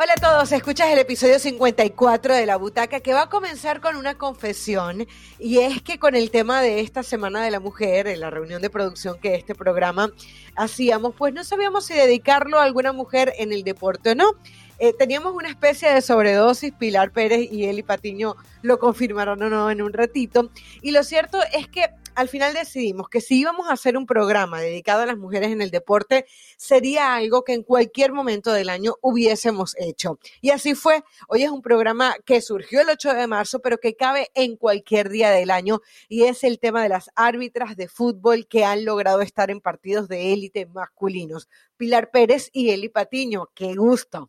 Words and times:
Hola 0.00 0.12
a 0.16 0.20
todos, 0.20 0.52
escuchas 0.52 0.90
el 0.92 1.00
episodio 1.00 1.40
54 1.40 2.32
de 2.32 2.46
La 2.46 2.54
Butaca 2.54 3.00
que 3.00 3.14
va 3.14 3.22
a 3.22 3.28
comenzar 3.28 3.80
con 3.80 3.96
una 3.96 4.16
confesión 4.16 5.08
y 5.40 5.58
es 5.58 5.82
que 5.82 5.98
con 5.98 6.14
el 6.14 6.30
tema 6.30 6.62
de 6.62 6.78
esta 6.78 7.02
Semana 7.02 7.42
de 7.42 7.50
la 7.50 7.58
Mujer, 7.58 8.06
en 8.06 8.20
la 8.20 8.30
reunión 8.30 8.62
de 8.62 8.70
producción 8.70 9.18
que 9.18 9.34
este 9.34 9.56
programa 9.56 10.12
hacíamos, 10.54 11.16
pues 11.16 11.34
no 11.34 11.42
sabíamos 11.42 11.86
si 11.86 11.94
dedicarlo 11.94 12.60
a 12.60 12.62
alguna 12.62 12.92
mujer 12.92 13.32
en 13.38 13.52
el 13.52 13.64
deporte 13.64 14.10
o 14.10 14.14
no. 14.14 14.34
Eh, 14.78 14.92
teníamos 14.96 15.34
una 15.34 15.48
especie 15.48 15.92
de 15.92 16.00
sobredosis, 16.00 16.72
Pilar 16.74 17.10
Pérez 17.10 17.50
y 17.50 17.64
Eli 17.64 17.82
Patiño 17.82 18.36
lo 18.62 18.78
confirmaron 18.78 19.42
o 19.42 19.50
no 19.50 19.68
en 19.68 19.82
un 19.82 19.92
ratito. 19.92 20.52
Y 20.80 20.92
lo 20.92 21.02
cierto 21.02 21.40
es 21.52 21.66
que 21.66 21.86
al 22.18 22.28
final 22.28 22.52
decidimos 22.52 23.08
que 23.08 23.20
si 23.20 23.38
íbamos 23.38 23.68
a 23.68 23.74
hacer 23.74 23.96
un 23.96 24.04
programa 24.04 24.60
dedicado 24.60 25.02
a 25.02 25.06
las 25.06 25.16
mujeres 25.16 25.52
en 25.52 25.62
el 25.62 25.70
deporte, 25.70 26.26
sería 26.56 27.14
algo 27.14 27.44
que 27.44 27.52
en 27.52 27.62
cualquier 27.62 28.12
momento 28.12 28.52
del 28.52 28.70
año 28.70 28.96
hubiésemos 29.02 29.76
hecho. 29.78 30.18
Y 30.40 30.50
así 30.50 30.74
fue. 30.74 31.04
Hoy 31.28 31.44
es 31.44 31.50
un 31.50 31.62
programa 31.62 32.16
que 32.26 32.40
surgió 32.40 32.80
el 32.80 32.88
8 32.88 33.14
de 33.14 33.28
marzo, 33.28 33.60
pero 33.60 33.78
que 33.78 33.94
cabe 33.94 34.32
en 34.34 34.56
cualquier 34.56 35.10
día 35.10 35.30
del 35.30 35.52
año 35.52 35.80
y 36.08 36.24
es 36.24 36.42
el 36.42 36.58
tema 36.58 36.82
de 36.82 36.88
las 36.88 37.08
árbitras 37.14 37.76
de 37.76 37.86
fútbol 37.86 38.48
que 38.48 38.64
han 38.64 38.84
logrado 38.84 39.20
estar 39.20 39.52
en 39.52 39.60
partidos 39.60 40.08
de 40.08 40.32
élite 40.32 40.66
masculinos. 40.66 41.48
Pilar 41.76 42.10
Pérez 42.10 42.50
y 42.52 42.70
Eli 42.70 42.88
Patiño, 42.88 43.50
qué 43.54 43.76
gusto. 43.76 44.28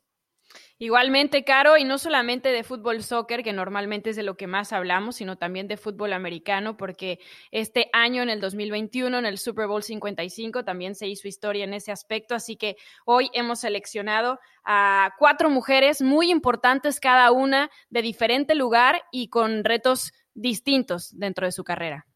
Igualmente, 0.81 1.43
Caro, 1.43 1.75
y 1.75 1.83
no 1.83 1.97
solamente 1.97 2.53
de 2.53 2.63
fútbol 2.63 3.03
soccer, 3.03 3.43
que 3.43 3.51
normalmente 3.51 4.11
es 4.11 4.15
de 4.15 4.23
lo 4.23 4.37
que 4.37 4.47
más 4.47 4.71
hablamos, 4.71 5.17
sino 5.17 5.37
también 5.37 5.67
de 5.67 5.75
fútbol 5.75 6.13
americano, 6.13 6.77
porque 6.77 7.19
este 7.51 7.89
año, 7.91 8.23
en 8.23 8.29
el 8.29 8.39
2021, 8.39 9.19
en 9.19 9.25
el 9.25 9.37
Super 9.39 9.67
Bowl 9.67 9.83
55, 9.83 10.63
también 10.63 10.95
se 10.95 11.05
hizo 11.07 11.27
historia 11.27 11.65
en 11.65 11.73
ese 11.73 11.91
aspecto. 11.91 12.33
Así 12.33 12.55
que 12.55 12.77
hoy 13.03 13.29
hemos 13.33 13.59
seleccionado 13.59 14.39
a 14.63 15.11
cuatro 15.19 15.49
mujeres 15.49 16.01
muy 16.01 16.31
importantes, 16.31 17.01
cada 17.01 17.29
una 17.33 17.69
de 17.89 18.01
diferente 18.01 18.55
lugar 18.55 19.03
y 19.11 19.27
con 19.27 19.65
retos 19.65 20.13
distintos 20.33 21.09
dentro 21.11 21.45
de 21.45 21.51
su 21.51 21.65
carrera. 21.65 22.07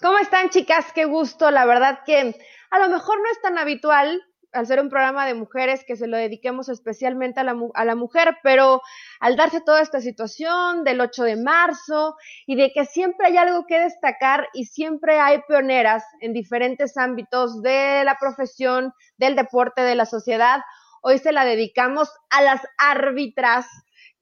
¿Cómo 0.00 0.18
están, 0.18 0.50
chicas? 0.50 0.92
Qué 0.92 1.04
gusto. 1.04 1.50
La 1.50 1.66
verdad 1.66 1.98
que 2.06 2.36
a 2.70 2.78
lo 2.78 2.88
mejor 2.90 3.18
no 3.18 3.28
es 3.32 3.40
tan 3.40 3.58
habitual 3.58 4.22
al 4.54 4.66
ser 4.66 4.80
un 4.80 4.88
programa 4.88 5.26
de 5.26 5.34
mujeres 5.34 5.84
que 5.84 5.96
se 5.96 6.06
lo 6.06 6.16
dediquemos 6.16 6.68
especialmente 6.68 7.40
a 7.40 7.44
la, 7.44 7.94
mujer, 7.94 8.38
pero 8.42 8.80
al 9.20 9.36
darse 9.36 9.60
toda 9.60 9.82
esta 9.82 10.00
situación 10.00 10.84
del 10.84 11.00
8 11.00 11.24
de 11.24 11.36
marzo 11.36 12.16
y 12.46 12.54
de 12.54 12.72
que 12.72 12.84
siempre 12.84 13.26
hay 13.26 13.36
algo 13.36 13.66
que 13.66 13.80
destacar 13.80 14.48
y 14.54 14.66
siempre 14.66 15.18
hay 15.18 15.40
pioneras 15.48 16.04
en 16.20 16.32
diferentes 16.32 16.96
ámbitos 16.96 17.62
de 17.62 18.04
la 18.04 18.16
profesión, 18.18 18.92
del 19.16 19.34
deporte, 19.34 19.82
de 19.82 19.96
la 19.96 20.06
sociedad, 20.06 20.60
hoy 21.02 21.18
se 21.18 21.32
la 21.32 21.44
dedicamos 21.44 22.08
a 22.30 22.42
las 22.42 22.60
árbitras 22.78 23.66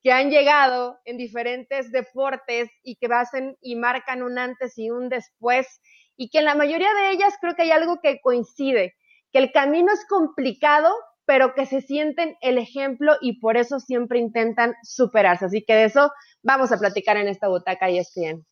que 0.02 0.12
han 0.12 0.30
llegado 0.30 0.98
en 1.05 1.17
diferentes 1.17 1.92
deportes 1.92 2.70
y 2.83 2.96
que 2.96 3.06
hacen 3.12 3.56
y 3.61 3.77
marcan 3.77 4.22
un 4.22 4.39
antes 4.39 4.77
y 4.78 4.91
un 4.91 5.08
después 5.08 5.80
y 6.17 6.28
que 6.30 6.39
en 6.39 6.46
la 6.46 6.55
mayoría 6.55 6.92
de 6.94 7.11
ellas 7.11 7.34
creo 7.41 7.55
que 7.55 7.62
hay 7.62 7.70
algo 7.70 8.00
que 8.02 8.20
coincide 8.20 8.96
que 9.33 9.38
el 9.38 9.52
camino 9.52 9.92
es 9.92 10.06
complicado, 10.06 10.92
pero 11.25 11.55
que 11.55 11.66
se 11.66 11.80
sienten 11.80 12.36
el 12.41 12.58
ejemplo 12.58 13.14
y 13.20 13.41
por 13.41 13.56
eso 13.56 13.80
siempre 13.80 14.19
intentan 14.19 14.74
superarse. 14.83 15.47
Así 15.47 15.64
que 15.64 15.74
de 15.74 15.84
eso 15.84 16.12
vamos 16.42 16.72
a 16.72 16.78
platicar 16.78 17.16
en 17.16 17.28
esta 17.28 17.48
butaca 17.48 17.91
y 17.91 17.98
es 17.98 18.12
bien. 18.14 18.44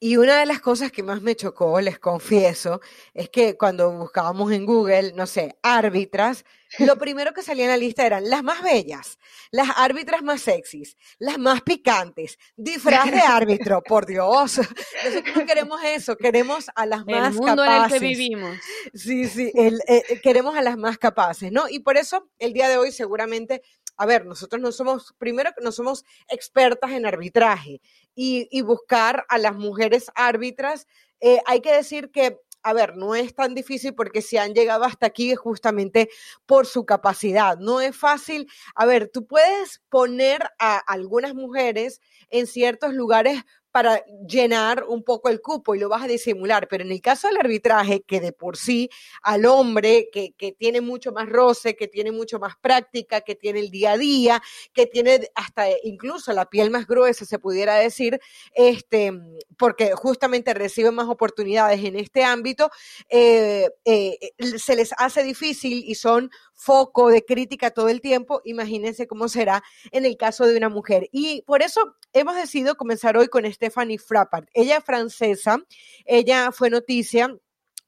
Y 0.00 0.16
una 0.16 0.38
de 0.38 0.46
las 0.46 0.60
cosas 0.60 0.92
que 0.92 1.02
más 1.02 1.22
me 1.22 1.36
chocó, 1.36 1.80
les 1.80 1.98
confieso, 1.98 2.80
es 3.14 3.30
que 3.30 3.56
cuando 3.56 3.90
buscábamos 3.90 4.52
en 4.52 4.66
Google, 4.66 5.12
no 5.14 5.26
sé, 5.26 5.56
árbitras, 5.62 6.44
lo 6.78 6.98
primero 6.98 7.32
que 7.32 7.42
salía 7.42 7.64
en 7.64 7.70
la 7.70 7.76
lista 7.76 8.04
eran 8.04 8.28
las 8.28 8.42
más 8.42 8.62
bellas, 8.62 9.18
las 9.50 9.68
árbitras 9.76 10.22
más 10.22 10.42
sexys, 10.42 10.96
las 11.18 11.38
más 11.38 11.62
picantes, 11.62 12.38
disfraz 12.56 13.10
de 13.10 13.20
árbitro, 13.26 13.82
por 13.82 14.06
Dios. 14.06 14.58
Nosotros 15.04 15.36
no 15.36 15.46
queremos 15.46 15.80
eso, 15.84 16.16
queremos 16.16 16.66
a 16.74 16.86
las 16.86 17.06
más 17.06 17.34
capaces. 17.34 17.40
El 17.40 17.46
mundo 17.46 17.64
en 17.64 17.72
el 17.72 17.88
que 17.90 17.98
vivimos. 17.98 18.58
Sí, 18.94 19.28
sí, 19.28 19.52
eh, 19.54 19.72
eh, 19.86 20.20
queremos 20.22 20.56
a 20.56 20.62
las 20.62 20.76
más 20.76 20.98
capaces, 20.98 21.52
¿no? 21.52 21.68
Y 21.68 21.78
por 21.80 21.96
eso 21.96 22.28
el 22.38 22.52
día 22.52 22.68
de 22.68 22.76
hoy 22.76 22.92
seguramente 22.92 23.62
a 23.96 24.06
ver, 24.06 24.26
nosotros 24.26 24.60
no 24.60 24.72
somos, 24.72 25.14
primero 25.18 25.50
no 25.62 25.72
somos 25.72 26.04
expertas 26.28 26.92
en 26.92 27.06
arbitraje 27.06 27.80
y, 28.14 28.62
buscar 28.62 29.24
a 29.28 29.38
las 29.38 29.54
mujeres 29.56 30.10
árbitras, 30.14 30.86
eh, 31.20 31.40
hay 31.46 31.60
que 31.60 31.72
decir 31.72 32.10
que 32.10 32.40
a 32.64 32.72
ver, 32.72 32.96
no 32.96 33.14
es 33.14 33.34
tan 33.34 33.54
difícil 33.54 33.94
porque 33.94 34.22
si 34.22 34.38
han 34.38 34.54
llegado 34.54 34.84
hasta 34.84 35.06
aquí 35.06 35.30
es 35.30 35.38
justamente 35.38 36.08
por 36.46 36.66
su 36.66 36.86
capacidad. 36.86 37.58
No 37.58 37.82
es 37.82 37.94
fácil. 37.94 38.50
A 38.74 38.86
ver, 38.86 39.10
tú 39.12 39.26
puedes 39.26 39.82
poner 39.90 40.40
a 40.58 40.78
algunas 40.78 41.34
mujeres 41.34 42.00
en 42.30 42.46
ciertos 42.46 42.94
lugares 42.94 43.44
para 43.74 44.04
llenar 44.28 44.84
un 44.86 45.02
poco 45.02 45.28
el 45.28 45.40
cupo 45.40 45.74
y 45.74 45.80
lo 45.80 45.88
vas 45.88 46.04
a 46.04 46.06
disimular. 46.06 46.68
Pero 46.68 46.84
en 46.84 46.92
el 46.92 47.00
caso 47.00 47.26
del 47.26 47.38
arbitraje, 47.38 48.02
que 48.02 48.20
de 48.20 48.30
por 48.30 48.56
sí 48.56 48.88
al 49.20 49.46
hombre 49.46 50.10
que, 50.12 50.32
que, 50.38 50.52
tiene 50.52 50.80
mucho 50.80 51.10
más 51.10 51.28
roce, 51.28 51.74
que 51.74 51.88
tiene 51.88 52.12
mucho 52.12 52.38
más 52.38 52.54
práctica, 52.60 53.22
que 53.22 53.34
tiene 53.34 53.58
el 53.58 53.72
día 53.72 53.90
a 53.90 53.98
día, 53.98 54.40
que 54.72 54.86
tiene 54.86 55.28
hasta 55.34 55.66
incluso 55.82 56.32
la 56.32 56.48
piel 56.48 56.70
más 56.70 56.86
gruesa, 56.86 57.24
se 57.24 57.40
pudiera 57.40 57.74
decir, 57.74 58.20
este, 58.54 59.12
porque 59.58 59.90
justamente 59.96 60.54
recibe 60.54 60.92
más 60.92 61.08
oportunidades 61.08 61.82
en 61.82 61.96
este 61.96 62.22
ámbito, 62.22 62.70
eh, 63.08 63.70
eh, 63.84 64.18
se 64.56 64.76
les 64.76 64.92
hace 64.98 65.24
difícil 65.24 65.82
y 65.84 65.96
son 65.96 66.30
foco 66.54 67.08
de 67.08 67.24
crítica 67.24 67.70
todo 67.70 67.88
el 67.88 68.00
tiempo. 68.00 68.40
Imagínense 68.44 69.06
cómo 69.06 69.28
será 69.28 69.62
en 69.90 70.06
el 70.06 70.16
caso 70.16 70.46
de 70.46 70.56
una 70.56 70.68
mujer. 70.68 71.08
Y 71.12 71.42
por 71.42 71.62
eso 71.62 71.96
hemos 72.12 72.36
decidido 72.36 72.76
comenzar 72.76 73.16
hoy 73.16 73.28
con 73.28 73.50
Stephanie 73.52 73.98
Frappart. 73.98 74.48
Ella 74.54 74.78
es 74.78 74.84
francesa, 74.84 75.58
ella 76.06 76.52
fue 76.52 76.70
noticia 76.70 77.36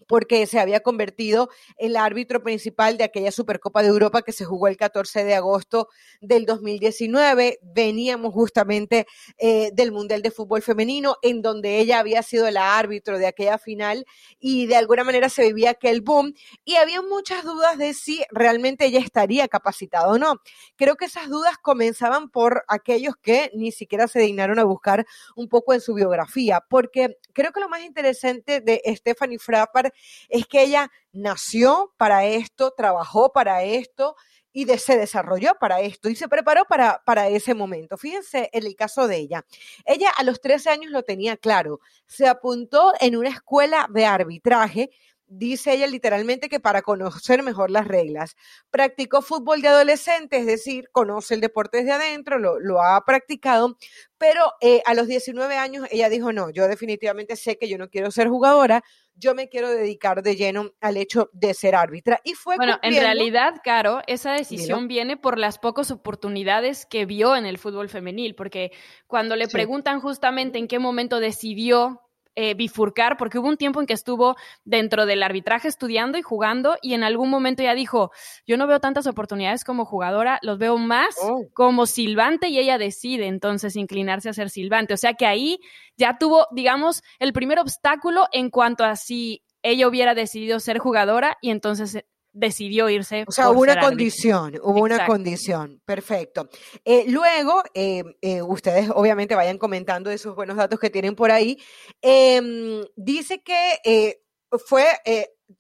porque 0.07 0.47
se 0.47 0.59
había 0.59 0.81
convertido 0.81 1.51
en 1.77 1.87
el 1.87 1.97
árbitro 1.97 2.43
principal 2.43 2.97
de 2.97 3.05
aquella 3.05 3.33
Supercopa 3.33 3.83
de 3.83 3.89
Europa 3.89 4.23
que 4.23 4.33
se 4.33 4.45
jugó 4.45 4.69
el 4.69 4.77
14 4.77 5.25
de 5.25 5.35
agosto 5.35 5.89
del 6.21 6.47
2019. 6.47 7.59
Veníamos 7.63 8.33
justamente 8.33 9.07
eh, 9.39 9.71
del 9.73 9.93
Mundial 9.93 10.23
de 10.23 10.31
Fútbol 10.31 10.63
Femenino, 10.63 11.17
en 11.23 11.43
donde 11.43 11.79
ella 11.79 11.99
había 11.99 12.23
sido 12.23 12.47
el 12.47 12.57
árbitro 12.57 13.19
de 13.19 13.27
aquella 13.27 13.59
final 13.59 14.05
y 14.39 14.67
de 14.67 14.77
alguna 14.77 15.05
manera 15.05 15.29
se 15.29 15.43
vivía 15.43 15.71
aquel 15.71 16.01
boom 16.01 16.35
y 16.65 16.77
había 16.77 17.03
muchas 17.03 17.45
dudas 17.45 17.79
de 17.79 17.95
si 17.95 18.23
realmente 18.31 18.87
ella 18.87 19.01
estaría 19.01 19.49
capacitada 19.49 20.09
o 20.09 20.19
no. 20.19 20.41
Creo 20.77 20.97
que 20.97 21.07
esas 21.07 21.29
dudas 21.29 21.57
comenzaban 21.59 22.31
por 22.31 22.65
aquellos 22.69 23.15
que 23.17 23.51
ni 23.55 23.73
siquiera 23.73 24.09
se 24.09 24.21
dignaron 24.21 24.59
a 24.59 24.65
buscar 24.65 25.07
un 25.35 25.49
poco 25.49 25.75
en 25.75 25.81
su 25.81 25.95
biografía, 25.95 26.63
porque 26.69 27.19
creo 27.33 27.53
que 27.53 27.61
lo 27.61 27.69
más 27.69 27.83
interesante 27.83 28.61
de 28.61 28.83
Stephanie 28.97 29.39
Frappard 29.39 29.86
es 30.29 30.47
que 30.47 30.63
ella 30.63 30.91
nació 31.13 31.93
para 31.97 32.25
esto, 32.25 32.73
trabajó 32.77 33.33
para 33.33 33.63
esto 33.63 34.17
y 34.57 34.65
se 34.79 34.97
desarrolló 34.97 35.55
para 35.61 35.83
esto 35.83 36.09
y 36.09 36.17
se 36.17 36.29
preparó 36.29 36.65
para, 36.65 37.03
para 37.05 37.29
ese 37.29 37.53
momento. 37.53 37.99
Fíjense 37.99 38.49
en 38.55 38.65
el 38.65 38.75
caso 38.75 39.07
de 39.07 39.19
ella. 39.19 39.45
Ella 39.85 40.11
a 40.17 40.23
los 40.23 40.41
13 40.41 40.71
años 40.71 40.91
lo 40.91 41.03
tenía 41.03 41.37
claro. 41.37 41.81
Se 42.07 42.27
apuntó 42.27 42.95
en 43.01 43.17
una 43.17 43.29
escuela 43.29 43.87
de 43.91 44.07
arbitraje 44.07 44.91
dice 45.29 45.73
ella 45.73 45.87
literalmente 45.87 46.49
que 46.49 46.61
para 46.61 46.83
conocer 46.83 47.43
mejor 47.43 47.71
las 47.71 47.87
reglas. 47.87 48.37
Practicó 48.71 49.23
fútbol 49.23 49.63
de 49.63 49.69
adolescente, 49.69 50.39
es 50.39 50.47
decir, 50.47 50.89
conoce 50.93 51.35
el 51.35 51.41
deporte 51.41 51.79
desde 51.79 51.93
adentro, 51.93 52.39
lo, 52.39 52.83
ha 52.83 53.05
practicado, 53.05 53.77
pero 54.19 54.53
eh, 54.61 54.83
a 54.87 54.95
los 54.95 55.07
19 55.07 55.57
años 55.57 55.87
ella 55.91 56.09
dijo, 56.09 56.33
no, 56.33 56.51
yo 56.51 56.69
definitivamente 56.69 57.37
sé 57.37 57.59
que 57.59 57.69
yo 57.69 57.79
no 57.79 57.89
quiero 57.89 58.11
ser 58.11 58.29
jugadora, 58.29 58.83
yo 59.15 59.35
me 59.35 59.49
quiero 59.49 59.71
dedicar 59.71 60.23
de 60.23 60.37
lleno 60.37 60.73
al 60.81 60.97
hecho 60.97 61.31
de 61.33 61.55
ser 61.55 61.75
árbitra. 61.75 62.21
Y 62.23 62.35
fue 62.35 62.57
Bueno, 62.57 62.79
en 62.83 62.95
realidad, 62.95 63.55
Caro, 63.65 64.03
esa 64.07 64.33
decisión 64.33 64.89
viene 64.89 65.17
por 65.17 65.39
las 65.39 65.59
pocas 65.59 65.91
oportunidades 65.91 66.87
que 66.87 67.07
vio 67.07 67.35
en 67.35 67.47
el 67.47 67.59
fútbol 67.59 67.89
femenil, 67.89 68.35
porque 68.35 68.73
cuando 69.07 69.35
le 69.37 69.49
preguntan 69.49 70.01
justamente 70.01 70.59
en 70.59 70.69
qué 70.69 70.79
momento 70.79 71.19
decidió 71.19 72.06
eh, 72.39 72.55
bifurcar, 72.55 73.17
porque 73.17 73.39
hubo 73.39 73.49
un 73.49 73.57
tiempo 73.57 73.81
en 73.81 73.87
que 73.87 73.95
estuvo 73.95 74.37
dentro 74.65 75.07
del 75.07 75.23
arbitraje 75.23 75.69
estudiando 75.69 76.19
y 76.19 76.23
jugando 76.23 76.77
y 76.83 76.95
en 76.95 77.03
algún 77.03 77.31
momento 77.31 77.63
ya 77.63 77.75
dijo, 77.75 78.13
yo 78.47 78.57
no 78.57 78.67
veo 78.67 78.79
tantas 78.79 79.07
oportunidades 79.07 79.65
como 79.65 79.87
jugadora, 79.87 80.39
los 80.43 80.59
veo 80.59 80.77
más 80.77 81.17
oh. 81.23 81.47
como 81.55 81.87
silbante 81.87 82.49
y 82.49 82.59
ella 82.59 82.79
decide 82.79 83.27
entonces 83.27 83.75
inclinarse 83.75 84.29
a 84.29 84.35
ser 84.35 84.51
silbante. 84.51 84.95
O 84.95 84.99
sea 84.99 85.15
que 85.15 85.27
ahí 85.27 85.59
ya 85.97 86.19
tuvo, 86.19 86.47
digamos, 86.53 87.03
el 87.19 87.33
primer 87.33 87.59
obstáculo 87.59 88.27
en 88.33 88.51
cuanto 88.51 88.85
a 88.85 88.97
si 88.97 89.43
ella 89.63 89.89
hubiera 89.89 90.15
decidido 90.15 90.61
ser 90.61 90.79
jugadora 90.79 91.39
y 91.41 91.51
entonces 91.51 92.05
decidió 92.37 92.89
irse. 92.89 93.25
O 93.27 93.33
sea, 93.33 93.51
hubo 93.51 93.63
una 93.63 93.81
condición, 93.81 94.61
hubo 94.63 94.83
una 94.83 95.07
condición, 95.07 95.81
perfecto. 95.85 96.49
Eh, 96.85 97.07
luego, 97.09 97.63
eh, 97.75 98.05
eh, 98.21 98.43
ustedes 98.43 98.91
obviamente 98.95 99.35
vayan 99.35 99.59
comentando 99.59 100.11
esos 100.11 100.37
buenos 100.37 100.57
datos 100.57 100.79
que 100.79 100.91
tienen 100.91 101.17
por 101.17 101.31
ahí. 101.31 101.59
Em, 102.01 102.83
dice 102.95 103.43
que 103.43 104.21
fue 104.67 104.87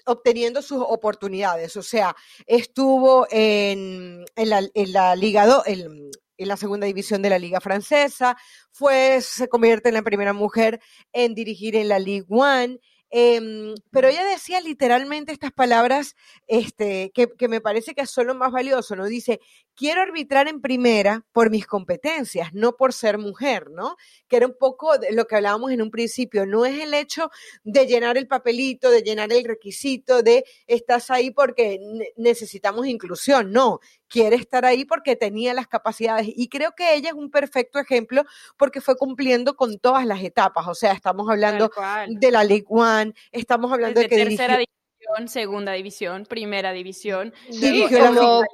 obteniendo 0.05 0.63
sus 0.63 0.83
oportunidades, 0.87 1.77
o 1.77 1.83
sea, 1.83 2.15
estuvo 2.47 3.27
en, 3.31 4.25
la, 4.37 5.17
Liga 5.17 5.47
2, 5.47 5.63
en, 5.67 6.11
la 6.39 6.57
segunda 6.57 6.87
división 6.87 7.23
de 7.23 7.31
la 7.31 7.39
Liga 7.39 7.61
Francesa, 7.61 8.37
fue, 8.71 9.21
se 9.23 9.49
convierte 9.49 9.89
en 9.89 9.95
la 9.95 10.03
primera 10.03 10.33
mujer 10.33 10.81
en 11.13 11.35
dirigir 11.35 11.77
en 11.77 11.89
la 11.89 11.99
Ligue 11.99 12.27
1. 12.29 12.79
Em, 13.11 13.75
pero 13.91 14.09
ella 14.09 14.25
decía 14.25 14.61
literalmente 14.61 15.33
estas 15.33 15.53
palabras 15.53 16.17
este, 16.49 17.13
que, 17.15 17.49
me 17.49 17.61
parece 17.61 17.95
que 17.95 18.05
son 18.07 18.27
lo 18.27 18.35
más 18.35 18.51
valioso, 18.51 18.97
¿no? 18.97 19.07
Dice, 19.07 19.41
quiero 19.77 20.03
arbitrar 20.03 20.49
en 20.49 20.61
primera 20.61 21.25
por 21.33 21.51
mis 21.51 21.67
competencias, 21.67 22.53
no 22.53 22.77
por 22.77 22.93
ser 22.93 23.19
mujer, 23.19 23.71
¿no? 23.71 23.97
Que 24.27 24.37
era 24.37 24.47
un 24.47 24.57
poco 24.59 24.99
de 24.99 25.13
lo 25.13 25.27
que 25.27 25.37
hablábamos 25.37 25.71
en 25.71 25.83
un 25.83 25.91
principio, 25.91 26.47
no 26.47 26.67
es 26.67 26.81
el 26.81 26.95
hecho 26.95 27.31
de 27.63 27.87
llenar 27.87 28.19
el 28.19 28.27
papelito, 28.27 28.91
de 28.91 29.03
llenar 29.03 29.33
el 29.33 29.45
requisito, 29.45 30.23
de 30.23 30.45
estás 30.67 31.11
ahí 31.11 31.31
porque 31.31 31.79
necesitamos 32.17 32.87
inclusión, 32.87 33.53
no, 33.53 33.81
quiere 34.09 34.37
estar 34.37 34.65
ahí 34.65 34.85
porque 34.85 35.17
tenía 35.17 35.55
las 35.55 35.67
capacidades. 35.67 36.29
Y 36.29 36.49
creo 36.49 36.73
que 36.73 36.95
ella 36.95 37.11
es 37.11 37.15
un 37.15 37.31
perfecto 37.31 37.79
ejemplo 37.79 38.25
porque 38.57 38.81
fue 38.81 38.97
cumpliendo 38.97 39.57
con 39.57 39.79
todas 39.79 40.07
las 40.07 40.23
etapas, 40.23 40.67
o 40.69 40.75
sea, 40.75 40.93
estamos 40.93 41.29
hablando 41.29 41.71
de 42.09 42.31
la 42.31 42.45
League 42.45 42.67
One, 42.69 43.15
estamos 43.33 43.73
hablando 43.73 44.01
de 44.01 44.09
que 44.09 44.17
tercera 44.17 44.59
división, 44.59 45.29
segunda 45.29 45.73
división, 45.73 46.27
primera 46.27 46.73
división, 46.73 47.33
la 47.49 48.47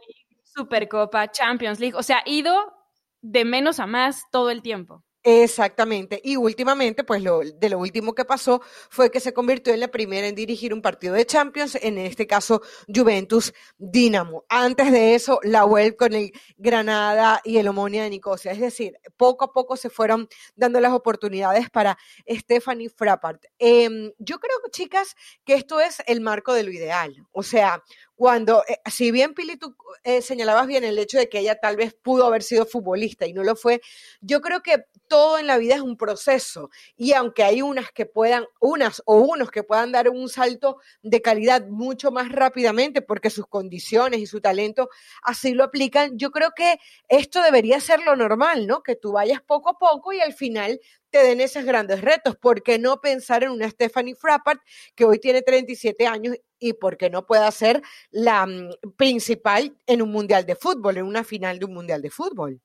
Supercopa, 0.44 1.31
Champions 1.31 1.81
League, 1.81 1.96
o 1.96 2.02
sea, 2.02 2.22
ido 2.26 2.75
de 3.22 3.44
menos 3.44 3.81
a 3.81 3.87
más 3.87 4.25
todo 4.31 4.50
el 4.50 4.62
tiempo. 4.62 5.04
Exactamente. 5.25 6.21
Y 6.25 6.37
últimamente, 6.37 7.05
pues 7.05 7.23
lo, 7.23 7.41
de 7.41 7.69
lo 7.69 7.79
último 7.79 8.13
que 8.13 8.25
pasó 8.25 8.61
fue 8.91 9.09
que 9.13 9.21
se 9.21 9.33
convirtió 9.33 9.73
en 9.73 9.79
la 9.79 9.87
primera 9.87 10.27
en 10.27 10.35
dirigir 10.35 10.75
un 10.75 10.83
partido 10.83 11.15
de 11.15 11.25
Champions, 11.25 11.79
en 11.81 11.97
este 11.99 12.27
caso 12.27 12.61
Juventus 12.93 13.55
Dinamo. 13.79 14.45
Antes 14.49 14.91
de 14.91 15.15
eso, 15.15 15.39
la 15.45 15.65
web 15.65 15.95
con 15.97 16.13
el 16.15 16.33
Granada 16.57 17.41
y 17.45 17.59
el 17.59 17.69
Omonia 17.69 18.03
de 18.03 18.11
Nicosia. 18.11 18.51
Es 18.51 18.59
decir, 18.59 18.99
poco 19.17 19.45
a 19.45 19.53
poco 19.53 19.77
se 19.77 19.91
fueron 19.91 20.29
dando 20.57 20.81
las 20.81 20.93
oportunidades 20.93 21.71
para 21.71 21.97
Stephanie 22.29 22.89
Frappart. 22.89 23.45
Em, 23.61 24.11
yo 24.19 24.41
creo, 24.41 24.57
chicas, 24.73 25.15
que 25.45 25.55
esto 25.55 25.81
es 25.81 26.03
el 26.07 26.21
marco 26.21 26.53
de 26.53 26.65
lo 26.65 26.73
ideal. 26.73 27.25
O 27.31 27.45
sea, 27.45 27.85
cuando, 28.23 28.63
eh, 28.69 28.79
si 28.89 29.11
bien 29.11 29.35
Pili, 29.35 29.57
tú 29.57 29.75
eh, 30.05 30.23
señalabas 30.23 30.69
bien 30.69 30.85
el 30.85 30.97
hecho 30.97 31.19
de 31.19 31.29
que 31.29 31.41
ella 31.41 31.57
tal 31.57 31.75
vez 31.75 31.93
pudo 31.93 32.25
haber 32.25 32.45
sido 32.45 32.65
futbolista 32.67 33.27
y 33.27 33.33
no 33.33 33.43
lo 33.43 33.57
fue, 33.57 33.81
yo 34.21 34.41
creo 34.41 34.63
que 34.63 34.85
todo 35.09 35.41
en 35.41 35.49
la 35.49 35.59
vida 35.59 35.75
es 35.75 35.81
un 35.81 35.97
proceso 35.97 36.71
y 36.97 37.15
aunque 37.15 37.43
hay 37.43 37.63
unas 37.63 37.91
que 37.91 38.07
puedan, 38.07 38.45
unas 38.61 39.03
o 39.07 39.17
unos 39.17 39.51
que 39.51 39.65
puedan 39.65 39.91
dar 39.91 40.09
un 40.09 40.29
salto 40.29 40.77
de 41.03 41.21
calidad 41.21 41.67
mucho 41.67 42.13
más 42.13 42.31
rápidamente 42.31 43.03
porque 43.03 43.29
sus 43.29 43.49
condiciones 43.49 44.21
y 44.21 44.27
su 44.27 44.41
talento 44.41 44.89
así 45.25 45.53
lo 45.53 45.65
aplican, 45.65 46.17
yo 46.17 46.31
creo 46.31 46.53
que 46.55 46.79
esto 47.09 47.43
debería 47.43 47.81
ser 47.81 48.03
lo 48.05 48.15
normal, 48.15 48.69
¿no? 48.69 48.85
Que 48.85 48.95
tú 48.95 49.11
vayas 49.11 49.43
poco 49.43 49.71
a 49.71 49.79
poco 49.81 50.13
y 50.13 50.21
al 50.21 50.33
final 50.33 50.79
te 51.12 51.23
den 51.23 51.41
esos 51.41 51.64
grandes 51.64 52.00
retos. 52.00 52.37
¿Por 52.37 52.62
qué 52.62 52.79
no 52.79 53.00
pensar 53.00 53.44
en 53.44 53.50
una 53.50 53.70
Stephanie 53.70 54.17
Frappart 54.17 54.61
que 54.97 55.05
hoy 55.05 55.19
tiene 55.19 55.43
37 55.43 56.06
años 56.06 56.37
y 56.59 56.73
por 56.73 56.97
qué 56.97 57.11
no 57.11 57.26
pueda 57.26 57.50
ser 57.53 57.82
la 58.11 58.47
mm, 58.47 58.70
principal 58.97 59.76
en 59.87 60.03
un 60.03 60.11
mundial 60.11 60.47
de 60.47 60.56
fútbol, 60.56 60.97
en 60.97 61.05
una 61.05 61.23
final 61.23 61.59
de 61.59 61.67
un 61.67 61.75
mundial 61.75 62.03
de 62.03 62.11
fútbol? 62.11 62.61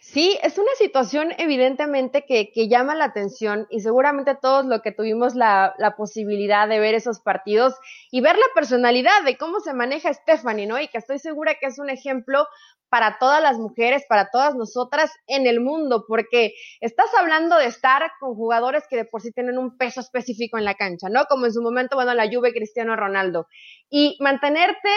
Sí, 0.00 0.38
es 0.42 0.58
una 0.58 0.72
situación 0.76 1.32
evidentemente 1.38 2.24
que, 2.26 2.52
que, 2.52 2.68
llama 2.68 2.94
la 2.94 3.06
atención 3.06 3.66
y 3.70 3.80
seguramente 3.80 4.36
todos 4.40 4.66
lo 4.66 4.82
que 4.82 4.92
tuvimos 4.92 5.34
la, 5.34 5.74
la, 5.78 5.96
posibilidad 5.96 6.68
de 6.68 6.78
ver 6.78 6.94
esos 6.94 7.20
partidos 7.20 7.74
y 8.10 8.20
ver 8.20 8.36
la 8.36 8.46
personalidad 8.54 9.22
de 9.24 9.36
cómo 9.36 9.60
se 9.60 9.72
maneja 9.72 10.12
Stephanie, 10.12 10.66
¿no? 10.66 10.78
Y 10.78 10.88
que 10.88 10.98
estoy 10.98 11.18
segura 11.18 11.54
que 11.58 11.66
es 11.66 11.78
un 11.78 11.90
ejemplo 11.90 12.46
para 12.92 13.16
todas 13.18 13.40
las 13.40 13.56
mujeres, 13.56 14.04
para 14.06 14.28
todas 14.30 14.54
nosotras 14.54 15.10
en 15.26 15.46
el 15.46 15.60
mundo, 15.60 16.04
porque 16.06 16.52
estás 16.78 17.06
hablando 17.18 17.56
de 17.56 17.64
estar 17.64 18.02
con 18.20 18.34
jugadores 18.34 18.84
que 18.86 18.96
de 18.96 19.06
por 19.06 19.22
sí 19.22 19.32
tienen 19.32 19.56
un 19.56 19.78
peso 19.78 20.02
específico 20.02 20.58
en 20.58 20.66
la 20.66 20.74
cancha, 20.74 21.08
¿no? 21.08 21.24
Como 21.24 21.46
en 21.46 21.54
su 21.54 21.62
momento, 21.62 21.96
bueno, 21.96 22.12
la 22.12 22.28
Juve 22.30 22.52
Cristiano 22.52 22.94
Ronaldo. 22.94 23.46
Y 23.88 24.18
mantenerte 24.20 24.90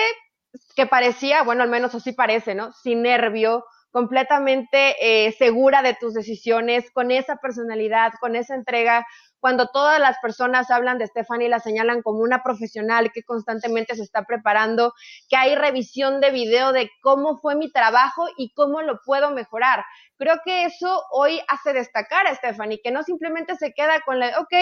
que 0.76 0.86
parecía, 0.88 1.44
bueno, 1.44 1.64
al 1.64 1.70
menos 1.70 1.96
así 1.96 2.12
parece, 2.12 2.54
¿no? 2.54 2.74
Sin 2.74 3.02
nervio, 3.02 3.64
completamente 3.96 4.98
eh, 5.00 5.32
segura 5.32 5.82
de 5.82 5.94
tus 5.94 6.14
decisiones, 6.14 6.92
con 6.92 7.12
esa 7.12 7.38
personalidad, 7.38 8.12
con 8.20 8.36
esa 8.36 8.54
entrega, 8.54 9.08
cuando 9.40 9.70
todas 9.70 10.02
las 10.02 10.18
personas 10.22 10.70
hablan 10.70 10.98
de 10.98 11.08
Stephanie, 11.08 11.48
la 11.48 11.62
señalan 11.62 12.02
como 12.02 12.20
una 12.20 12.44
profesional 12.44 13.14
que 13.14 13.24
constantemente 13.24 13.96
se 13.96 14.04
está 14.04 14.26
preparando, 14.26 14.92
que 15.30 15.38
hay 15.38 15.56
revisión 15.56 16.20
de 16.20 16.32
video 16.32 16.74
de 16.74 16.92
cómo 17.02 17.38
fue 17.38 17.56
mi 17.56 17.72
trabajo 17.72 18.26
y 18.36 18.52
cómo 18.54 18.82
lo 18.82 19.00
puedo 19.06 19.32
mejorar. 19.32 19.86
Creo 20.18 20.42
que 20.44 20.66
eso 20.66 21.06
hoy 21.12 21.40
hace 21.48 21.72
destacar 21.72 22.28
a 22.28 22.36
Stephanie, 22.36 22.82
que 22.84 22.92
no 22.92 23.02
simplemente 23.02 23.56
se 23.56 23.72
queda 23.72 24.02
con 24.02 24.20
la, 24.20 24.38
ok, 24.42 24.56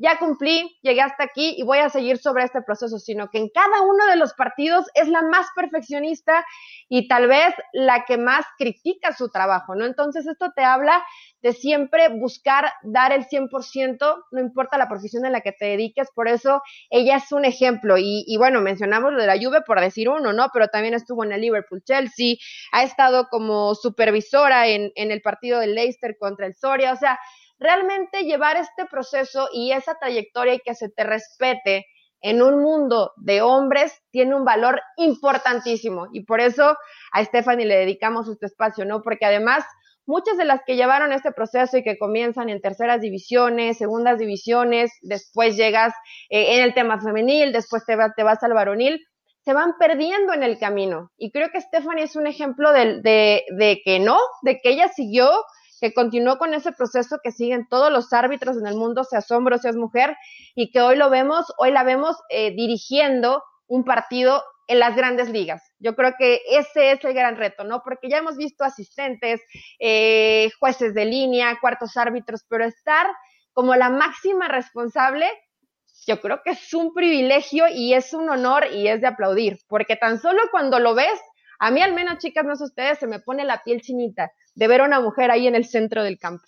ya 0.00 0.18
cumplí, 0.18 0.78
llegué 0.80 1.02
hasta 1.02 1.24
aquí 1.24 1.54
y 1.58 1.62
voy 1.62 1.78
a 1.78 1.90
seguir 1.90 2.16
sobre 2.16 2.44
este 2.44 2.62
proceso, 2.62 2.98
sino 2.98 3.28
que 3.28 3.36
en 3.36 3.50
cada 3.50 3.82
uno 3.82 4.06
de 4.06 4.16
los 4.16 4.32
partidos 4.32 4.86
es 4.94 5.08
la 5.08 5.20
más 5.20 5.46
perfeccionista 5.54 6.46
y 6.88 7.06
tal 7.06 7.28
vez 7.28 7.54
la 7.74 8.06
que 8.06 8.16
más 8.16 8.46
critica 8.56 9.12
su 9.12 9.28
trabajo, 9.28 9.74
¿no? 9.74 9.84
Entonces 9.84 10.26
esto 10.26 10.52
te 10.56 10.64
habla 10.64 11.04
de 11.42 11.52
siempre 11.52 12.08
buscar 12.08 12.72
dar 12.82 13.12
el 13.12 13.26
100%, 13.26 14.24
no 14.30 14.40
importa 14.40 14.78
la 14.78 14.88
profesión 14.88 15.26
en 15.26 15.32
la 15.32 15.42
que 15.42 15.52
te 15.52 15.66
dediques, 15.66 16.08
por 16.14 16.28
eso 16.28 16.62
ella 16.88 17.16
es 17.16 17.30
un 17.32 17.44
ejemplo. 17.44 17.96
Y, 17.98 18.36
bueno, 18.38 18.62
mencionamos 18.62 19.12
lo 19.12 19.20
de 19.20 19.26
la 19.26 19.38
Juve 19.38 19.60
por 19.66 19.80
decir 19.80 20.08
uno, 20.08 20.32
¿no? 20.32 20.48
Pero 20.52 20.68
también 20.68 20.94
estuvo 20.94 21.24
en 21.24 21.32
el 21.32 21.42
Liverpool 21.42 21.82
Chelsea, 21.84 22.36
ha 22.72 22.84
estado 22.84 23.28
como 23.30 23.74
supervisora 23.74 24.66
en, 24.66 24.92
en 24.94 25.10
el 25.10 25.20
partido 25.20 25.60
del 25.60 25.74
Leicester 25.74 26.16
contra 26.18 26.46
el 26.46 26.54
Soria, 26.54 26.92
o 26.92 26.96
sea, 26.96 27.18
realmente 27.60 28.24
llevar 28.24 28.56
este 28.56 28.86
proceso 28.86 29.48
y 29.52 29.72
esa 29.72 29.94
trayectoria 29.94 30.54
y 30.54 30.60
que 30.60 30.74
se 30.74 30.88
te 30.88 31.04
respete 31.04 31.86
en 32.22 32.42
un 32.42 32.62
mundo 32.62 33.12
de 33.16 33.42
hombres 33.42 33.94
tiene 34.10 34.34
un 34.34 34.44
valor 34.44 34.80
importantísimo 34.96 36.08
y 36.12 36.24
por 36.24 36.40
eso 36.40 36.76
a 37.12 37.24
Stephanie 37.24 37.66
le 37.66 37.76
dedicamos 37.76 38.28
este 38.28 38.46
espacio, 38.46 38.84
¿no? 38.84 39.02
Porque 39.02 39.26
además 39.26 39.64
muchas 40.06 40.36
de 40.36 40.44
las 40.44 40.60
que 40.66 40.76
llevaron 40.76 41.12
este 41.12 41.32
proceso 41.32 41.78
y 41.78 41.82
que 41.82 41.98
comienzan 41.98 42.48
en 42.48 42.60
terceras 42.60 43.00
divisiones, 43.00 43.78
segundas 43.78 44.18
divisiones, 44.18 44.90
después 45.02 45.56
llegas 45.56 45.94
eh, 46.30 46.56
en 46.56 46.62
el 46.62 46.74
tema 46.74 47.00
femenil, 47.00 47.52
después 47.52 47.84
te, 47.86 47.96
te 48.16 48.22
vas 48.22 48.42
al 48.42 48.54
varonil, 48.54 49.00
se 49.44 49.54
van 49.54 49.74
perdiendo 49.78 50.34
en 50.34 50.42
el 50.42 50.58
camino. 50.58 51.10
Y 51.16 51.30
creo 51.30 51.48
que 51.50 51.60
Stephanie 51.60 52.04
es 52.04 52.16
un 52.16 52.26
ejemplo 52.26 52.72
de, 52.72 53.00
de 53.02 53.80
que 53.84 53.98
no, 54.00 54.18
de 54.42 54.60
que 54.60 54.70
ella 54.70 54.88
siguió 54.88 55.30
que 55.80 55.94
continuó 55.94 56.38
con 56.38 56.54
ese 56.54 56.72
proceso 56.72 57.18
que 57.22 57.32
siguen 57.32 57.66
todos 57.68 57.90
los 57.90 58.12
árbitros 58.12 58.56
en 58.58 58.66
el 58.66 58.76
mundo, 58.76 59.04
sea 59.04 59.20
hombre 59.30 59.56
o 59.56 59.58
seas 59.58 59.76
mujer, 59.76 60.16
y 60.54 60.70
que 60.70 60.80
hoy 60.80 60.96
lo 60.96 61.10
vemos, 61.10 61.46
hoy 61.58 61.70
la 61.70 61.82
vemos 61.82 62.16
eh, 62.28 62.54
dirigiendo 62.54 63.42
un 63.66 63.84
partido 63.84 64.42
en 64.66 64.78
las 64.78 64.94
grandes 64.94 65.30
ligas. 65.30 65.62
Yo 65.78 65.96
creo 65.96 66.14
que 66.18 66.42
ese 66.50 66.92
es 66.92 67.04
el 67.04 67.14
gran 67.14 67.36
reto, 67.36 67.64
¿no? 67.64 67.82
Porque 67.82 68.08
ya 68.08 68.18
hemos 68.18 68.36
visto 68.36 68.62
asistentes, 68.62 69.40
eh, 69.78 70.50
jueces 70.60 70.94
de 70.94 71.06
línea, 71.06 71.58
cuartos 71.60 71.96
árbitros, 71.96 72.44
pero 72.48 72.64
estar 72.64 73.06
como 73.52 73.74
la 73.74 73.90
máxima 73.90 74.48
responsable, 74.48 75.26
yo 76.06 76.20
creo 76.20 76.42
que 76.44 76.50
es 76.50 76.72
un 76.72 76.94
privilegio 76.94 77.66
y 77.68 77.94
es 77.94 78.12
un 78.12 78.28
honor 78.28 78.66
y 78.72 78.86
es 78.86 79.00
de 79.00 79.08
aplaudir, 79.08 79.58
porque 79.66 79.96
tan 79.96 80.20
solo 80.20 80.40
cuando 80.50 80.78
lo 80.78 80.94
ves, 80.94 81.20
a 81.58 81.70
mí 81.70 81.82
al 81.82 81.92
menos, 81.92 82.18
chicas, 82.18 82.44
no 82.44 82.56
sé 82.56 82.64
ustedes, 82.64 82.98
se 82.98 83.06
me 83.06 83.20
pone 83.20 83.44
la 83.44 83.62
piel 83.62 83.80
chinita 83.80 84.30
de 84.54 84.68
ver 84.68 84.80
a 84.82 84.84
una 84.84 85.00
mujer 85.00 85.30
ahí 85.30 85.46
en 85.46 85.54
el 85.54 85.66
centro 85.66 86.02
del 86.04 86.18
campo. 86.18 86.44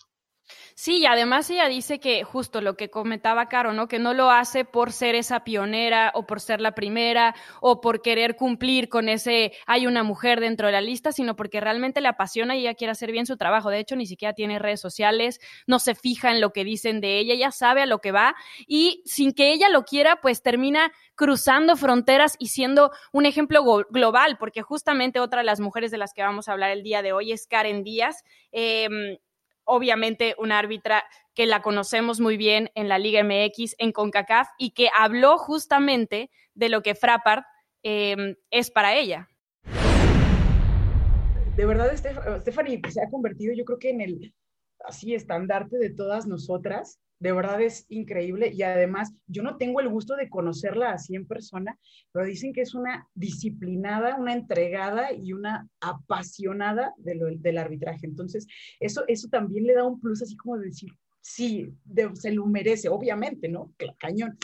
Sí, 0.75 0.99
y 0.99 1.07
además 1.07 1.49
ella 1.51 1.69
dice 1.69 2.01
que 2.01 2.25
justo 2.25 2.61
lo 2.61 2.77
que 2.77 2.91
comentaba 2.91 3.49
Caro, 3.49 3.73
¿no? 3.73 3.89
Que 3.89 3.99
no 3.99 4.15
lo 4.15 4.31
hace 4.31 4.65
por 4.65 4.93
ser 4.93 5.15
esa 5.15 5.45
pionera 5.45 6.13
o 6.15 6.27
por 6.27 6.41
ser 6.41 6.61
la 6.61 6.73
primera 6.73 7.35
o 7.61 7.81
por 7.81 8.03
querer 8.03 8.37
cumplir 8.37 8.89
con 8.89 9.09
ese 9.09 9.53
hay 9.67 9.87
una 9.87 10.03
mujer 10.03 10.41
dentro 10.41 10.67
de 10.67 10.73
la 10.73 10.81
lista, 10.81 11.13
sino 11.13 11.37
porque 11.37 11.61
realmente 11.61 12.01
le 12.01 12.09
apasiona 12.09 12.57
y 12.57 12.61
ella 12.61 12.75
quiere 12.75 12.93
hacer 12.93 13.13
bien 13.13 13.27
su 13.27 13.37
trabajo. 13.37 13.71
De 13.71 13.79
hecho, 13.79 13.97
ni 13.97 14.07
siquiera 14.07 14.35
tiene 14.35 14.59
redes 14.59 14.81
sociales, 14.81 15.41
no 15.67 15.79
se 15.79 15.95
fija 15.95 16.31
en 16.31 16.41
lo 16.41 16.53
que 16.53 16.65
dicen 16.65 17.01
de 17.01 17.19
ella, 17.19 17.35
ella 17.35 17.51
sabe 17.51 17.83
a 17.83 17.87
lo 17.87 17.99
que 17.99 18.13
va 18.13 18.35
y 18.67 19.03
sin 19.05 19.33
que 19.33 19.53
ella 19.53 19.69
lo 19.69 19.85
quiera, 19.85 20.17
pues 20.21 20.43
termina 20.43 20.93
cruzando 21.15 21.77
fronteras 21.77 22.37
y 22.39 22.49
siendo 22.49 22.91
un 23.13 23.27
ejemplo 23.27 23.63
global, 23.91 24.37
porque 24.39 24.63
justamente 24.63 25.21
otra 25.21 25.41
de 25.41 25.47
las 25.47 25.61
mujeres 25.61 25.91
de 25.91 25.99
las 25.99 26.15
que 26.15 26.23
vamos 26.23 26.49
a 26.49 26.53
hablar 26.53 26.71
el 26.71 26.83
día 26.83 27.03
de 27.03 27.13
hoy 27.13 27.33
es 27.33 27.47
Karen 27.47 27.85
Díaz. 27.85 28.25
Eh, 28.53 28.89
obviamente 29.65 30.35
una 30.39 30.59
árbitra 30.59 31.05
que 31.35 31.47
la 31.47 31.63
conocemos 31.63 32.21
muy 32.21 32.37
bien 32.37 32.71
en 32.75 32.89
la 32.89 32.99
Liga 32.99 33.23
MX, 33.23 33.77
en 33.79 33.93
CONCACAF, 33.93 34.49
y 34.59 34.71
que 34.71 34.89
habló 34.97 35.39
justamente 35.39 36.31
de 36.55 36.69
lo 36.69 36.83
que 36.83 36.95
Frappart 36.95 37.45
em, 37.83 38.37
es 38.51 38.71
para 38.71 38.95
ella. 38.95 39.29
De 41.57 41.67
verdad, 41.67 41.95
Stephanie 41.95 42.81
se 42.89 43.03
ha 43.03 43.11
convertido, 43.11 43.55
yo 43.55 43.65
creo 43.65 43.79
que 43.79 43.91
en 43.91 44.01
el 44.01 44.35
así 44.87 45.15
estandarte 45.15 45.79
de 45.79 45.91
todas 45.91 46.27
nosotras, 46.27 47.01
de 47.23 47.33
verdad 47.33 47.61
es 47.61 47.87
increíble 47.89 48.51
y 48.53 48.63
además 48.63 49.15
yo 49.29 49.45
no 49.45 49.57
tengo 49.57 49.81
el 49.81 49.89
gusto 49.89 50.17
de 50.17 50.29
conocerla 50.29 50.91
así 50.91 51.15
en 51.15 51.27
persona, 51.27 51.79
pero 52.11 52.27
dicen 52.27 52.53
que 52.53 52.63
es 52.63 52.75
una 52.75 53.07
disciplinada, 53.15 54.17
una 54.17 54.33
entregada 54.33 55.13
y 55.13 55.33
una 55.33 55.69
apasionada 55.81 56.93
del 56.97 57.59
arbitraje. 57.59 58.07
Entonces, 58.07 58.49
eso, 58.81 59.05
eso 59.07 59.29
también 59.29 59.67
le 59.67 59.75
da 59.75 59.85
un 59.85 60.01
plus 60.01 60.21
así 60.21 60.37
como 60.37 60.59
de 60.59 60.67
decir, 60.67 60.91
sí, 61.21 61.73
se 62.15 62.33
lo 62.33 62.45
merece, 62.47 62.89
obviamente, 62.89 63.49
¿no? 63.49 63.73
Cañón 63.99 64.37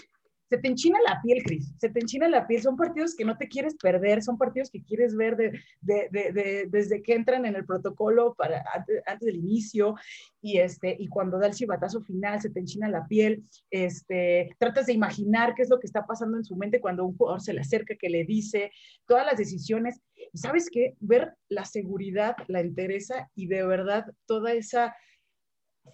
se 0.48 0.58
te 0.58 0.68
enchina 0.68 0.98
la 1.06 1.20
piel, 1.22 1.42
Cris, 1.42 1.74
se 1.78 1.90
te 1.90 2.00
enchina 2.00 2.28
la 2.28 2.46
piel. 2.46 2.62
Son 2.62 2.76
partidos 2.76 3.14
que 3.14 3.24
no 3.24 3.36
te 3.36 3.48
quieres 3.48 3.76
perder, 3.76 4.22
son 4.22 4.38
partidos 4.38 4.70
que 4.70 4.82
quieres 4.82 5.14
ver 5.14 5.36
desde 5.80 7.02
que 7.02 7.14
entran 7.14 7.44
en 7.44 7.54
el 7.54 7.66
protocolo 7.66 8.34
para, 8.34 8.64
antes, 9.06 9.26
del 9.26 9.36
inicio 9.36 9.94
y, 10.40 10.58
este, 10.58 10.96
y 10.98 11.08
cuando 11.08 11.38
da 11.38 11.48
el 11.48 11.54
chivatazo 11.54 12.00
final, 12.02 12.40
se 12.40 12.50
te 12.50 12.60
enchina 12.60 12.88
la 12.88 13.06
piel. 13.06 13.44
Este, 13.70 14.50
tratas 14.58 14.86
de 14.86 14.94
imaginar 14.94 15.54
qué 15.54 15.62
es 15.62 15.70
lo 15.70 15.78
que 15.78 15.86
está 15.86 16.06
pasando 16.06 16.38
en 16.38 16.44
su 16.44 16.56
mente 16.56 16.80
cuando 16.80 17.04
un 17.04 17.16
jugador 17.16 17.42
se 17.42 17.52
le 17.52 17.60
acerca, 17.60 17.96
que 17.96 18.08
le 18.08 18.24
dice 18.24 18.70
todas 19.06 19.26
las 19.26 19.36
decisiones. 19.36 20.00
Y 20.32 20.38
sabes 20.38 20.70
qué, 20.70 20.94
ver 21.00 21.34
la 21.48 21.66
seguridad, 21.66 22.36
la 22.46 22.60
entereza 22.60 23.30
y 23.34 23.48
de 23.48 23.66
verdad 23.66 24.06
toda 24.26 24.54
esa 24.54 24.94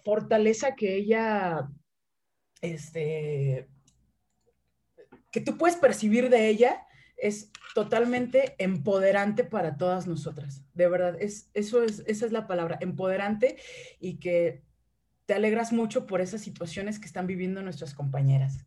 fortaleza 0.03 0.75
que 0.75 0.95
ella 0.95 1.67
este, 2.61 3.67
que 5.35 5.41
tú 5.41 5.57
puedes 5.57 5.75
percibir 5.75 6.29
de 6.29 6.47
ella 6.47 6.87
es 7.17 7.51
totalmente 7.73 8.55
empoderante 8.57 9.43
para 9.43 9.75
todas 9.75 10.07
nosotras. 10.07 10.63
De 10.73 10.87
verdad, 10.87 11.17
es, 11.19 11.49
eso 11.53 11.83
es, 11.83 12.03
esa 12.07 12.25
es 12.25 12.31
la 12.31 12.47
palabra, 12.47 12.77
empoderante 12.79 13.57
y 13.99 14.17
que 14.17 14.63
te 15.25 15.33
alegras 15.33 15.73
mucho 15.73 16.07
por 16.07 16.21
esas 16.21 16.39
situaciones 16.39 16.99
que 16.99 17.05
están 17.05 17.27
viviendo 17.27 17.61
nuestras 17.61 17.93
compañeras. 17.93 18.65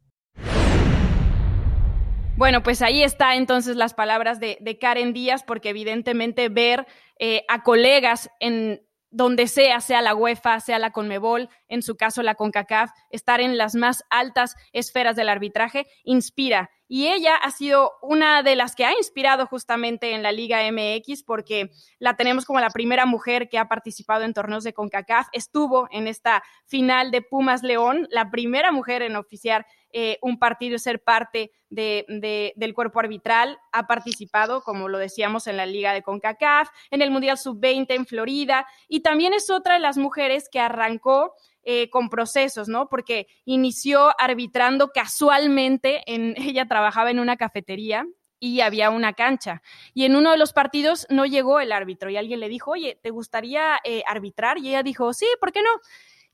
Bueno, 2.36 2.62
pues 2.62 2.82
ahí 2.82 3.02
está 3.02 3.36
entonces 3.36 3.76
las 3.76 3.94
palabras 3.94 4.38
de, 4.38 4.78
Karen 4.78 5.14
Díaz, 5.14 5.44
porque 5.44 5.70
evidentemente 5.70 6.50
ver 6.50 6.86
eh, 7.18 7.46
a 7.48 7.62
colegas 7.62 8.28
en 8.40 8.82
donde 9.10 9.46
sea, 9.46 9.80
sea 9.80 10.02
la 10.02 10.14
UEFA, 10.14 10.60
sea 10.60 10.78
la 10.78 10.90
Conmebol, 10.90 11.48
en 11.68 11.82
su 11.82 11.96
caso 11.96 12.22
la 12.22 12.34
CONCACAF, 12.34 12.90
estar 13.10 13.40
en 13.40 13.56
las 13.56 13.74
más 13.74 14.04
altas 14.10 14.54
esferas 14.72 15.16
del 15.16 15.28
arbitraje, 15.28 15.86
inspira. 16.04 16.70
Y 16.90 17.08
ella 17.08 17.36
ha 17.36 17.50
sido 17.50 17.92
una 18.00 18.42
de 18.42 18.56
las 18.56 18.74
que 18.74 18.86
ha 18.86 18.92
inspirado 18.92 19.46
justamente 19.46 20.12
en 20.12 20.22
la 20.22 20.32
Liga 20.32 20.60
MX 20.72 21.22
porque 21.22 21.70
la 21.98 22.16
tenemos 22.16 22.46
como 22.46 22.60
la 22.60 22.70
primera 22.70 23.04
mujer 23.04 23.50
que 23.50 23.58
ha 23.58 23.68
participado 23.68 24.24
en 24.24 24.32
torneos 24.32 24.64
de 24.64 24.72
CONCACAF. 24.72 25.28
Estuvo 25.32 25.88
en 25.90 26.06
esta 26.06 26.42
final 26.64 27.10
de 27.10 27.20
Pumas 27.20 27.62
León, 27.62 28.06
la 28.10 28.30
primera 28.30 28.72
mujer 28.72 29.02
en 29.02 29.16
oficiar 29.16 29.66
eh, 29.92 30.18
un 30.22 30.38
partido 30.38 30.76
y 30.76 30.78
ser 30.78 31.02
parte 31.02 31.50
de, 31.70 32.52
del 32.56 32.74
cuerpo 32.74 33.00
arbitral. 33.00 33.58
Ha 33.72 33.86
participado, 33.86 34.62
como 34.62 34.88
lo 34.88 34.98
decíamos, 34.98 35.46
en 35.46 35.56
la 35.56 35.66
Liga 35.66 35.92
de 35.92 36.02
CONCACAF, 36.02 36.68
en 36.90 37.02
el 37.02 37.10
Mundial 37.10 37.38
Sub-20 37.38 37.86
en 37.90 38.06
Florida 38.06 38.66
y 38.88 39.00
también 39.00 39.34
es 39.34 39.50
otra 39.50 39.74
de 39.74 39.80
las 39.80 39.96
mujeres 39.96 40.48
que 40.50 40.60
arrancó 40.60 41.34
eh, 41.64 41.90
con 41.90 42.08
procesos, 42.08 42.68
¿no? 42.68 42.88
Porque 42.88 43.26
inició 43.44 44.10
arbitrando 44.18 44.88
casualmente, 44.88 46.02
en, 46.06 46.34
ella 46.38 46.66
trabajaba 46.66 47.10
en 47.10 47.18
una 47.18 47.36
cafetería 47.36 48.06
y 48.40 48.60
había 48.60 48.90
una 48.90 49.12
cancha. 49.12 49.62
Y 49.94 50.04
en 50.04 50.16
uno 50.16 50.30
de 50.30 50.38
los 50.38 50.52
partidos 50.52 51.06
no 51.10 51.26
llegó 51.26 51.60
el 51.60 51.72
árbitro 51.72 52.08
y 52.08 52.16
alguien 52.16 52.40
le 52.40 52.48
dijo, 52.48 52.70
oye, 52.70 52.98
¿te 53.02 53.10
gustaría 53.10 53.78
eh, 53.84 54.02
arbitrar? 54.06 54.58
Y 54.58 54.68
ella 54.68 54.82
dijo, 54.82 55.12
sí, 55.12 55.26
¿por 55.40 55.52
qué 55.52 55.62
no? 55.62 55.70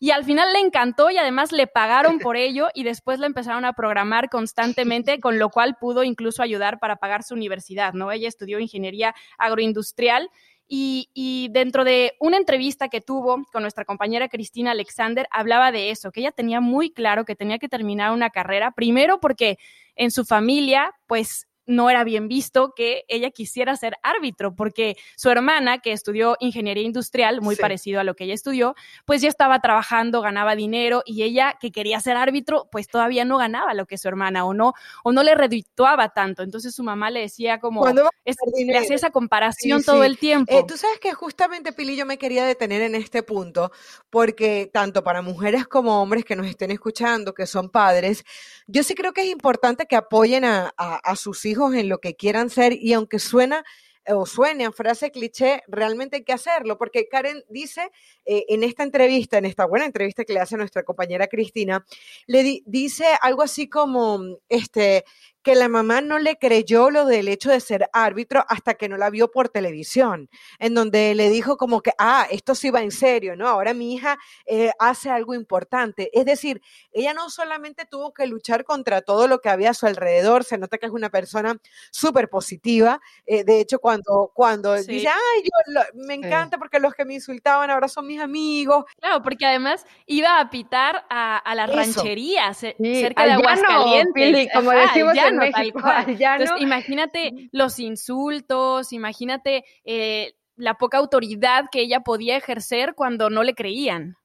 Y 0.04 0.11
al 0.11 0.23
final 0.23 0.52
le 0.52 0.58
encantó 0.58 1.11
y 1.11 1.16
además 1.16 1.50
le 1.50 1.66
pagaron 1.66 2.18
por 2.18 2.37
ello 2.37 2.68
y 2.75 2.82
después 2.82 3.20
la 3.20 3.26
empezaron 3.26 3.64
a 3.64 3.73
programar 3.73 4.28
constantemente, 4.28 5.18
con 5.18 5.38
lo 5.38 5.49
cual 5.49 5.78
pudo 5.80 6.04
incluso 6.04 6.42
ayudar 6.42 6.78
para 6.78 6.96
pagar 6.96 7.23
su 7.23 7.32
universidad, 7.32 7.94
¿no? 7.94 8.12
Ella 8.12 8.28
estudió 8.28 8.58
ingeniería 8.58 9.14
agroindustrial 9.38 10.28
y, 10.68 11.08
y, 11.14 11.49
dentro 11.52 11.84
de 11.84 12.12
una 12.20 12.37
entrevista 12.37 12.90
que 12.90 13.00
tuvo 13.00 13.46
con 13.50 13.62
nuestra 13.62 13.87
compañera 13.87 14.28
Cristina 14.28 14.73
Alexander, 14.73 15.26
hablaba 15.30 15.73
de 15.73 15.88
eso, 15.88 16.12
que 16.12 16.20
ella 16.20 16.32
tenía 16.32 16.61
muy 16.61 16.90
claro 16.90 17.25
que 17.25 17.34
tenía 17.34 17.58
que 17.58 17.70
terminar 17.70 18.12
una 18.12 18.28
carrera, 18.28 18.73
primero 18.73 19.20
porque 19.20 19.56
en 19.96 20.11
su 20.11 20.26
familia, 20.26 20.92
pues 21.06 21.46
no 21.66 21.90
era 21.90 22.04
bien 22.04 22.28
visto 22.28 22.73
que 22.75 23.04
ella 23.09 23.30
quisiera 23.30 23.76
ser 23.76 23.97
árbitro, 24.02 24.54
porque 24.54 24.97
su 25.16 25.30
hermana, 25.30 25.78
que 25.78 25.92
estudió 25.92 26.37
ingeniería 26.40 26.85
industrial, 26.85 27.40
muy 27.40 27.56
parecido 27.56 28.00
a 28.00 28.04
lo 28.04 28.14
que 28.14 28.25
ella 28.25 28.35
estudió, 28.35 28.75
pues 29.04 29.23
ya 29.23 29.28
estaba 29.28 29.61
trabajando, 29.61 30.21
ganaba 30.21 30.56
dinero, 30.56 31.02
y 31.06 31.23
ella 31.23 31.56
que 31.61 31.73
quería 31.73 32.00
ser 32.00 32.16
árbitro, 32.16 32.68
pues 32.71 32.88
todavía 32.88 33.25
no 33.25 33.38
ganaba 33.38 33.75
lo 33.75 33.87
que 33.87 33.99
su 33.99 34.09
hermana, 34.09 34.44
o 34.44 34.54
no, 34.54 34.75
o 35.02 35.12
no 35.12 35.23
le 35.23 35.35
redituaba 35.35 36.11
tanto. 36.11 36.42
Entonces 36.42 36.75
su 36.75 36.83
mamá 36.83 37.11
le 37.11 37.21
decía 37.21 37.61
como, 37.61 37.87
es, 38.25 38.37
le 38.66 38.78
hacía 38.78 38.97
esa 38.97 39.11
comparación 39.11 39.83
todo 39.83 40.04
el 40.04 40.18
tiempo. 40.18 40.52
Eh, 40.52 40.64
tú 40.66 40.76
sabes 40.76 40.99
que 41.00 41.12
justamente, 41.12 41.73
Pili, 41.73 41.97
yo 41.97 42.06
me 42.06 42.18
quería 42.18 42.44
detener 42.44 42.83
en 42.83 42.94
este 42.94 43.23
punto, 43.23 43.73
porque 44.11 44.71
tanto 44.73 45.02
para 45.02 45.23
mujeres 45.23 45.66
como 45.66 46.02
hombres 46.02 46.25
que 46.25 46.37
nos 46.37 46.47
estén 46.47 46.71
escuchando, 46.71 47.35
que 47.35 47.47
son 47.47 47.71
padres, 47.71 48.25
yo 48.66 48.83
sí 48.83 48.94
creo 48.94 49.12
que 49.12 49.23
es 49.23 49.28
importante 49.28 49.87
que 49.87 49.97
apoyen 49.97 50.44
a, 50.44 50.73
a 50.76 51.16
sus 51.16 51.44
hijos 51.44 51.53
en 51.75 51.88
lo 51.88 51.99
que 51.99 52.16
quieran 52.16 52.50
ser 52.50 52.73
y 52.73 52.92
aunque 52.92 53.18
suena 53.18 53.64
o 54.06 54.26
suene 54.26 54.66
a 54.66 54.73
frase 54.73 55.11
cliché, 55.11 55.62
realmente 55.66 56.16
hay 56.16 56.25
que 56.25 56.32
hacerlo, 56.32 56.76
porque 56.76 57.08
Karen 57.08 57.42
dice 57.49 57.90
eh, 58.26 58.44
en 58.49 58.62
esta 58.62 58.82
entrevista, 58.82 59.38
en 59.38 59.46
esta 59.46 59.64
buena 59.64 59.87
entrevista 59.87 60.25
que 60.25 60.34
le 60.34 60.40
hace 60.40 60.56
nuestra 60.56 60.82
compañera 60.82 61.26
Cristina, 61.26 61.87
le 62.26 62.62
dice 62.66 63.06
algo 63.23 63.42
así 63.42 63.68
como, 63.68 64.20
este, 64.49 65.04
que 65.45 65.55
la 65.55 65.69
mamá 65.69 66.01
no 66.01 66.19
le 66.19 66.39
creyó 66.39 66.91
lo 66.91 67.05
del 67.05 67.29
hecho 67.29 67.51
de 67.51 67.61
ser 67.61 67.91
árbitro 67.93 68.45
hasta 68.49 68.75
que 68.75 68.89
no 68.89 68.97
la 68.97 69.11
vio 69.11 69.31
por 69.31 69.51
televisión, 69.51 70.31
en 70.59 70.75
donde 70.75 71.15
le 71.15 71.29
dijo 71.29 71.59
como 71.59 71.83
que, 71.83 71.93
ah, 71.99 72.27
esto 72.31 72.55
sí 72.55 72.71
va 72.71 72.81
en 72.81 72.91
serio, 72.91 73.37
¿no? 73.37 73.47
Ahora 73.47 73.75
mi 73.75 73.95
hija 73.95 74.19
eh, 74.47 74.73
hace 74.79 75.11
algo 75.11 75.35
importante. 75.35 76.11
Es 76.15 76.25
decir, 76.25 76.63
ella 76.93 77.13
no 77.13 77.29
solamente 77.29 77.85
tuvo 77.85 78.15
que 78.15 78.27
luchar 78.27 78.65
contra 78.65 79.03
todo 79.03 79.29
lo 79.29 79.41
que 79.41 79.51
había 79.51 79.71
a 79.71 79.75
su 79.75 79.87
alrededor, 79.87 80.45
se 80.45 80.57
nota 80.57 80.79
que 80.79 80.87
es 80.87 80.93
una 80.93 81.11
persona 81.11 81.59
súper 81.91 82.31
positiva. 82.31 83.03
Eh, 83.27 83.45
de 83.45 83.61
hecho, 83.61 83.81
cuando, 83.81 84.31
cuando 84.33 84.75
dice, 84.75 85.09
ay, 85.09 85.43
yo 85.43 85.81
me 85.95 86.15
encanta 86.15 86.57
porque 86.57 86.81
los 86.81 86.95
que 86.95 87.05
me 87.05 87.15
insultaban 87.15 87.71
ahora 87.71 87.89
son 87.89 88.07
mis 88.07 88.21
amigos. 88.21 88.87
Claro, 88.99 89.23
porque 89.23 89.45
además 89.45 89.85
iba 90.07 90.41
a 90.41 90.49
pitar 90.49 91.05
a, 91.11 91.55
las 91.55 91.71
rancherías 91.71 92.57
cerca 92.57 93.25
de 93.27 93.33
Aguascalientes. 93.33 94.49
como 94.55 94.71
decimos 94.71 95.15
en 95.17 95.34
Entonces, 96.07 96.61
imagínate 96.61 97.49
los 97.53 97.79
insultos, 97.79 98.93
imagínate 98.93 99.64
eh, 99.85 100.35
la 100.57 100.75
poca 100.75 100.99
autoridad 100.99 101.67
que 101.71 101.81
ella 101.81 102.00
podía 102.00 102.37
ejercer 102.37 102.95
cuando 102.95 103.31
no 103.31 103.43
le 103.43 103.55
creían. 103.55 104.17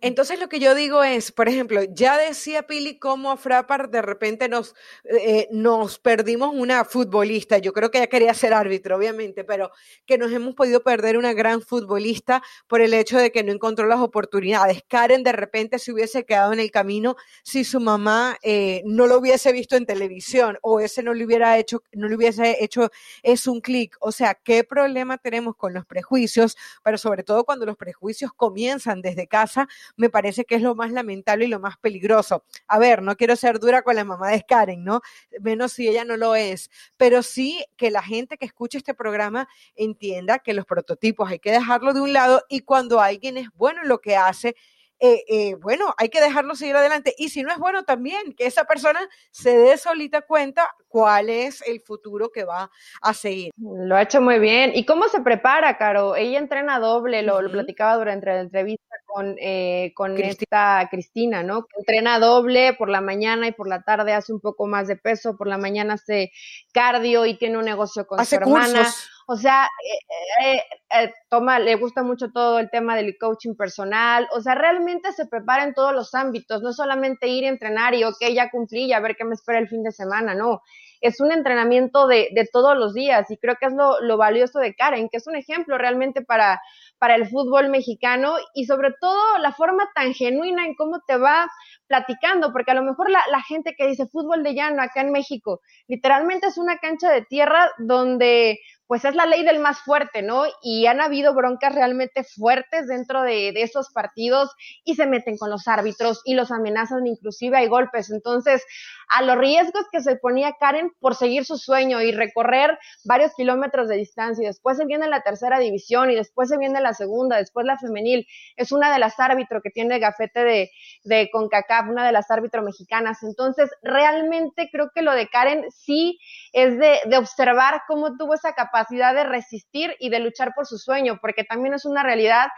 Entonces 0.00 0.38
lo 0.38 0.48
que 0.48 0.60
yo 0.60 0.74
digo 0.74 1.02
es, 1.04 1.32
por 1.32 1.48
ejemplo, 1.48 1.82
ya 1.84 2.16
decía 2.16 2.66
Pili 2.66 2.98
cómo 2.98 3.30
a 3.30 3.36
Frapar 3.36 3.90
de 3.90 4.02
repente 4.02 4.48
nos, 4.48 4.74
eh, 5.04 5.48
nos 5.50 5.98
perdimos 5.98 6.54
una 6.54 6.84
futbolista, 6.84 7.58
yo 7.58 7.72
creo 7.72 7.90
que 7.90 7.98
ella 7.98 8.06
quería 8.08 8.34
ser 8.34 8.54
árbitro, 8.54 8.96
obviamente, 8.96 9.44
pero 9.44 9.70
que 10.06 10.18
nos 10.18 10.32
hemos 10.32 10.54
podido 10.54 10.82
perder 10.82 11.16
una 11.16 11.32
gran 11.32 11.62
futbolista 11.62 12.42
por 12.66 12.80
el 12.80 12.94
hecho 12.94 13.18
de 13.18 13.32
que 13.32 13.42
no 13.42 13.52
encontró 13.52 13.86
las 13.86 14.00
oportunidades. 14.00 14.82
Karen 14.88 15.22
de 15.22 15.32
repente 15.32 15.78
se 15.78 15.92
hubiese 15.92 16.24
quedado 16.24 16.52
en 16.52 16.60
el 16.60 16.70
camino 16.70 17.16
si 17.42 17.64
su 17.64 17.80
mamá 17.80 18.36
eh, 18.42 18.82
no 18.84 19.06
lo 19.06 19.18
hubiese 19.18 19.52
visto 19.52 19.76
en 19.76 19.86
televisión 19.86 20.58
o 20.62 20.80
ese 20.80 21.02
no 21.02 21.14
le 21.14 21.24
hubiera 21.24 21.58
hecho, 21.58 21.82
no 21.92 22.08
le 22.08 22.16
hubiese 22.16 22.62
hecho 22.62 22.90
es 23.22 23.46
un 23.46 23.60
clic. 23.60 23.96
O 24.00 24.12
sea, 24.12 24.34
¿qué 24.34 24.64
problema 24.64 25.18
tenemos 25.18 25.56
con 25.56 25.74
los 25.74 25.86
prejuicios? 25.86 26.56
Pero 26.82 26.98
sobre 26.98 27.22
todo 27.22 27.44
cuando 27.44 27.66
los 27.66 27.76
prejuicios 27.76 28.32
comienzan 28.32 29.02
desde 29.02 29.26
casa 29.26 29.67
me 29.96 30.10
parece 30.10 30.44
que 30.44 30.56
es 30.56 30.62
lo 30.62 30.74
más 30.74 30.92
lamentable 30.92 31.44
y 31.44 31.48
lo 31.48 31.60
más 31.60 31.76
peligroso. 31.78 32.44
A 32.66 32.78
ver, 32.78 33.02
no 33.02 33.16
quiero 33.16 33.36
ser 33.36 33.58
dura 33.58 33.82
con 33.82 33.96
la 33.96 34.04
mamá 34.04 34.30
de 34.30 34.44
Karen, 34.44 34.84
¿no? 34.84 35.00
Menos 35.40 35.72
si 35.72 35.88
ella 35.88 36.04
no 36.04 36.16
lo 36.16 36.34
es, 36.34 36.70
pero 36.96 37.22
sí 37.22 37.64
que 37.76 37.90
la 37.90 38.02
gente 38.02 38.38
que 38.38 38.46
escuche 38.46 38.78
este 38.78 38.94
programa 38.94 39.48
entienda 39.74 40.38
que 40.38 40.54
los 40.54 40.64
prototipos 40.64 41.30
hay 41.30 41.38
que 41.38 41.52
dejarlo 41.52 41.94
de 41.94 42.00
un 42.00 42.12
lado 42.12 42.42
y 42.48 42.60
cuando 42.60 43.00
alguien 43.00 43.36
es 43.36 43.48
bueno 43.54 43.82
en 43.82 43.88
lo 43.88 44.00
que 44.00 44.16
hace, 44.16 44.56
eh, 45.00 45.24
eh, 45.28 45.54
bueno, 45.54 45.94
hay 45.96 46.08
que 46.08 46.20
dejarlo 46.20 46.54
seguir 46.54 46.76
adelante. 46.76 47.14
Y 47.18 47.28
si 47.28 47.42
no 47.42 47.52
es 47.52 47.58
bueno 47.58 47.84
también, 47.84 48.34
que 48.34 48.46
esa 48.46 48.64
persona 48.64 49.00
se 49.30 49.56
dé 49.56 49.76
solita 49.76 50.22
cuenta 50.22 50.74
cuál 50.88 51.30
es 51.30 51.62
el 51.66 51.80
futuro 51.80 52.30
que 52.30 52.44
va 52.44 52.70
a 53.00 53.14
seguir. 53.14 53.52
Lo 53.56 53.96
ha 53.96 54.02
hecho 54.02 54.20
muy 54.20 54.38
bien. 54.38 54.72
¿Y 54.74 54.84
cómo 54.84 55.08
se 55.08 55.20
prepara, 55.20 55.76
Caro? 55.78 56.16
Ella 56.16 56.38
entrena 56.38 56.80
doble, 56.80 57.22
lo, 57.22 57.38
platicaba 57.50 57.96
durante 57.96 58.26
la 58.26 58.40
entrevista 58.40 58.96
con, 59.06 59.36
eh, 59.40 59.92
con 59.94 60.18
esta 60.18 60.88
Cristina, 60.90 61.42
¿no? 61.42 61.66
Entrena 61.76 62.18
doble 62.18 62.74
por 62.74 62.88
la 62.88 63.00
mañana 63.00 63.46
y 63.46 63.52
por 63.52 63.68
la 63.68 63.82
tarde 63.82 64.12
hace 64.12 64.32
un 64.32 64.40
poco 64.40 64.66
más 64.66 64.88
de 64.88 64.96
peso, 64.96 65.36
por 65.36 65.46
la 65.46 65.58
mañana 65.58 65.94
hace 65.94 66.32
cardio 66.72 67.24
y 67.26 67.34
tiene 67.38 67.58
un 67.58 67.64
negocio 67.64 68.06
con 68.06 68.24
su 68.24 68.34
hermana. 68.34 68.88
O 69.30 69.36
sea, 69.36 69.68
eh, 69.84 70.56
eh, 70.56 70.62
eh, 70.90 71.12
toma, 71.28 71.58
le 71.58 71.74
gusta 71.74 72.02
mucho 72.02 72.30
todo 72.32 72.58
el 72.58 72.70
tema 72.70 72.96
del 72.96 73.18
coaching 73.18 73.56
personal, 73.56 74.26
o 74.32 74.40
sea, 74.40 74.54
realmente 74.54 75.12
se 75.12 75.26
prepara 75.26 75.64
en 75.64 75.74
todos 75.74 75.92
los 75.94 76.14
ámbitos, 76.14 76.62
no 76.62 76.72
solamente 76.72 77.28
ir 77.28 77.44
a 77.44 77.48
entrenar 77.48 77.94
y, 77.94 78.04
ok, 78.04 78.16
ya 78.34 78.50
cumplí 78.50 78.86
y 78.86 78.94
a 78.94 79.00
ver 79.00 79.16
qué 79.16 79.26
me 79.26 79.34
espera 79.34 79.58
el 79.58 79.68
fin 79.68 79.82
de 79.82 79.92
semana, 79.92 80.34
no, 80.34 80.62
es 81.02 81.20
un 81.20 81.30
entrenamiento 81.30 82.06
de, 82.06 82.30
de 82.32 82.48
todos 82.50 82.74
los 82.74 82.94
días 82.94 83.30
y 83.30 83.36
creo 83.36 83.56
que 83.60 83.66
es 83.66 83.74
lo, 83.74 84.00
lo, 84.00 84.16
valioso 84.16 84.60
de 84.60 84.74
Karen, 84.74 85.10
que 85.10 85.18
es 85.18 85.26
un 85.26 85.36
ejemplo 85.36 85.76
realmente 85.76 86.22
para, 86.22 86.62
para 86.98 87.14
el 87.14 87.28
fútbol 87.28 87.68
mexicano 87.68 88.36
y 88.54 88.64
sobre 88.64 88.94
todo 88.98 89.38
la 89.40 89.52
forma 89.52 89.90
tan 89.94 90.14
genuina 90.14 90.64
en 90.64 90.74
cómo 90.74 91.00
te 91.06 91.18
va 91.18 91.50
platicando, 91.86 92.50
porque 92.50 92.70
a 92.70 92.74
lo 92.74 92.82
mejor 92.82 93.10
la, 93.10 93.22
la 93.30 93.42
gente 93.42 93.74
que 93.76 93.86
dice 93.86 94.06
fútbol 94.06 94.42
de 94.42 94.54
llano 94.54 94.80
acá 94.80 95.02
en 95.02 95.12
México, 95.12 95.60
literalmente 95.86 96.46
es 96.46 96.56
una 96.56 96.78
cancha 96.78 97.10
de 97.10 97.26
tierra 97.26 97.70
donde 97.78 98.58
pues 98.88 99.04
es 99.04 99.14
la 99.14 99.26
ley 99.26 99.44
del 99.44 99.60
más 99.60 99.80
fuerte, 99.82 100.22
¿no? 100.22 100.44
Y 100.62 100.86
han 100.86 101.02
habido 101.02 101.34
broncas 101.34 101.74
realmente 101.74 102.24
fuertes 102.24 102.88
dentro 102.88 103.20
de, 103.22 103.50
esos 103.50 103.90
partidos 103.90 104.50
y 104.82 104.94
se 104.94 105.06
meten 105.06 105.36
con 105.36 105.50
los 105.50 105.68
árbitros 105.68 106.22
y 106.24 106.34
los 106.34 106.50
amenazan, 106.50 107.06
inclusive 107.06 107.58
hay 107.58 107.68
golpes. 107.68 108.10
Entonces, 108.10 108.64
a 109.10 109.22
los 109.22 109.36
riesgos 109.36 109.84
que 109.92 110.00
se 110.00 110.16
ponía 110.16 110.54
Karen 110.58 110.90
por 111.00 111.14
seguir 111.14 111.44
su 111.44 111.58
sueño 111.58 112.00
y 112.00 112.12
recorrer 112.12 112.78
varios 113.04 113.34
kilómetros 113.34 113.88
de 113.88 113.96
distancia, 113.96 114.44
y 114.44 114.46
después 114.46 114.78
se 114.78 114.86
viene 114.86 115.06
la 115.06 115.20
tercera 115.20 115.58
división 115.58 116.10
y 116.10 116.14
después 116.14 116.48
se 116.48 116.56
viene 116.56 116.80
la 116.80 116.94
segunda, 116.94 117.36
después 117.36 117.66
la 117.66 117.76
femenil, 117.76 118.26
es 118.56 118.72
una 118.72 118.90
de 118.90 118.98
las 118.98 119.20
árbitros 119.20 119.62
que 119.62 119.70
tiene 119.70 119.98
gafete 119.98 120.44
de, 120.44 120.70
de 121.04 121.28
CONCACAF, 121.30 121.90
una 121.90 122.06
de 122.06 122.12
las 122.12 122.30
árbitros 122.30 122.64
mexicanas. 122.64 123.22
Entonces, 123.22 123.70
realmente 123.82 124.70
creo 124.72 124.90
que 124.94 125.02
lo 125.02 125.12
de 125.12 125.28
Karen 125.28 125.66
sí 125.70 126.18
es 126.54 126.78
de 126.78 127.16
observar 127.18 127.82
cómo 127.86 128.16
tuvo 128.16 128.32
esa 128.32 128.54
capacidad 128.54 128.77
capacidad 128.78 129.14
de 129.14 129.24
resistir 129.24 129.96
y 129.98 130.10
de 130.10 130.20
luchar 130.20 130.52
por 130.54 130.66
su 130.66 130.78
sueño, 130.78 131.18
porque 131.20 131.44
también 131.44 131.74
es 131.74 131.84
una 131.84 132.02
realidad 132.02 132.48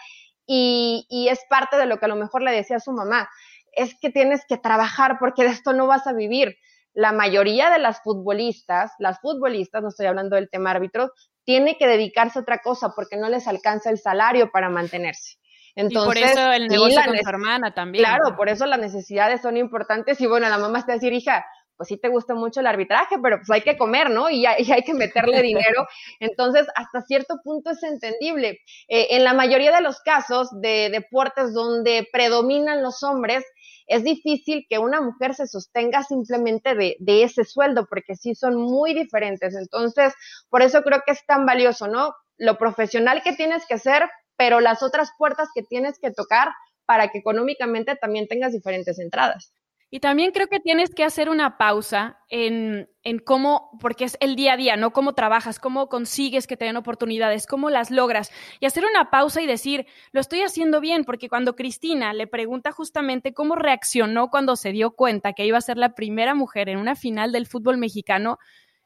y, 0.46 1.06
y, 1.08 1.28
es 1.28 1.40
parte 1.48 1.76
de 1.76 1.86
lo 1.86 1.98
que 1.98 2.06
a 2.06 2.08
lo 2.08 2.16
mejor 2.16 2.42
le 2.42 2.52
decía 2.52 2.76
a 2.76 2.80
su 2.80 2.92
mamá, 2.92 3.28
es 3.72 3.94
que 4.00 4.10
tienes 4.10 4.44
que 4.48 4.56
trabajar 4.56 5.16
porque 5.18 5.44
de 5.44 5.50
esto 5.50 5.72
no 5.72 5.86
vas 5.86 6.06
a 6.06 6.12
vivir. 6.12 6.56
La 6.92 7.12
mayoría 7.12 7.70
de 7.70 7.78
las 7.78 8.02
futbolistas, 8.02 8.92
las 8.98 9.20
futbolistas, 9.20 9.82
no 9.82 9.88
estoy 9.88 10.06
hablando 10.06 10.34
del 10.34 10.50
tema 10.50 10.72
árbitro, 10.72 11.12
tiene 11.44 11.78
que 11.78 11.86
dedicarse 11.86 12.38
a 12.38 12.42
otra 12.42 12.58
cosa 12.58 12.92
porque 12.94 13.16
no 13.16 13.28
les 13.28 13.46
alcanza 13.46 13.90
el 13.90 13.98
salario 13.98 14.50
para 14.50 14.68
mantenerse. 14.70 15.36
Entonces, 15.76 16.02
y 16.02 16.06
por 16.06 16.18
eso 16.18 16.52
el 16.52 16.66
negocio 16.66 17.00
con 17.06 17.16
su 17.16 17.28
hermana 17.28 17.72
también. 17.72 18.04
Claro, 18.04 18.36
por 18.36 18.48
eso 18.48 18.66
las 18.66 18.80
necesidades 18.80 19.40
son 19.40 19.56
importantes 19.56 20.20
y 20.20 20.26
bueno, 20.26 20.48
la 20.48 20.58
mamá 20.58 20.80
está 20.80 20.92
a 20.92 20.94
decir, 20.96 21.12
hija, 21.12 21.44
pues 21.80 21.88
sí 21.88 21.96
te 21.96 22.10
gusta 22.10 22.34
mucho 22.34 22.60
el 22.60 22.66
arbitraje, 22.66 23.16
pero 23.22 23.38
pues 23.38 23.48
hay 23.48 23.62
que 23.62 23.78
comer, 23.78 24.10
¿no? 24.10 24.28
Y, 24.28 24.44
hay, 24.44 24.64
y 24.64 24.70
hay 24.70 24.82
que 24.82 24.92
meterle 24.92 25.40
dinero. 25.42 25.86
Entonces, 26.18 26.66
hasta 26.76 27.00
cierto 27.00 27.40
punto 27.42 27.70
es 27.70 27.82
entendible. 27.82 28.58
Eh, 28.86 29.06
en 29.12 29.24
la 29.24 29.32
mayoría 29.32 29.72
de 29.74 29.80
los 29.80 29.98
casos 30.00 30.50
de 30.60 30.90
deportes 30.90 31.54
donde 31.54 32.06
predominan 32.12 32.82
los 32.82 33.02
hombres, 33.02 33.46
es 33.86 34.04
difícil 34.04 34.66
que 34.68 34.78
una 34.78 35.00
mujer 35.00 35.34
se 35.34 35.46
sostenga 35.46 36.02
simplemente 36.02 36.74
de, 36.74 36.96
de, 36.98 37.22
ese 37.22 37.44
sueldo, 37.44 37.86
porque 37.88 38.14
sí 38.14 38.34
son 38.34 38.56
muy 38.56 38.92
diferentes. 38.92 39.54
Entonces, 39.54 40.12
por 40.50 40.60
eso 40.60 40.82
creo 40.82 41.00
que 41.06 41.12
es 41.12 41.24
tan 41.24 41.46
valioso, 41.46 41.88
¿no? 41.88 42.12
Lo 42.36 42.58
profesional 42.58 43.22
que 43.22 43.32
tienes 43.32 43.64
que 43.66 43.78
ser, 43.78 44.02
pero 44.36 44.60
las 44.60 44.82
otras 44.82 45.12
puertas 45.16 45.48
que 45.54 45.62
tienes 45.62 45.98
que 45.98 46.10
tocar 46.10 46.48
para 46.84 47.08
que 47.08 47.16
económicamente 47.16 47.96
también 47.96 48.28
tengas 48.28 48.52
diferentes 48.52 48.98
entradas. 48.98 49.54
Y 49.92 49.98
también 49.98 50.30
creo 50.30 50.46
que 50.46 50.60
tienes 50.60 50.94
que 50.94 51.02
hacer 51.02 51.28
una 51.28 51.58
pausa 51.58 52.20
en, 52.28 52.88
en, 53.02 53.18
cómo, 53.18 53.76
porque 53.80 54.04
es 54.04 54.16
el 54.20 54.36
día 54.36 54.52
a 54.52 54.56
día, 54.56 54.76
¿no? 54.76 54.92
Cómo 54.92 55.14
trabajas, 55.14 55.58
cómo 55.58 55.88
consigues 55.88 56.46
que 56.46 56.56
te 56.56 56.64
den 56.64 56.76
oportunidades, 56.76 57.48
cómo 57.48 57.70
las 57.70 57.90
logras. 57.90 58.30
Y 58.60 58.66
hacer 58.66 58.84
una 58.88 59.10
pausa 59.10 59.42
y 59.42 59.46
decir, 59.46 59.86
lo 60.12 60.20
estoy 60.20 60.42
haciendo 60.42 60.80
bien, 60.80 61.04
porque 61.04 61.28
cuando 61.28 61.56
Cristina 61.56 62.12
le 62.12 62.28
pregunta 62.28 62.70
justamente 62.70 63.34
cómo 63.34 63.56
reaccionó 63.56 64.30
cuando 64.30 64.54
se 64.54 64.70
dio 64.70 64.92
cuenta 64.92 65.32
que 65.32 65.44
iba 65.44 65.58
a 65.58 65.62
ser 65.62 65.76
la 65.76 65.96
primera 65.96 66.36
mujer 66.36 66.68
en 66.68 66.78
una 66.78 66.94
final 66.94 67.32
del 67.32 67.48
fútbol 67.48 67.76
mexicano, 67.76 68.38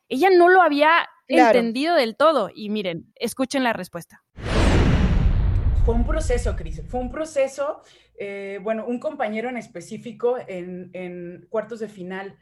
ella 0.09 0.31
no 0.31 0.49
lo 0.49 0.63
había 0.63 1.07
claro. 1.27 1.59
entendido 1.59 1.97
del 1.97 2.17
todo. 2.17 2.49
Y 2.55 2.71
miren, 2.71 3.13
escuchen 3.17 3.63
la 3.63 3.75
respuesta. 3.75 4.23
Fue 5.85 5.95
un 5.95 6.07
proceso, 6.07 6.57
Cris, 6.57 6.81
fue 6.89 7.01
un 7.01 7.11
proceso 7.11 7.83
eh, 8.17 8.61
bueno, 8.63 8.87
un 8.87 8.99
compañero 8.99 9.49
en 9.49 9.57
específico 9.57 10.37
en, 10.47 10.91
en, 10.93 11.47
cuartos 11.49 11.81
de 11.81 11.89
final 11.89 12.39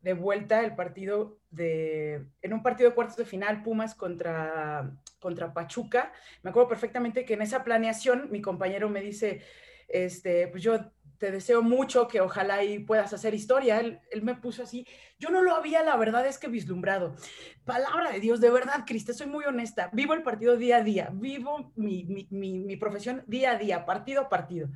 de 0.00 0.12
vuelta 0.12 0.60
el 0.60 0.76
partido 0.76 1.40
de, 1.50 2.26
en 2.42 2.52
un 2.52 2.62
partido 2.62 2.90
de 2.90 2.94
cuartos 2.94 3.16
de 3.16 3.24
final, 3.24 3.62
Pumas 3.62 3.94
contra, 3.94 4.92
contra 5.18 5.52
Pachuca. 5.52 6.12
Me 6.42 6.50
acuerdo 6.50 6.68
perfectamente 6.68 7.24
que 7.24 7.34
en 7.34 7.42
esa 7.42 7.64
planeación 7.64 8.30
mi 8.30 8.40
compañero 8.40 8.88
me 8.88 9.00
dice, 9.00 9.42
este, 9.88 10.48
pues 10.48 10.62
yo 10.62 10.92
te 11.18 11.30
deseo 11.30 11.62
mucho, 11.62 12.08
que 12.08 12.20
ojalá 12.20 12.62
y 12.62 12.78
puedas 12.78 13.12
hacer 13.12 13.34
historia. 13.34 13.80
Él, 13.80 14.00
me 14.22 14.34
puso 14.34 14.62
así. 14.62 14.86
Yo 15.18 15.30
no 15.30 15.42
lo 15.42 15.54
había, 15.54 15.82
la 15.82 15.96
verdad 15.96 16.26
es 16.26 16.38
que 16.38 16.48
vislumbrado. 16.48 17.16
Palabra 17.64 18.12
de 18.12 18.20
Dios, 18.20 18.40
de 18.40 18.50
verdad, 18.50 18.84
Criste, 18.86 19.14
soy 19.14 19.26
muy 19.26 19.44
honesta. 19.44 19.90
Vivo 19.92 20.14
el 20.14 20.22
partido 20.22 20.56
día 20.56 20.78
a 20.78 20.82
día, 20.82 21.10
vivo 21.12 21.72
mi, 21.76 22.04
mi, 22.04 22.58
mi, 22.58 22.76
profesión 22.76 23.24
día 23.26 23.52
a 23.52 23.58
día, 23.58 23.86
partido 23.86 24.22
a 24.22 24.28
partido. 24.28 24.68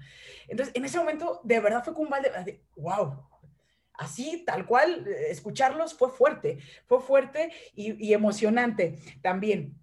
Entonces, 0.48 0.74
en 0.74 0.84
ese 0.84 0.98
momento, 0.98 1.40
de 1.44 1.60
verdad 1.60 1.84
fue 1.84 1.92
como 1.92 2.04
un 2.04 2.10
balde, 2.10 2.30
de, 2.44 2.62
wow. 2.76 3.26
Así, 3.94 4.44
tal 4.46 4.64
cual, 4.64 5.06
escucharlos 5.28 5.92
fue 5.92 6.10
fuerte, 6.10 6.58
fue 6.86 7.02
fuerte 7.02 7.52
y 7.74 8.14
emocionante 8.14 8.98
también 9.20 9.79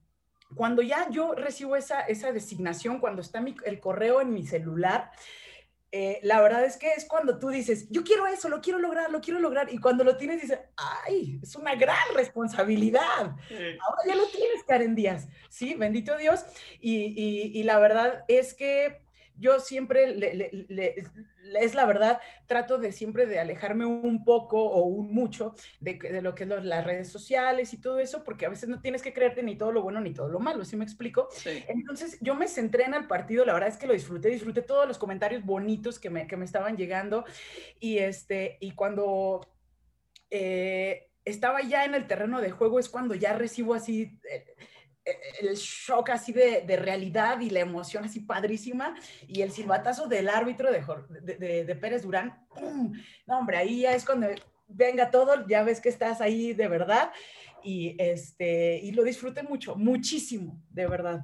cuando 0.55 0.81
ya 0.81 1.09
yo 1.09 1.33
recibo 1.33 1.75
esa, 1.75 2.01
esa 2.01 2.31
designación, 2.31 2.99
cuando 2.99 3.21
está 3.21 3.41
mi, 3.41 3.55
el 3.65 3.79
correo 3.79 4.21
en 4.21 4.33
mi 4.33 4.45
celular, 4.45 5.11
eh, 5.91 6.19
la 6.23 6.41
verdad 6.41 6.65
es 6.65 6.75
que 6.75 6.91
es 6.91 7.05
cuando 7.05 7.39
tú 7.39 7.49
dices, 7.49 7.87
yo 7.89 8.03
quiero 8.03 8.27
eso, 8.27 8.49
lo 8.49 8.59
quiero 8.59 8.77
lograr, 8.79 9.09
lo 9.09 9.21
quiero 9.21 9.39
lograr, 9.39 9.73
y 9.73 9.77
cuando 9.77 10.03
lo 10.03 10.17
tienes 10.17 10.41
dices, 10.41 10.59
ay, 10.75 11.39
es 11.41 11.55
una 11.55 11.75
gran 11.75 12.13
responsabilidad. 12.13 13.21
Ahora 13.21 14.01
ya 14.05 14.15
lo 14.15 14.27
tienes, 14.27 14.63
Karen 14.67 14.95
Díaz, 14.95 15.27
¿sí? 15.49 15.75
Bendito 15.75 16.17
Dios. 16.17 16.45
Y, 16.81 17.13
y, 17.15 17.59
y 17.59 17.63
la 17.63 17.79
verdad 17.79 18.25
es 18.27 18.53
que 18.53 19.01
yo 19.37 19.59
siempre, 19.59 20.13
le, 20.15 20.33
le, 20.33 20.65
le, 20.67 20.95
es 21.59 21.75
la 21.75 21.85
verdad, 21.85 22.19
trato 22.45 22.77
de 22.77 22.91
siempre 22.91 23.25
de 23.25 23.39
alejarme 23.39 23.85
un 23.85 24.23
poco 24.23 24.63
o 24.63 24.83
un 24.85 25.13
mucho 25.13 25.55
de, 25.79 25.95
de 25.95 26.21
lo 26.21 26.35
que 26.35 26.43
es 26.43 26.49
lo, 26.49 26.59
las 26.61 26.85
redes 26.85 27.09
sociales 27.09 27.73
y 27.73 27.81
todo 27.81 27.99
eso, 27.99 28.23
porque 28.23 28.45
a 28.45 28.49
veces 28.49 28.69
no 28.69 28.81
tienes 28.81 29.01
que 29.01 29.13
creerte 29.13 29.43
ni 29.43 29.55
todo 29.55 29.71
lo 29.71 29.81
bueno 29.81 30.01
ni 30.01 30.13
todo 30.13 30.29
lo 30.29 30.39
malo, 30.39 30.65
¿sí 30.65 30.75
me 30.75 30.83
explico? 30.83 31.27
Sí. 31.31 31.63
Entonces 31.67 32.17
yo 32.21 32.35
me 32.35 32.47
centré 32.47 32.85
en 32.85 32.93
el 32.93 33.07
partido, 33.07 33.45
la 33.45 33.53
verdad 33.53 33.69
es 33.69 33.77
que 33.77 33.87
lo 33.87 33.93
disfruté, 33.93 34.29
disfruté 34.29 34.61
todos 34.61 34.87
los 34.87 34.97
comentarios 34.97 35.43
bonitos 35.45 35.99
que 35.99 36.09
me, 36.09 36.27
que 36.27 36.37
me 36.37 36.45
estaban 36.45 36.77
llegando 36.77 37.25
y, 37.79 37.99
este, 37.99 38.57
y 38.59 38.71
cuando... 38.71 39.47
Eh, 40.29 41.03
estaba 41.27 41.61
ya 41.61 41.83
en 41.83 41.93
el 41.93 42.07
terreno 42.07 42.39
de 42.39 42.51
juego 42.51 42.79
es 42.79 42.89
cuando 42.89 43.13
ya 43.13 43.33
recibo 43.33 43.73
así... 43.73 44.17
Eh, 44.31 44.55
el 45.41 45.55
shock 45.55 46.09
así 46.09 46.33
de, 46.33 46.61
de, 46.61 46.75
realidad 46.77 47.39
y 47.39 47.49
la 47.49 47.59
emoción 47.59 48.05
así 48.05 48.19
padrísima 48.19 48.95
y 49.27 49.41
el 49.41 49.51
silbatazo 49.51 50.07
del 50.07 50.29
árbitro 50.29 50.71
de, 50.71 50.83
de, 51.37 51.65
de 51.65 51.75
Pérez 51.75 52.03
Durán, 52.03 52.45
¡pum! 52.49 52.93
No, 53.25 53.39
hombre, 53.39 53.57
ahí 53.57 53.81
ya 53.81 53.93
es 53.93 54.05
cuando 54.05 54.27
venga 54.67 55.11
todo, 55.11 55.47
ya 55.47 55.63
ves 55.63 55.79
que 55.79 55.89
estás 55.89 56.21
ahí 56.21 56.53
de 56.53 56.67
verdad 56.67 57.11
y, 57.63 57.95
este, 57.99 58.79
y 58.83 58.91
lo 58.91 59.03
disfruté 59.03 59.43
mucho, 59.43 59.75
muchísimo, 59.75 60.61
de 60.69 60.87
verdad. 60.87 61.21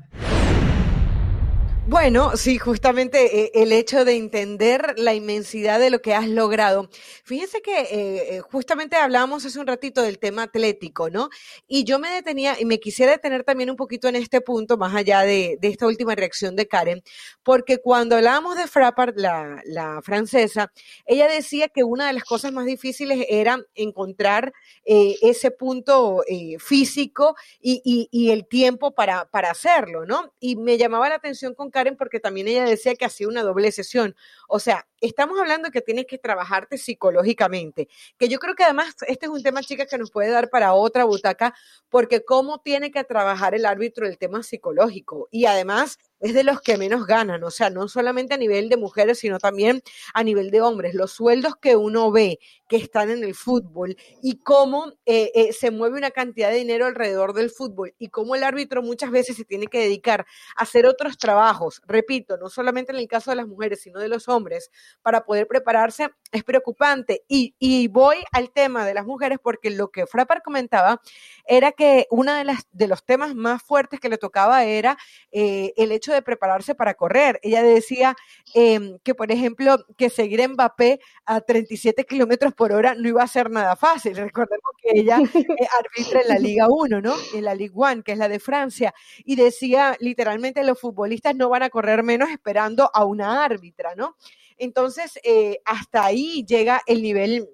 Bueno, 1.86 2.38
sí, 2.38 2.58
justamente 2.60 3.44
eh, 3.44 3.52
el 3.56 3.74
hecho 3.74 4.06
de 4.06 4.16
entender 4.16 4.94
la 4.98 5.14
inmensidad 5.16 5.82
de 5.82 5.90
lo 5.90 6.02
que 6.02 6.14
has 6.14 6.30
logrado. 6.30 6.90
Fíjense 7.26 7.62
que 7.62 8.38
eh, 8.38 8.40
justamente 8.40 8.96
hablábamos 8.96 9.46
hace 9.46 9.60
un 9.60 9.68
ratito 9.68 10.02
del 10.02 10.18
tema 10.18 10.44
atlético, 10.44 11.10
¿no? 11.10 11.28
Y 11.68 11.84
yo 11.84 12.00
me 12.00 12.10
detenía 12.10 12.58
y 12.58 12.64
me 12.64 12.80
quisiera 12.80 13.12
detener 13.12 13.44
también 13.44 13.70
un 13.70 13.76
poquito 13.76 14.08
en 14.08 14.16
este 14.16 14.40
punto, 14.40 14.78
más 14.78 14.96
allá 14.96 15.24
de, 15.24 15.60
esta 15.62 15.86
última 15.86 16.16
reacción 16.16 16.56
de 16.56 16.70
Karen, 16.70 17.04
porque 17.44 17.80
cuando 17.80 18.16
hablábamos 18.16 18.56
de 18.56 18.68
Frappart, 18.68 19.18
la, 19.18 20.00
francesa, 20.04 20.72
ella 21.06 21.28
decía 21.28 21.68
que 21.68 21.84
una 21.84 22.08
de 22.08 22.14
las 22.14 22.24
cosas 22.24 22.54
más 22.54 22.66
difíciles 22.66 23.26
era 23.28 23.60
encontrar 23.76 24.54
eh, 24.86 25.18
ese 25.22 25.52
punto 25.52 26.24
eh, 26.30 26.58
físico 26.60 27.36
y, 27.60 28.30
el 28.32 28.48
tiempo 28.48 28.92
para, 28.96 29.26
para 29.26 29.52
hacerlo, 29.52 30.06
¿no? 30.06 30.34
Y 30.40 30.56
me 30.56 30.78
llamaba 30.78 31.10
la 31.10 31.16
atención 31.16 31.54
con 31.54 31.73
Karen 31.74 31.98
porque 31.98 32.22
también 32.22 32.48
ella 32.48 32.64
decía 32.64 32.96
que 32.96 33.04
hacía 33.06 33.28
una 33.28 33.44
doble 33.44 33.72
sesión. 33.74 34.16
O 34.48 34.60
sea, 34.60 34.88
estamos 35.02 35.38
hablando 35.40 35.72
que 35.72 35.82
tienes 35.82 36.06
que 36.06 36.18
trabajarte 36.18 36.78
psicológicamente, 36.78 37.90
que 38.18 38.30
yo 38.30 38.40
creo 38.40 38.56
que 38.56 38.64
además 38.64 38.96
este 39.08 39.26
es 39.26 39.32
un 39.32 39.44
tema, 39.44 39.62
chicas, 39.62 39.88
que 39.90 39.98
nos 39.98 40.12
puede 40.12 40.30
dar 40.32 40.50
para 40.50 40.74
otra 40.74 41.04
butaca, 41.04 41.54
porque 41.90 42.24
cómo 42.24 42.60
tiene 42.60 42.92
que 42.92 43.04
trabajar 43.04 43.56
el 43.56 43.66
árbitro 43.66 44.08
el 44.08 44.18
tema 44.18 44.44
psicológico. 44.44 45.28
Y 45.32 45.46
además, 45.46 45.98
es 46.24 46.34
de 46.34 46.46
los 46.46 46.62
que 46.62 46.78
menos 46.78 47.06
ganan, 47.06 47.44
o 47.44 47.52
sea, 47.52 47.70
no 47.70 47.90
solamente 47.90 48.34
a 48.34 48.38
nivel 48.38 48.70
de 48.70 48.78
mujeres, 48.78 49.20
sino 49.20 49.40
también 49.40 49.84
a 50.14 50.24
nivel 50.24 50.52
de 50.52 50.62
hombres. 50.62 50.94
Los 50.96 51.12
sueldos 51.12 51.58
que 51.58 51.76
uno 51.76 52.12
ve 52.12 52.40
que 52.70 52.78
están 52.78 53.12
en 53.12 53.26
el 53.26 53.36
fútbol 53.36 53.98
y 54.22 54.38
cómo 54.38 54.94
eh, 55.06 55.32
eh, 55.36 55.52
se 55.52 55.70
mueve 55.70 55.98
una 55.98 56.12
cantidad 56.12 56.50
de 56.50 56.56
dinero 56.56 56.86
alrededor 56.86 57.34
del 57.34 57.50
fútbol 57.50 57.94
y 58.00 58.08
cómo 58.08 58.36
el 58.36 58.44
árbitro 58.44 58.82
muchas 58.82 59.12
veces 59.12 59.36
se 59.36 59.44
tiene 59.44 59.68
que 59.68 59.80
dedicar 59.80 60.26
a 60.56 60.64
hacer 60.64 60.86
otros 60.86 61.18
trabajos, 61.18 61.82
repito, 61.86 62.38
no 62.38 62.50
solamente 62.50 62.94
en 62.94 63.00
el 63.00 63.08
caso 63.10 63.32
de 63.32 63.36
las 63.36 63.48
mujeres, 63.48 63.82
sino 63.82 64.00
de 64.00 64.08
los 64.08 64.30
hombres, 64.30 64.72
para 65.02 65.26
poder 65.26 65.46
prepararse, 65.46 66.10
es 66.34 66.44
preocupante. 66.44 67.24
Y, 67.28 67.56
y 67.60 67.88
voy 67.88 68.18
al 68.32 68.52
tema 68.52 68.86
de 68.86 68.94
las 68.94 69.06
mujeres 69.06 69.40
porque 69.42 69.70
lo 69.70 69.90
que 69.90 70.08
Frappar 70.08 70.42
comentaba 70.42 71.02
era 71.46 71.72
que 71.72 72.08
uno 72.10 72.34
de, 72.34 72.44
las, 72.44 72.68
de 72.72 72.88
los 72.88 73.06
temas 73.06 73.36
más 73.36 73.62
fuertes 73.64 74.00
que 74.00 74.10
le 74.10 74.18
tocaba 74.18 74.64
era 74.66 74.98
eh, 75.32 75.74
el 75.78 75.92
hecho 75.92 76.12
de 76.12 76.22
prepararse 76.22 76.76
para 76.76 76.96
correr. 76.96 77.40
Ella 77.44 77.64
decía 77.64 78.16
em, 78.54 78.98
que, 79.04 79.16
por 79.16 79.32
ejemplo, 79.32 79.78
que 79.98 80.10
seguir 80.10 80.42
en 80.42 80.54
Mbappé 80.54 81.00
a 81.26 81.42
37 81.42 82.06
kilómetros 82.06 82.54
por 82.54 82.72
hora 82.72 82.96
no 82.96 83.08
iba 83.08 83.24
a 83.24 83.28
ser 83.28 83.50
nada 83.50 83.76
fácil. 83.76 84.16
Recordemos 84.16 84.72
que 84.82 85.00
ella 85.00 85.20
eh, 85.36 85.68
arbitra 85.80 86.22
en 86.22 86.28
la 86.28 86.40
Liga 86.40 86.68
1, 86.70 87.02
¿no? 87.02 87.14
En 87.34 87.46
la 87.46 87.56
Ligue 87.56 87.74
1, 87.76 88.04
que 88.04 88.14
es 88.14 88.18
la 88.18 88.28
de 88.28 88.40
Francia. 88.40 88.94
Y 89.24 89.36
decía, 89.36 89.96
literalmente, 90.00 90.64
los 90.64 90.80
futbolistas 90.80 91.36
no 91.36 91.50
van 91.50 91.64
a 91.64 91.70
correr 91.70 92.04
menos 92.04 92.30
esperando 92.30 92.90
a 92.94 93.06
una 93.06 93.44
árbitra, 93.44 93.96
¿no? 93.96 94.16
Entonces, 94.58 95.20
eh, 95.24 95.60
hasta 95.66 96.06
ahí 96.06 96.46
llega 96.48 96.82
el 96.88 97.02
nivel 97.02 97.48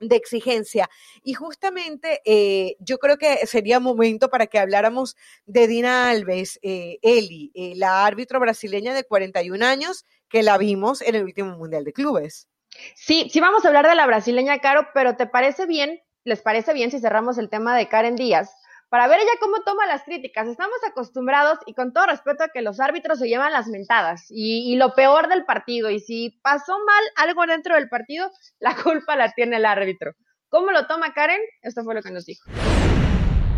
de 0.00 0.16
exigencia. 0.16 0.88
Y 1.22 1.34
justamente 1.34 2.20
eh, 2.24 2.76
yo 2.80 2.98
creo 2.98 3.18
que 3.18 3.46
sería 3.46 3.78
momento 3.80 4.30
para 4.30 4.46
que 4.46 4.58
habláramos 4.58 5.16
de 5.46 5.66
Dina 5.68 6.10
Alves, 6.10 6.58
eh, 6.62 6.98
Eli, 7.02 7.52
eh, 7.54 7.74
la 7.76 8.04
árbitro 8.04 8.40
brasileña 8.40 8.94
de 8.94 9.04
41 9.04 9.62
años 9.62 10.06
que 10.28 10.42
la 10.42 10.58
vimos 10.58 11.02
en 11.02 11.14
el 11.14 11.24
último 11.24 11.56
Mundial 11.56 11.84
de 11.84 11.92
Clubes. 11.92 12.48
Sí, 12.94 13.28
sí 13.30 13.40
vamos 13.40 13.64
a 13.64 13.68
hablar 13.68 13.88
de 13.88 13.94
la 13.94 14.06
brasileña, 14.06 14.58
Caro, 14.60 14.88
pero 14.94 15.16
¿te 15.16 15.26
parece 15.26 15.66
bien, 15.66 16.00
les 16.24 16.40
parece 16.40 16.72
bien 16.72 16.90
si 16.90 17.00
cerramos 17.00 17.36
el 17.36 17.50
tema 17.50 17.76
de 17.76 17.88
Karen 17.88 18.16
Díaz? 18.16 18.54
Para 18.90 19.06
ver 19.06 19.20
ella 19.20 19.30
cómo 19.40 19.62
toma 19.62 19.86
las 19.86 20.02
críticas. 20.02 20.48
Estamos 20.48 20.76
acostumbrados, 20.86 21.60
y 21.64 21.74
con 21.74 21.92
todo 21.92 22.06
respeto, 22.06 22.42
a 22.44 22.48
que 22.48 22.60
los 22.60 22.80
árbitros 22.80 23.20
se 23.20 23.28
llevan 23.28 23.52
las 23.52 23.68
mentadas 23.68 24.26
y, 24.28 24.76
lo 24.76 24.94
peor 24.94 25.28
del 25.28 25.44
partido. 25.44 25.90
Y 25.90 26.00
si 26.00 26.40
pasó 26.42 26.72
mal 26.72 27.04
algo 27.16 27.46
dentro 27.46 27.76
del 27.76 27.88
partido, 27.88 28.30
la 28.58 28.74
culpa 28.74 29.16
la 29.16 29.32
tiene 29.32 29.56
el 29.56 29.64
árbitro. 29.64 30.12
¿Cómo 30.48 30.72
lo 30.72 30.88
toma 30.88 31.14
Karen? 31.14 31.40
Esto 31.62 31.84
fue 31.84 31.94
lo 31.94 32.02
que 32.02 32.10
nos 32.10 32.26
dijo. 32.26 32.50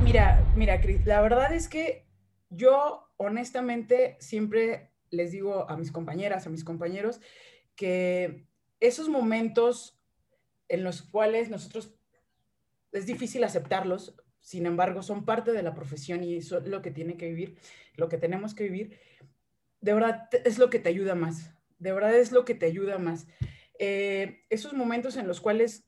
Mira, 0.04 0.44
mira, 0.54 0.80
Cris, 0.80 1.06
la 1.06 1.22
verdad 1.22 1.52
es 1.54 1.66
que 1.68 2.04
yo 2.50 3.08
honestamente 3.16 4.18
siempre 4.20 4.90
les 5.08 5.32
digo 5.32 5.68
a 5.70 5.76
mis 5.78 5.90
compañeras, 5.90 6.46
a 6.46 6.50
mis 6.50 6.64
compañeros, 6.64 7.20
que 7.74 8.46
esos 8.80 9.08
momentos 9.08 9.98
en 10.68 10.84
los 10.84 11.00
cuales 11.00 11.48
nosotros 11.48 11.94
es 12.92 13.06
difícil 13.06 13.44
aceptarlos, 13.44 14.14
sin 14.42 14.66
embargo, 14.66 15.02
son 15.02 15.24
parte 15.24 15.52
de 15.52 15.62
la 15.62 15.72
profesión 15.72 16.24
y 16.24 16.36
eso 16.36 16.58
es 16.58 16.66
lo 16.66 16.82
que 16.82 16.90
tiene 16.90 17.16
que 17.16 17.28
vivir, 17.28 17.56
lo 17.96 18.08
que 18.08 18.18
tenemos 18.18 18.54
que 18.54 18.64
vivir. 18.64 18.98
De 19.80 19.94
verdad, 19.94 20.28
es 20.44 20.58
lo 20.58 20.68
que 20.68 20.80
te 20.80 20.88
ayuda 20.88 21.14
más. 21.14 21.52
De 21.78 21.92
verdad 21.92 22.14
es 22.14 22.32
lo 22.32 22.44
que 22.44 22.54
te 22.54 22.66
ayuda 22.66 22.98
más. 22.98 23.28
Eh, 23.78 24.44
esos 24.50 24.74
momentos 24.74 25.16
en 25.16 25.28
los 25.28 25.40
cuales 25.40 25.84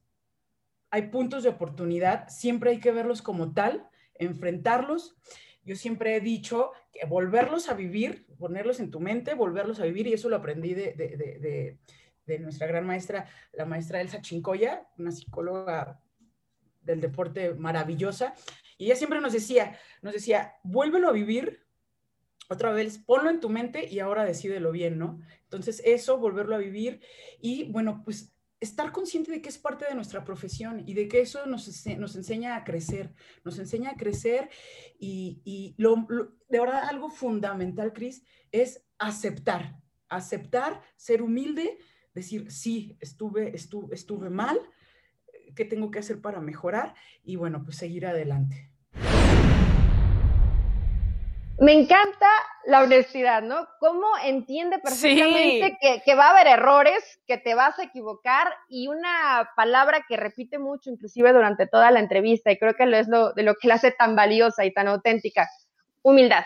hay 0.90 1.08
puntos 1.08 1.42
de 1.42 1.48
oportunidad, 1.48 2.28
siempre 2.28 2.70
hay 2.70 2.78
que 2.78 2.92
verlos 2.92 3.22
como 3.22 3.52
tal, 3.52 3.88
enfrentarlos. 4.14 5.16
Yo 5.64 5.74
siempre 5.74 6.14
he 6.14 6.20
dicho 6.20 6.70
que 6.92 7.06
volverlos 7.06 7.68
a 7.68 7.74
vivir, 7.74 8.26
ponerlos 8.38 8.78
en 8.78 8.92
tu 8.92 9.00
mente, 9.00 9.34
volverlos 9.34 9.80
a 9.80 9.84
vivir, 9.84 10.06
y 10.06 10.12
eso 10.12 10.28
lo 10.28 10.36
aprendí 10.36 10.74
de, 10.74 11.78
nuestra 12.38 12.68
gran 12.68 12.86
maestra, 12.86 13.26
la 13.52 13.64
maestra 13.64 14.00
Elsa 14.00 14.20
Chincoya, 14.20 14.86
una 14.96 15.10
psicóloga 15.10 16.00
del 16.84 17.00
deporte 17.00 17.54
maravillosa. 17.54 18.34
Y 18.78 18.86
ella 18.86 18.96
siempre 18.96 19.20
nos 19.20 19.32
decía, 19.32 19.78
nos 20.02 20.12
decía, 20.12 20.54
vuélvelo 20.62 21.08
a 21.08 21.12
vivir 21.12 21.64
otra 22.48 22.72
vez, 22.72 22.98
ponlo 22.98 23.30
en 23.30 23.40
tu 23.40 23.48
mente 23.48 23.88
y 23.90 24.00
ahora 24.00 24.24
decídelo 24.24 24.70
bien, 24.72 24.98
¿no? 24.98 25.20
Entonces, 25.44 25.80
eso, 25.84 26.18
volverlo 26.18 26.54
a 26.54 26.58
vivir 26.58 27.00
y, 27.40 27.70
bueno, 27.70 28.02
pues 28.04 28.34
estar 28.60 28.92
consciente 28.92 29.30
de 29.30 29.42
que 29.42 29.48
es 29.48 29.58
parte 29.58 29.84
de 29.86 29.94
nuestra 29.94 30.24
profesión 30.24 30.82
y 30.86 30.94
de 30.94 31.06
que 31.06 31.20
eso 31.20 31.46
nos, 31.46 31.86
nos 31.98 32.16
enseña 32.16 32.56
a 32.56 32.64
crecer, 32.64 33.12
nos 33.44 33.58
enseña 33.58 33.90
a 33.90 33.96
crecer 33.96 34.50
y, 34.98 35.74
lo, 35.76 36.06
de 36.48 36.60
verdad 36.60 36.84
algo 36.88 37.10
fundamental, 37.10 37.92
Cris, 37.92 38.24
es 38.52 38.84
aceptar, 38.98 39.78
aceptar, 40.08 40.82
ser 40.96 41.22
humilde, 41.22 41.78
decir, 42.14 42.50
sí, 42.50 42.96
estuve, 43.00 43.54
estuve, 43.54 43.94
estuve 43.94 44.30
mal, 44.30 44.58
qué 45.54 45.64
tengo 45.64 45.90
que 45.90 46.00
hacer 46.00 46.20
para 46.20 46.40
mejorar 46.40 46.94
y 47.22 47.36
bueno, 47.36 47.62
pues 47.64 47.76
seguir 47.76 48.06
adelante. 48.06 48.70
Me 51.58 51.72
encanta 51.72 52.28
la 52.66 52.82
honestidad, 52.82 53.42
¿no? 53.42 53.68
Cómo 53.78 54.08
entiende 54.24 54.78
perfectamente 54.80 55.78
que, 56.04 56.14
va 56.14 56.26
a 56.26 56.30
haber 56.30 56.48
errores, 56.48 57.20
que 57.26 57.38
te 57.38 57.54
vas 57.54 57.78
a 57.78 57.84
equivocar 57.84 58.52
y 58.68 58.88
una 58.88 59.50
palabra 59.54 60.04
que 60.08 60.16
repite 60.16 60.58
mucho, 60.58 60.90
inclusive 60.90 61.32
durante 61.32 61.68
toda 61.68 61.92
la 61.92 62.00
entrevista, 62.00 62.50
y 62.50 62.58
creo 62.58 62.74
que 62.74 62.86
lo 62.86 62.96
es 62.96 63.06
lo, 63.06 63.32
de 63.34 63.44
lo 63.44 63.54
que 63.54 63.68
la 63.68 63.74
hace 63.74 63.92
tan 63.92 64.16
valiosa 64.16 64.64
y 64.64 64.72
tan 64.72 64.88
auténtica, 64.88 65.48
humildad. 66.02 66.44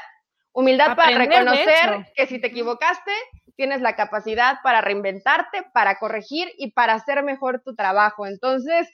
Humildad 0.52 0.96
para 0.96 1.16
reconocer 1.16 2.06
que 2.14 2.26
si 2.26 2.40
te 2.40 2.48
equivocaste, 2.48 3.12
tienes 3.58 3.80
la 3.80 3.96
capacidad 3.96 4.58
para 4.62 4.80
reinventarte, 4.80 5.64
para 5.74 5.98
corregir 5.98 6.48
y 6.58 6.70
para 6.70 6.94
hacer 6.94 7.24
mejor 7.24 7.60
tu 7.64 7.74
trabajo. 7.74 8.24
Entonces, 8.24 8.88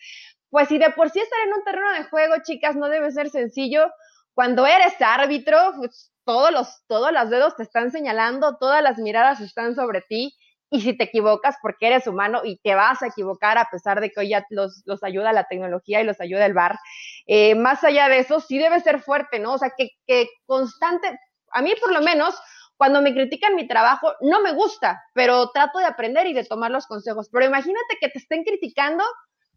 pues 0.49 0.69
si 0.69 0.79
de 0.79 0.89
por 0.91 1.11
sí 1.11 1.21
estar 1.21 1.39
en 1.47 1.53
un 1.53 1.65
terreno 1.65 1.93
de 1.93 2.05
juego, 2.05 2.37
chicas, 2.43 2.75
no 2.75 2.89
debe 2.89 3.13
ser 3.13 3.29
sencillo, 3.29 3.91
cuando 4.33 4.67
eres 4.67 4.95
árbitro, 5.01 5.59
pues, 5.77 6.11
todos 6.25 6.51
los, 6.51 6.83
todos 6.89 7.13
los 7.13 7.29
dedos 7.29 7.57
te 7.57 7.63
están 7.63 7.93
señalando, 7.93 8.57
todas 8.57 8.83
las 8.83 8.97
miradas 8.97 9.41
están 9.43 9.75
sobre 9.75 10.01
ti. 10.01 10.35
Y 10.71 10.81
si 10.81 10.97
te 10.97 11.05
equivocas 11.05 11.57
porque 11.61 11.87
eres 11.87 12.07
humano 12.07 12.41
y 12.43 12.57
te 12.57 12.75
vas 12.75 13.03
a 13.03 13.09
equivocar 13.09 13.59
a 13.59 13.69
pesar 13.71 14.01
de 14.01 14.11
que 14.11 14.21
hoy 14.21 14.31
ya 14.31 14.47
los, 14.49 14.83
los 14.87 15.05
ayuda 15.05 15.33
la 15.35 15.45
tecnología 15.45 16.01
y 16.01 16.05
los 16.05 16.21
ayuda 16.21 16.47
el 16.47 16.55
bar, 16.55 16.79
eh, 17.27 17.55
más 17.55 17.85
allá 17.85 18.09
de 18.09 18.21
eso, 18.21 18.41
sí 18.41 18.59
debe 18.59 18.81
ser 18.81 19.01
fuerte, 19.01 19.39
¿no? 19.39 19.53
O 19.53 19.59
sea, 19.59 19.73
que, 19.77 19.91
que 20.07 20.29
constante, 20.47 21.21
a 21.53 21.61
mí 21.61 21.75
por 21.81 21.93
lo 21.93 22.01
menos, 22.01 22.35
cuando 22.77 23.03
me 23.03 23.13
critican 23.15 23.55
mi 23.55 23.67
trabajo, 23.67 24.13
no 24.21 24.41
me 24.43 24.53
gusta, 24.53 25.03
pero 25.13 25.51
trato 25.51 25.79
de 25.79 25.87
aprender 25.87 26.27
y 26.27 26.35
de 26.35 26.45
tomar 26.45 26.71
los 26.71 26.87
consejos. 26.87 27.29
Pero 27.31 27.47
imagínate 27.47 27.99
que 28.01 28.09
te 28.09 28.19
estén 28.19 28.45
criticando 28.45 29.05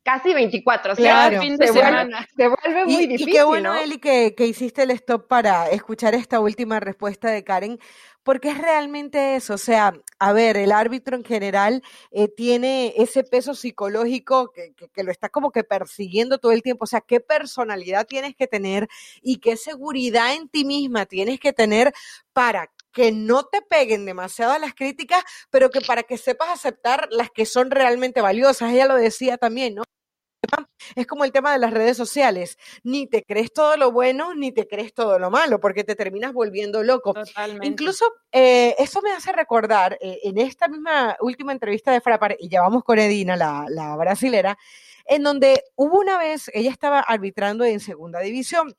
casi 0.07 0.33
24, 0.33 0.93
o 0.93 0.95
sea, 0.95 1.41
fin 1.41 1.57
de 1.57 1.67
semana. 1.67 2.25
se 2.33 2.47
vuelve 2.47 2.85
muy 2.85 3.07
difícil. 3.07 3.27
Y 3.27 3.31
qué 3.33 3.43
bueno, 3.43 3.75
Eli, 3.75 3.97
que, 3.97 4.35
que, 4.35 4.47
hiciste 4.47 4.83
el 4.83 4.91
stop 4.91 5.27
para 5.27 5.67
escuchar 5.67 6.15
esta 6.15 6.39
última 6.39 6.79
respuesta 6.79 7.29
de 7.29 7.43
Karen, 7.43 7.77
porque 8.23 8.51
es 8.51 8.57
realmente 8.57 9.35
eso, 9.35 9.55
o 9.55 9.57
sea, 9.57 9.93
a 10.17 10.31
ver, 10.31 10.55
el 10.55 10.71
árbitro 10.71 11.17
en 11.17 11.25
general 11.25 11.83
eh, 12.11 12.29
tiene 12.29 12.93
ese 12.95 13.25
peso 13.25 13.53
psicológico 13.53 14.51
que, 14.51 14.73
que, 14.75 14.87
que, 14.87 15.03
lo 15.03 15.11
está 15.11 15.27
como 15.27 15.51
que 15.51 15.65
persiguiendo 15.65 16.37
todo 16.37 16.53
el 16.53 16.61
tiempo, 16.61 16.85
o 16.85 16.87
sea, 16.87 17.01
qué 17.01 17.19
personalidad 17.19 18.07
tienes 18.07 18.33
que 18.33 18.47
tener 18.47 18.87
y 19.21 19.39
qué 19.39 19.57
seguridad 19.57 20.33
en 20.35 20.47
ti 20.47 20.63
misma 20.63 21.05
tienes 21.05 21.37
que 21.41 21.51
tener 21.51 21.93
para 22.31 22.71
que 22.97 23.11
no 23.11 23.43
te 23.43 23.61
peguen 23.61 24.07
demasiado 24.07 24.57
las 24.57 24.73
críticas, 24.73 25.23
pero 25.51 25.69
que 25.69 25.81
para 25.81 26.01
que 26.01 26.17
sepas 26.17 26.49
aceptar 26.49 27.07
las 27.11 27.29
que 27.29 27.45
son 27.45 27.69
realmente 27.69 28.21
valiosas. 28.21 28.73
Ella 28.73 28.87
lo 28.87 28.95
decía 28.95 29.37
también, 29.37 29.75
¿no? 29.75 29.83
Es 30.95 31.05
como 31.05 31.23
el 31.23 31.31
tema 31.31 31.53
de 31.53 31.59
las 31.59 31.71
redes 31.71 31.95
sociales. 31.95 32.57
Ni 32.81 33.05
te 33.05 33.23
crees 33.23 33.53
todo 33.53 33.77
lo 33.77 33.91
bueno, 33.91 34.33
ni 34.33 34.51
te 34.51 34.67
crees 34.67 34.95
todo 34.95 35.19
lo 35.19 35.29
malo, 35.29 35.59
porque 35.59 35.83
te 35.83 35.93
terminas 35.93 36.33
volviendo 36.33 36.81
loco. 36.81 37.13
Totalmente. 37.13 37.67
Incluso 37.67 38.11
eh, 38.31 38.73
eso 38.79 38.99
me 39.03 39.11
hace 39.11 39.31
recordar, 39.31 39.99
eh, 40.01 40.21
en 40.23 40.39
esta 40.39 40.67
misma 40.67 41.17
última 41.19 41.51
entrevista 41.51 41.91
de 41.91 42.01
Frapar, 42.01 42.35
y 42.39 42.49
ya 42.49 42.61
vamos 42.61 42.83
con 42.83 42.97
Edina, 42.97 43.35
la, 43.35 43.65
la 43.69 43.95
brasilera, 43.95 44.57
en 45.05 45.21
donde 45.21 45.65
hubo 45.75 45.99
una 45.99 46.17
vez, 46.17 46.49
ella 46.51 46.71
estaba 46.71 46.99
arbitrando 46.99 47.63
en 47.63 47.79
segunda 47.79 48.21
división 48.21 48.75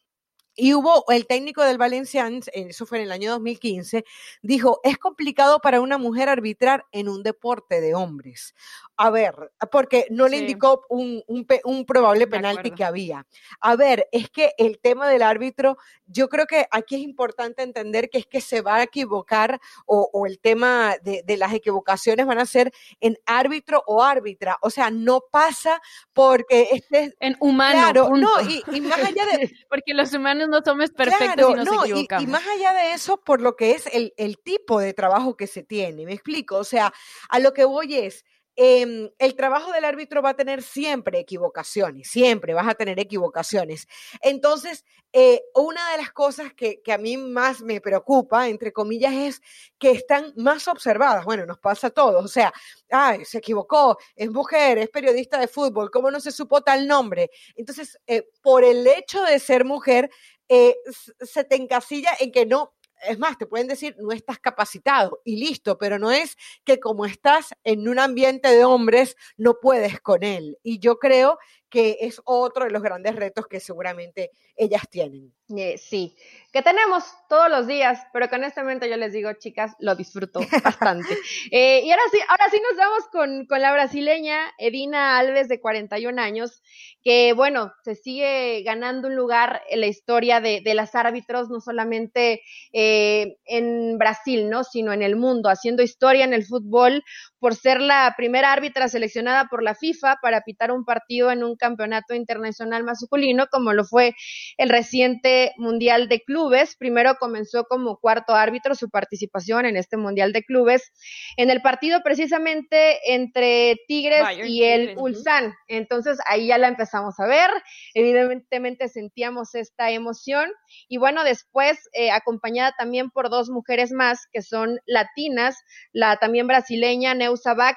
y 0.60 0.74
hubo 0.74 1.04
el 1.08 1.28
técnico 1.28 1.62
del 1.62 1.78
Valencians, 1.78 2.50
eso 2.52 2.84
fue 2.84 2.98
en 2.98 3.04
el 3.04 3.12
año 3.12 3.30
2015, 3.30 4.04
dijo, 4.42 4.80
es 4.82 4.98
complicado 4.98 5.60
para 5.60 5.80
una 5.80 5.98
mujer 5.98 6.28
arbitrar 6.28 6.84
en 6.90 7.08
un 7.08 7.22
deporte 7.22 7.80
de 7.80 7.94
hombres. 7.94 8.56
A 8.96 9.10
ver, 9.10 9.52
porque 9.70 10.06
no 10.10 10.26
le 10.26 10.38
indicó 10.38 10.84
un, 10.88 11.22
un, 11.28 11.84
probable 11.84 12.26
penalti 12.26 12.72
que 12.72 12.82
había. 12.82 13.24
A 13.60 13.76
ver, 13.76 14.08
es 14.10 14.28
que 14.30 14.54
el 14.58 14.80
tema 14.80 15.08
del 15.08 15.22
árbitro, 15.22 15.78
yo 16.06 16.28
creo 16.28 16.46
que 16.46 16.66
aquí 16.72 16.96
es 16.96 17.02
importante 17.02 17.62
entender 17.62 18.10
que 18.10 18.18
es 18.18 18.26
que 18.26 18.40
se 18.40 18.60
va 18.60 18.76
a 18.76 18.82
equivocar 18.82 19.60
o, 19.86 20.10
o 20.12 20.26
el 20.26 20.40
tema 20.40 20.96
de, 21.04 21.22
de, 21.24 21.36
las 21.36 21.52
equivocaciones 21.54 22.26
van 22.26 22.40
a 22.40 22.46
ser 22.46 22.72
en 22.98 23.16
árbitro 23.24 23.84
o 23.86 24.02
árbitra. 24.02 24.58
O 24.62 24.70
sea, 24.70 24.90
no 24.90 25.22
pasa 25.30 25.80
porque 26.12 26.70
este 26.72 27.14
En 27.20 27.36
humano. 27.38 27.78
Claro, 27.78 28.16
no, 28.16 28.40
y, 28.40 28.64
y 28.72 28.80
más 28.80 28.98
allá 29.04 29.24
de... 29.26 29.52
porque 29.70 29.94
los 29.94 30.12
humanos 30.12 30.47
no 30.48 30.60
somos 30.64 30.90
perfectos 30.90 31.50
y 31.50 31.54
nos 31.54 31.66
no, 31.66 31.84
equivocamos. 31.84 32.24
Y, 32.24 32.26
más 32.26 32.46
allá 32.46 32.72
de 32.72 32.92
eso, 32.92 33.18
por 33.18 33.40
lo 33.40 33.56
que 33.56 33.72
es 33.72 33.86
el, 33.92 34.14
el 34.16 34.38
tipo 34.38 34.80
de 34.80 34.94
trabajo 34.94 35.36
que 35.36 35.46
se 35.46 35.62
tiene, 35.62 36.04
me 36.04 36.12
explico, 36.12 36.56
o 36.56 36.64
sea, 36.64 36.92
a 37.28 37.38
lo 37.38 37.52
que 37.52 37.64
voy 37.64 37.94
es, 37.94 38.24
Em, 38.60 39.08
el 39.20 39.36
trabajo 39.36 39.70
del 39.70 39.84
árbitro 39.84 40.20
va 40.20 40.30
a 40.30 40.34
tener 40.34 40.64
siempre 40.64 41.20
equivocaciones, 41.20 42.08
siempre 42.10 42.54
vas 42.54 42.66
a 42.66 42.74
tener 42.74 42.98
equivocaciones. 42.98 43.86
Entonces, 44.20 44.84
eh, 45.12 45.42
una 45.54 45.92
de 45.92 45.98
las 45.98 46.10
cosas 46.10 46.52
que, 46.54 46.82
a 46.92 46.98
mí 46.98 47.16
más 47.16 47.62
me 47.62 47.80
preocupa, 47.80 48.48
entre 48.48 48.72
comillas, 48.72 49.14
es 49.14 49.42
que 49.78 49.92
están 49.92 50.32
más 50.34 50.66
observadas. 50.66 51.24
Bueno, 51.24 51.46
nos 51.46 51.60
pasa 51.60 51.86
a 51.86 51.90
todos. 51.90 52.24
O 52.24 52.26
sea, 52.26 52.52
ay, 52.90 53.24
se 53.24 53.38
equivocó, 53.38 53.96
es 54.16 54.28
mujer, 54.28 54.78
es 54.78 54.90
periodista 54.90 55.38
de 55.38 55.46
fútbol, 55.46 55.92
¿cómo 55.92 56.10
no 56.10 56.18
se 56.18 56.32
supo 56.32 56.60
tal 56.60 56.88
nombre? 56.88 57.30
Entonces, 57.54 57.96
eh, 58.08 58.28
por 58.42 58.64
el 58.64 58.84
hecho 58.88 59.22
de 59.22 59.38
ser 59.38 59.64
mujer, 59.64 60.10
eh, 60.48 60.76
se 61.20 61.44
te 61.44 61.56
encasilla 61.56 62.10
en 62.18 62.32
que 62.32 62.46
no, 62.46 62.74
es 63.06 63.18
más, 63.18 63.38
te 63.38 63.46
pueden 63.46 63.68
decir, 63.68 63.94
no 63.98 64.12
estás 64.12 64.38
capacitado 64.38 65.20
y 65.24 65.36
listo, 65.36 65.78
pero 65.78 65.98
no 65.98 66.10
es 66.10 66.36
que 66.64 66.80
como 66.80 67.04
estás 67.06 67.54
en 67.64 67.88
un 67.88 67.98
ambiente 67.98 68.48
de 68.48 68.64
hombres, 68.64 69.16
no 69.36 69.58
puedes 69.60 70.00
con 70.00 70.22
él. 70.22 70.58
Y 70.62 70.78
yo 70.80 70.98
creo 70.98 71.38
que 71.70 71.98
es 72.00 72.20
otro 72.24 72.64
de 72.64 72.70
los 72.70 72.82
grandes 72.82 73.16
retos 73.16 73.46
que 73.46 73.60
seguramente 73.60 74.30
ellas 74.56 74.82
tienen. 74.90 75.32
Eh, 75.56 75.78
sí, 75.78 76.14
que 76.52 76.60
tenemos 76.60 77.04
todos 77.26 77.48
los 77.48 77.66
días, 77.66 78.00
pero 78.12 78.28
que 78.28 78.36
honestamente 78.36 78.90
yo 78.90 78.98
les 78.98 79.14
digo, 79.14 79.32
chicas, 79.32 79.72
lo 79.78 79.94
disfruto 79.94 80.40
bastante. 80.64 81.16
Eh, 81.50 81.82
y 81.84 81.90
ahora 81.90 82.02
sí, 82.12 82.18
ahora 82.28 82.44
sí 82.50 82.60
nos 82.68 82.76
vamos 82.76 83.04
con, 83.10 83.46
con, 83.46 83.62
la 83.62 83.72
brasileña 83.72 84.52
Edina 84.58 85.18
Alves, 85.18 85.48
de 85.48 85.58
41 85.58 86.20
años, 86.20 86.62
que 87.02 87.32
bueno, 87.32 87.72
se 87.82 87.94
sigue 87.94 88.62
ganando 88.62 89.08
un 89.08 89.16
lugar 89.16 89.62
en 89.70 89.80
la 89.80 89.86
historia 89.86 90.40
de, 90.40 90.60
de 90.60 90.74
las 90.74 90.94
árbitros, 90.94 91.48
no 91.48 91.60
solamente 91.60 92.42
eh, 92.72 93.38
en 93.46 93.96
Brasil, 93.96 94.50
¿no? 94.50 94.64
Sino 94.64 94.92
en 94.92 95.02
el 95.02 95.16
mundo, 95.16 95.48
haciendo 95.48 95.82
historia 95.82 96.24
en 96.24 96.34
el 96.34 96.44
fútbol 96.44 97.02
por 97.40 97.54
ser 97.54 97.80
la 97.80 98.14
primera 98.16 98.52
árbitra 98.52 98.88
seleccionada 98.88 99.46
por 99.50 99.62
la 99.62 99.74
FIFA 99.74 100.18
para 100.22 100.42
pitar 100.42 100.72
un 100.72 100.84
partido 100.84 101.30
en 101.30 101.44
un 101.44 101.56
campeonato 101.56 102.14
internacional 102.14 102.84
masculino, 102.84 103.46
como 103.50 103.72
lo 103.72 103.84
fue 103.84 104.14
el 104.56 104.68
reciente 104.68 105.52
Mundial 105.56 106.08
de 106.08 106.20
Clubes. 106.22 106.76
Primero 106.76 107.16
comenzó 107.18 107.64
como 107.64 107.98
cuarto 107.98 108.34
árbitro 108.34 108.74
su 108.74 108.90
participación 108.90 109.66
en 109.66 109.76
este 109.76 109.96
Mundial 109.96 110.32
de 110.32 110.42
Clubes, 110.42 110.92
en 111.36 111.50
el 111.50 111.62
partido 111.62 112.02
precisamente 112.02 112.98
entre 113.12 113.76
Tigres 113.86 114.26
y 114.44 114.64
el 114.64 114.94
Ulsan. 114.96 115.54
Entonces 115.68 116.18
ahí 116.26 116.48
ya 116.48 116.58
la 116.58 116.68
empezamos 116.68 117.18
a 117.20 117.26
ver, 117.26 117.50
evidentemente 117.94 118.88
sentíamos 118.88 119.54
esta 119.54 119.90
emoción 119.90 120.50
y 120.88 120.98
bueno, 120.98 121.24
después 121.24 121.78
eh, 121.92 122.10
acompañada 122.10 122.74
también 122.76 123.10
por 123.10 123.30
dos 123.30 123.50
mujeres 123.50 123.92
más 123.92 124.26
que 124.32 124.42
son 124.42 124.78
latinas, 124.86 125.56
la 125.92 126.16
también 126.16 126.46
brasileña 126.46 127.14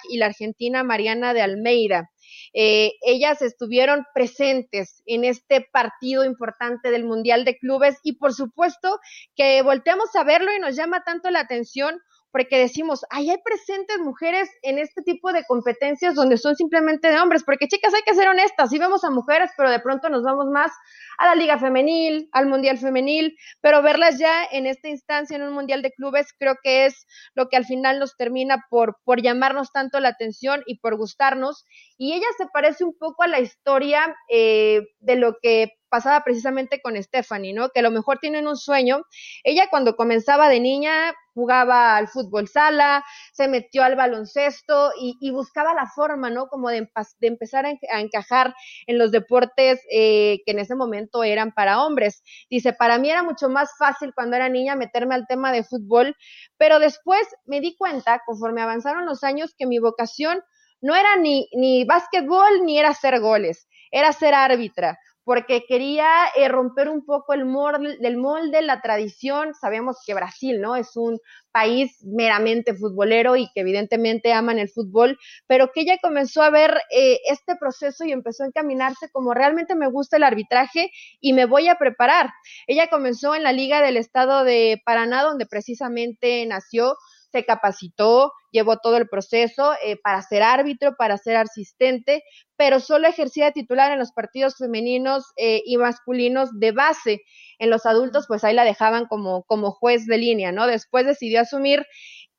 Y 0.09 0.17
la 0.17 0.27
argentina 0.27 0.83
Mariana 0.83 1.33
de 1.33 1.41
Almeida. 1.41 2.09
Eh, 2.53 2.93
ellas 3.01 3.41
estuvieron 3.41 4.05
presentes 4.13 5.01
en 5.05 5.23
este 5.23 5.67
partido 5.71 6.25
importante 6.25 6.91
del 6.91 7.05
Mundial 7.05 7.45
de 7.45 7.57
Clubes 7.57 7.99
y 8.03 8.13
por 8.17 8.33
supuesto 8.33 8.99
que 9.35 9.61
volteamos 9.61 10.15
a 10.15 10.23
verlo 10.23 10.53
y 10.53 10.59
nos 10.59 10.75
llama 10.75 11.03
tanto 11.03 11.29
la 11.29 11.41
atención 11.41 11.99
porque 12.31 12.57
decimos, 12.57 13.05
ay, 13.09 13.29
hay 13.29 13.37
presentes 13.43 13.99
mujeres 13.99 14.49
en 14.61 14.79
este 14.79 15.01
tipo 15.01 15.33
de 15.33 15.43
competencias 15.45 16.15
donde 16.15 16.37
son 16.37 16.55
simplemente 16.55 17.09
de 17.09 17.19
hombres, 17.19 17.43
porque 17.43 17.67
chicas, 17.67 17.93
hay 17.93 18.01
que 18.03 18.15
ser 18.15 18.27
honestas, 18.27 18.69
sí 18.69 18.79
vemos 18.79 19.03
a 19.03 19.09
mujeres, 19.09 19.51
pero 19.57 19.69
de 19.69 19.79
pronto 19.79 20.09
nos 20.09 20.23
vamos 20.23 20.47
más 20.47 20.71
a 21.17 21.27
la 21.27 21.35
liga 21.35 21.59
femenil, 21.59 22.29
al 22.31 22.47
mundial 22.47 22.77
femenil, 22.77 23.37
pero 23.61 23.81
verlas 23.81 24.17
ya 24.17 24.43
en 24.51 24.65
esta 24.65 24.89
instancia, 24.89 25.35
en 25.35 25.43
un 25.43 25.53
mundial 25.53 25.81
de 25.81 25.91
clubes, 25.91 26.33
creo 26.37 26.55
que 26.63 26.85
es 26.85 27.05
lo 27.35 27.49
que 27.49 27.57
al 27.57 27.65
final 27.65 27.99
nos 27.99 28.15
termina 28.17 28.65
por, 28.69 28.97
por 29.03 29.21
llamarnos 29.21 29.71
tanto 29.71 29.99
la 29.99 30.09
atención 30.09 30.63
y 30.65 30.79
por 30.79 30.97
gustarnos. 30.97 31.65
Y 31.97 32.13
ella 32.13 32.27
se 32.37 32.45
parece 32.53 32.83
un 32.83 32.97
poco 32.97 33.23
a 33.23 33.27
la 33.27 33.39
historia 33.39 34.15
eh, 34.29 34.81
de 34.99 35.15
lo 35.15 35.37
que 35.41 35.73
pasaba 35.91 36.23
precisamente 36.23 36.81
con 36.81 37.01
Stephanie, 37.03 37.53
¿no? 37.53 37.69
Que 37.69 37.81
a 37.81 37.83
lo 37.83 37.91
mejor 37.91 38.17
tienen 38.19 38.47
un 38.47 38.55
sueño. 38.55 39.03
Ella 39.43 39.67
cuando 39.69 39.95
comenzaba 39.95 40.47
de 40.47 40.61
niña 40.61 41.13
jugaba 41.33 41.97
al 41.97 42.07
fútbol 42.07 42.47
sala, 42.47 43.03
se 43.33 43.47
metió 43.47 43.83
al 43.83 43.95
baloncesto 43.95 44.91
y, 44.99 45.31
buscaba 45.31 45.73
la 45.73 45.87
forma, 45.87 46.29
¿no? 46.29 46.47
Como 46.47 46.69
de, 46.69 46.89
empezar 47.21 47.65
a, 47.65 47.99
encajar 47.99 48.53
en 48.87 48.97
los 48.97 49.11
deportes 49.11 49.81
eh, 49.91 50.39
que 50.45 50.51
en 50.51 50.59
ese 50.59 50.75
momento 50.75 51.23
eran 51.23 51.51
para 51.51 51.83
hombres. 51.83 52.23
Dice, 52.49 52.73
para 52.73 52.97
mí 52.97 53.09
era 53.09 53.23
mucho 53.23 53.49
más 53.49 53.71
fácil 53.77 54.13
cuando 54.13 54.37
era 54.37 54.49
niña 54.49 54.75
meterme 54.75 55.15
al 55.15 55.27
tema 55.27 55.51
de 55.51 55.63
fútbol, 55.63 56.15
pero 56.57 56.79
después 56.79 57.27
me 57.45 57.59
di 57.59 57.75
cuenta, 57.75 58.21
conforme 58.25 58.61
avanzaron 58.61 59.05
los 59.05 59.23
años, 59.23 59.53
que 59.57 59.67
mi 59.67 59.79
vocación 59.79 60.41
no 60.81 60.95
era 60.95 61.17
ni, 61.17 61.47
ni 61.53 61.83
básquetbol 61.85 62.65
ni 62.65 62.79
era 62.79 62.89
hacer 62.89 63.19
goles, 63.19 63.67
era 63.91 64.13
ser 64.13 64.33
árbitra 64.33 64.97
porque 65.23 65.65
quería 65.67 66.07
eh, 66.35 66.47
romper 66.47 66.89
un 66.89 67.05
poco 67.05 67.33
el 67.33 67.45
molde, 67.45 67.97
del 67.99 68.17
molde, 68.17 68.61
la 68.61 68.81
tradición. 68.81 69.53
Sabemos 69.53 69.97
que 70.05 70.13
Brasil, 70.13 70.59
¿no? 70.59 70.75
Es 70.75 70.95
un 70.95 71.19
país 71.51 71.97
meramente 72.03 72.73
futbolero 72.73 73.35
y 73.35 73.47
que 73.53 73.61
evidentemente 73.61 74.33
aman 74.33 74.57
el 74.57 74.69
fútbol, 74.69 75.17
pero 75.47 75.71
que 75.71 75.81
ella 75.81 75.97
comenzó 76.01 76.41
a 76.41 76.49
ver 76.49 76.81
eh, 76.95 77.19
este 77.29 77.55
proceso 77.55 78.05
y 78.05 78.11
empezó 78.11 78.43
a 78.43 78.47
encaminarse 78.47 79.09
como 79.11 79.33
realmente 79.33 79.75
me 79.75 79.89
gusta 79.89 80.17
el 80.17 80.23
arbitraje 80.23 80.91
y 81.19 81.33
me 81.33 81.45
voy 81.45 81.67
a 81.67 81.75
preparar. 81.75 82.29
Ella 82.67 82.87
comenzó 82.87 83.35
en 83.35 83.43
la 83.43 83.51
Liga 83.51 83.81
del 83.81 83.97
Estado 83.97 84.43
de 84.43 84.81
Paraná, 84.85 85.23
donde 85.23 85.45
precisamente 85.45 86.45
nació 86.45 86.95
se 87.31 87.45
capacitó, 87.45 88.33
llevó 88.51 88.77
todo 88.77 88.97
el 88.97 89.07
proceso 89.07 89.73
eh, 89.83 89.97
para 90.03 90.21
ser 90.21 90.43
árbitro, 90.43 90.95
para 90.97 91.17
ser 91.17 91.37
asistente, 91.37 92.23
pero 92.57 92.79
solo 92.79 93.07
ejercía 93.07 93.45
de 93.45 93.51
titular 93.53 93.91
en 93.91 93.99
los 93.99 94.11
partidos 94.11 94.55
femeninos 94.57 95.25
eh, 95.37 95.61
y 95.65 95.77
masculinos 95.77 96.49
de 96.59 96.71
base. 96.71 97.21
En 97.59 97.69
los 97.69 97.85
adultos, 97.85 98.25
pues 98.27 98.43
ahí 98.43 98.53
la 98.53 98.63
dejaban 98.63 99.05
como, 99.05 99.43
como 99.43 99.71
juez 99.71 100.05
de 100.05 100.17
línea, 100.17 100.51
¿no? 100.51 100.67
Después 100.67 101.05
decidió 101.05 101.41
asumir 101.41 101.85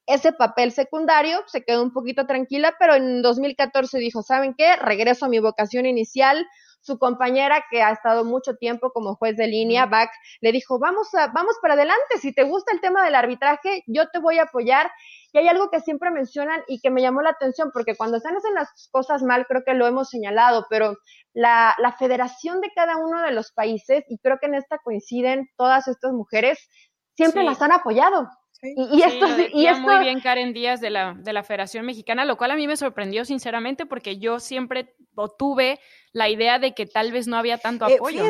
ese 0.06 0.32
papel 0.32 0.72
secundario, 0.72 1.42
se 1.46 1.62
quedó 1.64 1.82
un 1.82 1.92
poquito 1.92 2.26
tranquila, 2.26 2.74
pero 2.78 2.94
en 2.94 3.22
2014 3.22 3.98
dijo, 3.98 4.22
¿saben 4.22 4.54
qué? 4.56 4.76
Regreso 4.76 5.26
a 5.26 5.28
mi 5.28 5.38
vocación 5.38 5.86
inicial, 5.86 6.44
su 6.82 6.98
compañera 6.98 7.64
que 7.70 7.82
ha 7.82 7.92
estado 7.92 8.24
mucho 8.24 8.56
tiempo 8.56 8.90
como 8.92 9.14
juez 9.14 9.36
de 9.36 9.46
línea, 9.46 9.86
Bach, 9.86 10.10
le 10.40 10.52
dijo, 10.52 10.78
vamos, 10.78 11.14
a, 11.14 11.28
vamos 11.28 11.56
para 11.62 11.74
adelante, 11.74 12.18
si 12.20 12.34
te 12.34 12.42
gusta 12.42 12.72
el 12.72 12.80
tema 12.80 13.04
del 13.04 13.14
arbitraje, 13.14 13.84
yo 13.86 14.08
te 14.08 14.18
voy 14.18 14.38
a 14.38 14.44
apoyar. 14.44 14.90
Y 15.32 15.38
hay 15.38 15.48
algo 15.48 15.70
que 15.70 15.80
siempre 15.80 16.10
mencionan 16.10 16.62
y 16.66 16.80
que 16.80 16.90
me 16.90 17.00
llamó 17.00 17.22
la 17.22 17.30
atención, 17.30 17.70
porque 17.72 17.96
cuando 17.96 18.16
están 18.16 18.34
haciendo 18.34 18.60
las 18.60 18.88
cosas 18.90 19.22
mal, 19.22 19.46
creo 19.46 19.62
que 19.64 19.74
lo 19.74 19.86
hemos 19.86 20.10
señalado, 20.10 20.66
pero 20.68 20.96
la, 21.32 21.74
la 21.78 21.92
federación 21.92 22.60
de 22.60 22.70
cada 22.74 22.96
uno 22.96 23.22
de 23.22 23.30
los 23.30 23.52
países, 23.52 24.04
y 24.08 24.18
creo 24.18 24.38
que 24.38 24.46
en 24.46 24.56
esta 24.56 24.78
coinciden 24.78 25.48
todas 25.56 25.88
estas 25.88 26.12
mujeres, 26.12 26.68
siempre 27.14 27.44
las 27.44 27.62
han 27.62 27.72
apoyado. 27.72 28.28
Y, 28.62 29.02
esto, 29.02 29.26
y 29.52 29.66
esto... 29.66 29.80
muy 29.80 29.98
bien 29.98 30.20
Karen 30.20 30.52
Díaz 30.52 30.80
de 30.80 30.90
la, 30.90 31.14
de 31.18 31.32
la 31.32 31.42
Federación 31.42 31.84
Mexicana, 31.84 32.24
lo 32.24 32.36
cual 32.36 32.52
a 32.52 32.56
mí 32.56 32.68
me 32.68 32.76
sorprendió 32.76 33.24
sinceramente 33.24 33.86
porque 33.86 34.18
yo 34.18 34.38
siempre 34.38 34.94
tuve 35.36 35.80
la 36.12 36.28
idea 36.28 36.60
de 36.60 36.72
que 36.72 36.86
tal 36.86 37.10
vez 37.10 37.26
no 37.26 37.36
había 37.36 37.58
tanto 37.58 37.88
eh, 37.88 37.96
apoyo. 37.96 38.24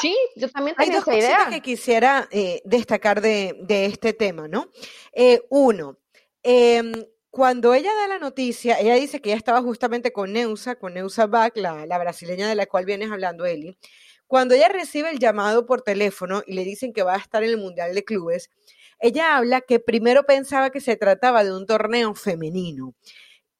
sí, 0.00 0.16
yo 0.36 0.48
también 0.48 0.74
tenía 0.74 0.94
hay 0.94 1.04
dos 1.04 1.08
esa 1.08 1.18
idea. 1.18 1.48
que 1.50 1.60
quisiera 1.60 2.28
eh, 2.30 2.62
destacar 2.64 3.20
de, 3.20 3.56
de, 3.60 3.84
este 3.84 4.14
tema, 4.14 4.48
¿no? 4.48 4.70
Eh, 5.12 5.42
uno, 5.50 5.98
em, 6.42 6.90
cuando 7.30 7.74
ella 7.74 7.90
da 7.94 8.08
la 8.08 8.18
noticia, 8.18 8.80
ella 8.80 8.94
dice 8.94 9.20
que 9.20 9.28
ella 9.28 9.36
estaba 9.36 9.60
justamente 9.60 10.12
con 10.12 10.32
Neusa, 10.32 10.76
con 10.76 10.94
Neusa 10.94 11.26
Bach, 11.26 11.52
la, 11.56 11.84
la 11.84 11.98
brasileña 11.98 12.48
de 12.48 12.54
la 12.54 12.64
cual 12.64 12.86
vienes 12.86 13.10
hablando, 13.10 13.44
Eli. 13.44 13.76
Cuando 14.26 14.54
ella 14.54 14.68
recibe 14.68 15.10
el 15.10 15.18
llamado 15.18 15.66
por 15.66 15.82
teléfono 15.82 16.42
y 16.46 16.54
le 16.54 16.64
dicen 16.64 16.92
que 16.92 17.02
va 17.02 17.14
a 17.14 17.18
estar 17.18 17.42
en 17.42 17.50
el 17.50 17.58
Mundial 17.58 17.94
de 17.94 18.04
Clubes, 18.04 18.50
ella 19.00 19.36
habla 19.36 19.60
que 19.60 19.80
primero 19.80 20.24
pensaba 20.24 20.70
que 20.70 20.80
se 20.80 20.96
trataba 20.96 21.44
de 21.44 21.54
un 21.54 21.66
torneo 21.66 22.14
femenino. 22.14 22.94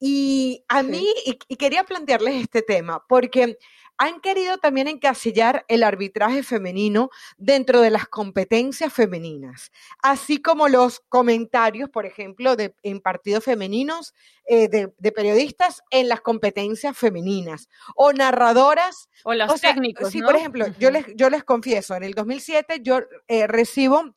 Y 0.00 0.64
a 0.68 0.82
mí, 0.82 1.06
y, 1.26 1.56
quería 1.56 1.84
plantearles 1.84 2.36
este 2.36 2.62
tema, 2.62 3.04
porque 3.08 3.58
han 4.00 4.20
querido 4.20 4.58
también 4.58 4.86
encasillar 4.86 5.64
el 5.66 5.82
arbitraje 5.82 6.44
femenino 6.44 7.10
dentro 7.36 7.80
de 7.80 7.90
las 7.90 8.06
competencias 8.06 8.92
femeninas, 8.92 9.72
así 10.00 10.40
como 10.40 10.68
los 10.68 11.00
comentarios, 11.08 11.90
por 11.90 12.06
ejemplo, 12.06 12.54
de, 12.54 12.76
en 12.84 13.00
partidos 13.00 13.42
femeninos 13.42 14.14
eh, 14.46 14.68
de, 14.68 15.12
periodistas 15.12 15.82
en 15.90 16.08
las 16.08 16.20
competencias 16.20 16.96
femeninas, 16.96 17.68
o 17.96 18.12
narradoras. 18.12 19.08
O 19.24 19.34
los 19.34 19.60
técnicos. 19.60 20.12
Sí, 20.12 20.22
por 20.22 20.36
ejemplo, 20.36 20.66
yo, 20.78 20.92
les, 20.92 21.04
yo 21.16 21.28
les 21.28 21.42
confieso, 21.42 21.96
en 21.96 22.04
el 22.04 22.14
2007 22.14 22.80
yo 22.82 23.00
eh, 23.26 23.48
recibo 23.48 24.14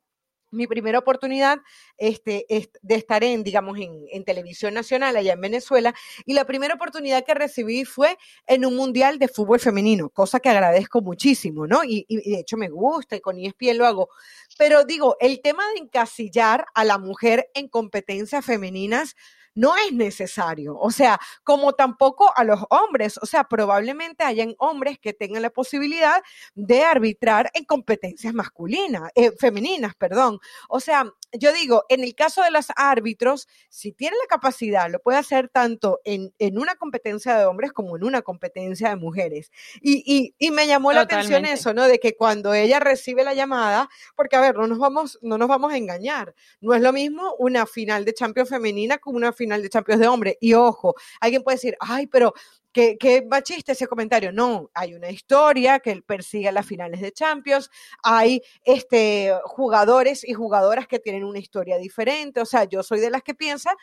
mi 0.52 0.68
primera 0.68 1.00
oportunidad 1.00 1.60
este, 1.98 2.46
de 2.82 2.96
estar 2.96 3.24
en, 3.24 3.44
digamos, 3.44 3.78
en, 3.80 4.24
televisión 4.24 4.74
nacional 4.74 5.16
allá 5.16 5.34
en 5.34 5.42
Venezuela 5.42 5.96
y 6.26 6.34
la 6.34 6.46
primera 6.46 6.76
oportunidad 6.76 7.26
que 7.26 7.34
recibí 7.34 7.86
fue 7.86 8.18
en 8.46 8.66
un 8.66 8.76
mundial 8.76 9.18
de 9.18 9.28
fútbol 9.28 9.60
femenino, 9.60 10.10
cosa 10.10 10.40
que 10.40 10.50
agradezco 10.50 11.02
muchísimo, 11.02 11.66
¿no? 11.66 11.84
Y, 11.84 12.06
y 12.08 12.32
de 12.32 12.40
hecho 12.40 12.58
me 12.58 12.70
gusta 12.70 13.16
y 13.16 13.22
con 13.22 13.40
ESPN 13.40 13.78
lo 13.78 13.88
hago. 13.88 14.10
Pero 14.58 14.84
digo, 14.84 15.18
el 15.20 15.42
tema 15.42 15.64
de 15.74 15.80
encasillar 15.80 16.66
a 16.76 16.84
la 16.84 16.98
mujer 16.98 17.50
en 17.56 17.68
competencias 17.68 18.46
femeninas, 18.46 19.16
no 19.56 19.76
es 19.76 19.94
necesario. 19.94 20.78
O 20.78 20.92
sea, 20.92 21.20
como 21.44 21.74
tampoco 21.74 22.32
a 22.36 22.44
los 22.44 22.60
hombres. 22.70 23.18
O 23.22 23.26
sea, 23.26 23.44
probablemente 23.44 24.24
hayan 24.24 24.56
hombres 24.58 25.00
que 25.00 25.14
tengan 25.14 25.42
la 25.42 25.50
posibilidad 25.50 26.22
de 26.56 26.84
arbitrar 26.84 27.50
en 27.54 27.66
competencias 27.66 28.34
masculinas, 28.34 29.12
eh, 29.16 29.32
femeninas, 29.38 29.96
perdón. 29.96 30.40
O 30.70 30.80
sea, 30.80 31.06
yo 31.34 31.54
digo, 31.54 31.86
en 31.90 32.04
el 32.04 32.16
caso 32.16 32.44
de 32.44 32.52
los 32.52 32.68
árbitros, 32.76 33.48
si 33.70 33.92
tienen 33.92 34.18
la 34.20 34.28
capacidad, 34.28 34.90
lo 34.90 35.00
puede 35.00 35.18
hacer 35.18 35.50
tanto 35.50 36.02
en, 36.04 36.32
una 36.58 36.76
competencia 36.76 37.38
de 37.38 37.46
hombres 37.46 37.72
como 37.72 37.96
en 37.96 38.04
una 38.04 38.22
competencia 38.22 38.90
de 38.90 38.96
mujeres. 38.96 39.52
Y, 39.82 40.34
me 40.52 40.68
llamó 40.68 40.92
la 40.92 41.02
atención 41.02 41.46
eso, 41.46 41.74
¿no? 41.74 41.88
De 41.88 42.00
que 42.00 42.16
cuando 42.18 42.54
ella 42.54 42.80
recibe 42.80 43.24
la 43.24 43.34
llamada, 43.34 43.90
porque 44.18 44.36
a 44.36 44.42
ver, 44.42 44.56
no 44.56 44.68
nos 44.68 44.80
vamos, 44.80 45.18
no 45.22 45.38
nos 45.38 45.48
vamos 45.48 45.72
a 45.72 45.78
engañar. 45.78 46.36
No 46.60 46.74
es 46.74 46.82
lo 46.82 46.92
mismo 46.92 47.36
una 47.40 47.66
final 47.66 48.04
de 48.04 48.14
Champions 48.14 48.50
femenina 48.50 48.98
como 48.98 49.16
una 49.16 49.32
final 49.32 49.41
de 49.50 49.70
Champions 49.70 50.02
de 50.02 50.08
hombre. 50.08 50.38
Y 50.40 50.54
ojo, 50.54 50.96
alguien 51.20 51.44
puede 51.44 51.56
decir, 51.56 51.76
ay, 51.80 52.08
pero 52.08 52.34
¿Qué, 52.74 52.98
qué 52.98 53.22
machista 53.30 53.74
ese 53.74 53.86
comentario? 53.86 54.32
No, 54.32 54.72
hay 54.74 54.94
una 54.94 55.10
historia 55.10 55.80
que 55.80 56.02
persigue 56.02 56.50
las 56.54 56.66
finales 56.66 57.02
de 57.02 57.12
Champions, 57.12 57.70
hay 58.02 58.42
este, 58.64 59.34
jugadores 59.44 60.24
y 60.26 60.32
jugadoras 60.32 60.88
que 60.88 61.00
tienen 61.00 61.26
una 61.26 61.40
historia 61.40 61.78
diferente, 61.78 62.40
o 62.40 62.46
sea, 62.46 62.64
yo 62.64 62.82
soy 62.82 63.02
de 63.02 63.10
las 63.10 63.24
que 63.24 63.34
piensa 63.34 63.76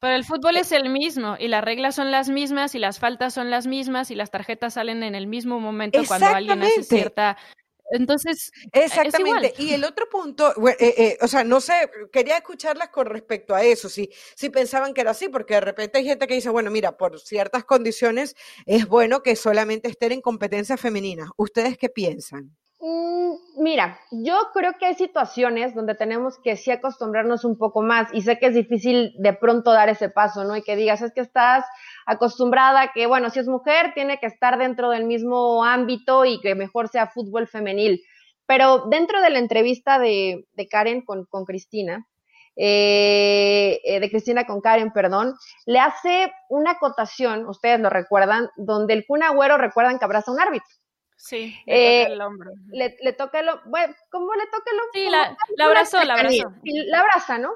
pero 0.00 0.16
el 0.16 0.24
fútbol 0.24 0.56
es 0.56 0.72
el 0.72 0.88
mismo 0.88 1.36
y 1.38 1.48
las 1.48 1.62
reglas 1.62 1.94
son 1.94 2.10
las 2.10 2.30
mismas 2.30 2.74
y 2.74 2.78
las 2.78 2.98
faltas 2.98 3.34
son 3.34 3.50
las 3.50 3.66
mismas 3.66 4.10
y 4.10 4.14
las 4.14 4.30
tarjetas 4.30 4.74
salen 4.74 5.02
en 5.02 5.14
el 5.14 5.26
mismo 5.26 5.60
momento 5.60 6.00
cuando 6.08 6.26
alguien 6.26 6.62
hace 6.62 6.82
cierta 6.82 7.36
entonces, 7.90 8.50
exactamente. 8.72 9.54
Y 9.58 9.72
el 9.72 9.84
otro 9.84 10.08
punto, 10.08 10.52
eh, 10.68 10.76
eh, 10.80 11.18
o 11.20 11.28
sea, 11.28 11.44
no 11.44 11.60
sé, 11.60 11.90
quería 12.12 12.36
escucharlas 12.36 12.88
con 12.90 13.06
respecto 13.06 13.54
a 13.54 13.62
eso, 13.62 13.88
si, 13.88 14.10
si 14.34 14.50
pensaban 14.50 14.94
que 14.94 15.00
era 15.00 15.10
así, 15.10 15.28
porque 15.28 15.54
de 15.54 15.60
repente 15.60 15.98
hay 15.98 16.04
gente 16.04 16.26
que 16.26 16.34
dice, 16.34 16.50
bueno, 16.50 16.70
mira, 16.70 16.96
por 16.96 17.18
ciertas 17.20 17.64
condiciones 17.64 18.36
es 18.66 18.86
bueno 18.86 19.22
que 19.22 19.36
solamente 19.36 19.88
estén 19.88 20.12
en 20.12 20.20
competencias 20.20 20.80
femeninas. 20.80 21.28
¿Ustedes 21.36 21.76
qué 21.76 21.88
piensan? 21.88 22.56
Mm, 22.80 23.19
mira, 23.56 23.98
yo 24.10 24.36
creo 24.52 24.72
que 24.78 24.86
hay 24.86 24.94
situaciones 24.94 25.74
donde 25.74 25.94
tenemos 25.94 26.38
que 26.38 26.56
sí 26.56 26.70
acostumbrarnos 26.70 27.44
un 27.44 27.56
poco 27.56 27.82
más 27.82 28.08
y 28.12 28.22
sé 28.22 28.38
que 28.38 28.46
es 28.46 28.54
difícil 28.54 29.14
de 29.18 29.32
pronto 29.32 29.72
dar 29.72 29.88
ese 29.88 30.08
paso, 30.08 30.44
¿no? 30.44 30.56
Y 30.56 30.62
que 30.62 30.76
digas, 30.76 31.02
es 31.02 31.12
que 31.12 31.20
estás 31.20 31.64
acostumbrada 32.06 32.92
que, 32.92 33.06
bueno, 33.06 33.30
si 33.30 33.40
es 33.40 33.46
mujer, 33.46 33.92
tiene 33.94 34.18
que 34.18 34.26
estar 34.26 34.58
dentro 34.58 34.90
del 34.90 35.04
mismo 35.04 35.64
ámbito 35.64 36.24
y 36.24 36.40
que 36.40 36.54
mejor 36.54 36.88
sea 36.88 37.08
fútbol 37.08 37.46
femenil. 37.46 38.02
Pero 38.46 38.86
dentro 38.90 39.20
de 39.22 39.30
la 39.30 39.38
entrevista 39.38 39.98
de, 39.98 40.44
Karen 40.70 41.02
con, 41.02 41.26
Cristina, 41.46 42.06
eh, 42.56 43.80
eh, 43.84 44.00
de 44.00 44.10
Cristina 44.10 44.44
con 44.44 44.60
Karen, 44.60 44.92
perdón, 44.92 45.34
le 45.66 45.78
hace 45.78 46.32
una 46.48 46.72
acotación, 46.72 47.46
ustedes 47.46 47.78
lo 47.78 47.90
recuerdan, 47.90 48.48
donde 48.56 48.94
el 48.94 49.06
Kun 49.06 49.22
Agüero 49.22 49.56
recuerdan 49.56 49.98
que 49.98 50.04
abraza 50.04 50.32
un 50.32 50.40
árbitro. 50.40 50.79
Sí, 51.20 51.54
le 51.66 52.02
toca 52.02 52.12
el 52.14 52.20
hombro. 52.22 52.50
Le, 52.72 53.12
toca 53.12 53.40
el 53.40 53.48
bueno, 53.66 53.94
¿cómo 54.10 54.34
le 54.34 54.46
toca 54.46 54.70
el 54.72 54.76
hombro? 54.78 54.90
Sí, 54.94 55.08
la, 55.10 55.36
la 55.56 55.64
abrazó, 55.66 56.02
la 56.02 56.14
abrazó. 56.14 56.50
La 56.64 57.00
abraza, 57.00 57.38
¿no? 57.38 57.50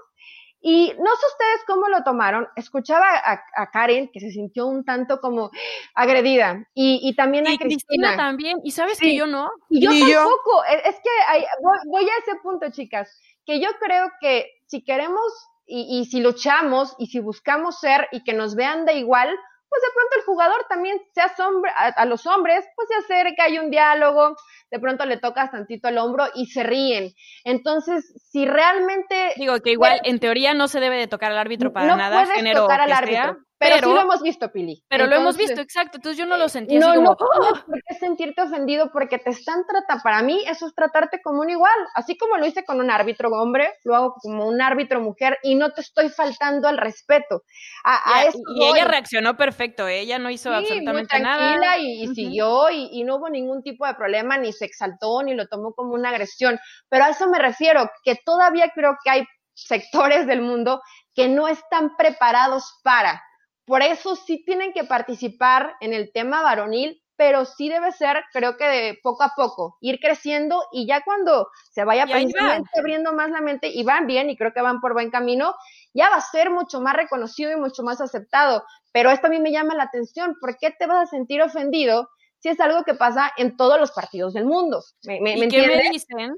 Y 0.66 0.94
no 0.98 1.16
sé 1.16 1.26
ustedes 1.26 1.64
cómo 1.66 1.88
lo 1.88 2.02
tomaron. 2.04 2.46
Escuchaba 2.56 3.06
a, 3.14 3.70
Karen 3.70 4.10
que 4.12 4.20
se 4.20 4.30
sintió 4.30 4.66
un 4.66 4.84
tanto 4.84 5.20
como 5.20 5.50
agredida 5.94 6.66
y, 6.74 7.14
también 7.16 7.46
a 7.46 7.56
Cristina. 7.56 8.16
también. 8.16 8.58
Y 8.64 8.70
sabes 8.70 8.98
que 8.98 9.14
yo 9.14 9.26
no. 9.26 9.50
Y 9.68 9.82
yo 9.82 9.90
tampoco. 9.90 10.64
E, 10.64 10.88
es 10.88 10.96
que 10.96 11.46
voy, 11.86 12.04
a 12.04 12.18
ese 12.18 12.38
punto, 12.42 12.70
chicas, 12.70 13.18
que 13.44 13.60
yo 13.60 13.68
creo 13.78 14.10
que 14.20 14.46
si 14.66 14.82
queremos 14.82 15.32
y, 15.66 16.00
y 16.00 16.04
si 16.06 16.20
luchamos 16.20 16.94
y 16.98 17.06
si 17.06 17.20
buscamos 17.20 17.80
ser 17.80 18.08
y 18.12 18.24
que 18.24 18.32
nos 18.34 18.54
vean 18.54 18.86
de 18.86 18.94
igual, 18.94 19.34
pues 19.68 19.82
de 19.82 19.88
pronto 19.94 20.16
el 20.16 20.22
jugador 20.24 20.66
también 20.68 21.00
se 21.12 21.20
asombra 21.20 21.72
a, 21.72 22.04
los 22.06 22.26
hombres, 22.26 22.64
pues 22.76 22.88
se 22.88 22.94
acerca, 22.94 23.44
hay 23.44 23.58
un 23.58 23.70
diálogo, 23.70 24.36
de 24.70 24.78
pronto 24.78 25.04
le 25.04 25.18
tocas 25.18 25.50
tantito 25.50 25.88
el 25.88 25.98
hombro 25.98 26.26
y 26.34 26.46
se 26.46 26.62
ríen. 26.62 27.12
Entonces, 27.44 28.12
si 28.30 28.46
realmente... 28.46 29.32
Digo 29.36 29.58
que 29.60 29.72
igual 29.72 30.00
en 30.04 30.20
teoría 30.20 30.54
no 30.54 30.68
se 30.68 30.80
debe 30.80 30.96
de 30.96 31.06
tocar 31.06 31.32
al 31.32 31.38
árbitro 31.38 31.72
para 31.72 31.86
no 31.86 31.96
nada, 31.96 32.24
puedes 32.24 32.54
tocar 32.54 32.80
al 32.80 32.92
árbitro. 32.92 33.38
Pero, 33.68 33.88
sí 33.88 33.94
lo 33.94 34.00
hemos 34.00 34.22
visto, 34.22 34.52
Pili. 34.52 34.84
Pero 34.88 35.06
lo 35.06 35.16
hemos 35.16 35.36
visto, 35.36 35.60
exacto. 35.60 35.98
Entonces 35.98 36.18
yo 36.18 36.26
no 36.26 36.36
lo 36.36 36.48
sentí 36.48 36.78
no, 36.78 36.88
así 36.88 36.96
como... 36.96 37.10
No, 37.10 37.16
¡Oh! 37.18 37.64
por 37.66 37.82
qué 37.86 37.94
sentirte 37.98 38.42
ofendido 38.42 38.90
porque 38.92 39.18
te 39.18 39.30
están 39.30 39.64
tratando... 39.66 40.02
Para 40.02 40.22
mí 40.22 40.42
eso 40.46 40.66
es 40.66 40.74
tratarte 40.74 41.20
como 41.22 41.40
un 41.40 41.50
igual. 41.50 41.74
Así 41.94 42.16
como 42.16 42.36
lo 42.36 42.46
hice 42.46 42.64
con 42.64 42.80
un 42.80 42.90
árbitro 42.90 43.30
hombre, 43.30 43.72
lo 43.84 43.94
hago 43.94 44.14
como 44.20 44.46
un 44.46 44.60
árbitro 44.60 45.00
mujer 45.00 45.38
y 45.42 45.54
no 45.54 45.70
te 45.72 45.80
estoy 45.80 46.08
faltando 46.08 46.68
al 46.68 46.78
respeto. 46.78 47.42
A, 47.84 48.24
y, 48.32 48.64
ella 48.64 48.84
reaccionó 48.84 49.36
perfecto. 49.36 49.88
¿eh? 49.88 50.00
Ella 50.00 50.18
no 50.18 50.30
hizo 50.30 50.50
sí, 50.50 50.54
absolutamente 50.54 51.18
muy 51.18 51.22
tranquila 51.22 51.78
Y, 51.78 52.14
siguió 52.14 52.70
y, 52.70 52.88
y 52.92 53.04
no 53.04 53.16
hubo 53.16 53.28
ningún 53.30 53.62
tipo 53.62 53.86
de 53.86 53.94
problema, 53.94 54.38
ni 54.38 54.52
se 54.52 54.64
exaltó, 54.64 55.22
ni 55.22 55.34
lo 55.34 55.46
tomó 55.48 55.72
como 55.74 55.94
una 55.94 56.10
agresión. 56.10 56.58
Pero 56.88 57.04
a 57.04 57.10
eso 57.10 57.28
me 57.28 57.38
refiero, 57.38 57.90
que 58.04 58.16
todavía 58.24 58.70
creo 58.74 58.96
que 59.02 59.10
hay 59.10 59.24
sectores 59.54 60.26
del 60.26 60.42
mundo 60.42 60.82
que 61.14 61.28
no 61.28 61.48
están 61.48 61.96
preparados 61.96 62.80
para 62.82 63.22
por 63.66 63.82
eso 63.82 64.16
sí 64.16 64.44
tienen 64.44 64.72
que 64.72 64.84
participar 64.84 65.76
en 65.80 65.92
el 65.92 66.12
tema 66.12 66.42
varonil, 66.42 67.00
pero 67.16 67.44
sí 67.44 67.68
debe 67.68 67.92
ser, 67.92 68.24
creo 68.32 68.56
que 68.56 68.64
de 68.64 68.98
poco 69.02 69.22
a 69.22 69.32
poco, 69.36 69.78
ir 69.80 70.00
creciendo 70.00 70.64
y 70.72 70.86
ya 70.86 71.02
cuando 71.02 71.48
se 71.70 71.84
vaya 71.84 72.02
abriendo 72.02 73.12
más 73.12 73.30
la 73.30 73.40
mente 73.40 73.68
y 73.68 73.84
van 73.84 74.06
bien 74.06 74.30
y 74.30 74.36
creo 74.36 74.52
que 74.52 74.60
van 74.60 74.80
por 74.80 74.94
buen 74.94 75.10
camino, 75.10 75.54
ya 75.92 76.10
va 76.10 76.16
a 76.16 76.20
ser 76.20 76.50
mucho 76.50 76.80
más 76.80 76.94
reconocido 76.94 77.52
y 77.52 77.56
mucho 77.56 77.82
más 77.84 78.00
aceptado. 78.00 78.64
Pero 78.92 79.10
esto 79.10 79.28
a 79.28 79.30
mí 79.30 79.38
me 79.38 79.52
llama 79.52 79.74
la 79.74 79.84
atención, 79.84 80.36
¿por 80.40 80.56
qué 80.58 80.70
te 80.70 80.86
vas 80.86 81.08
a 81.08 81.10
sentir 81.10 81.40
ofendido 81.40 82.08
si 82.44 82.50
es 82.50 82.60
algo 82.60 82.84
que 82.84 82.92
pasa 82.92 83.32
en 83.38 83.56
todos 83.56 83.80
los 83.80 83.90
partidos 83.92 84.34
del 84.34 84.44
mundo. 84.44 84.84
¿Me, 85.04 85.16
¿Y 85.34 85.48
qué 85.48 85.66
me 85.66 85.88
dicen 85.88 86.34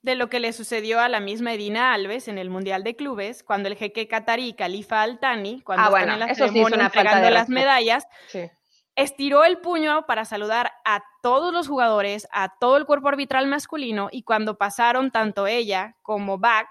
de 0.00 0.14
lo 0.14 0.30
que 0.30 0.40
le 0.40 0.54
sucedió 0.54 1.00
a 1.00 1.10
la 1.10 1.20
misma 1.20 1.52
Edina 1.52 1.92
Alves 1.92 2.28
en 2.28 2.38
el 2.38 2.48
Mundial 2.48 2.82
de 2.82 2.96
Clubes, 2.96 3.42
cuando 3.42 3.68
el 3.68 3.76
jeque 3.76 4.08
catarí 4.08 4.54
Khalifa 4.54 5.02
Altani, 5.02 5.60
cuando 5.60 5.84
ah, 5.84 6.00
están 6.00 6.14
en 6.14 6.20
la 6.20 6.34
ceremonia 6.34 6.84
entregando 6.86 7.28
las 7.28 7.50
medallas, 7.50 8.06
estiró 8.96 9.44
el 9.44 9.58
puño 9.58 10.06
para 10.06 10.24
saludar 10.24 10.72
a 10.86 11.02
todos 11.20 11.52
los 11.52 11.68
jugadores, 11.68 12.26
a 12.32 12.54
todo 12.58 12.78
el 12.78 12.86
cuerpo 12.86 13.08
arbitral 13.08 13.46
masculino, 13.46 14.08
y 14.10 14.22
cuando 14.22 14.56
pasaron 14.56 15.10
tanto 15.10 15.46
ella 15.46 15.94
como 16.00 16.38
Bach, 16.38 16.70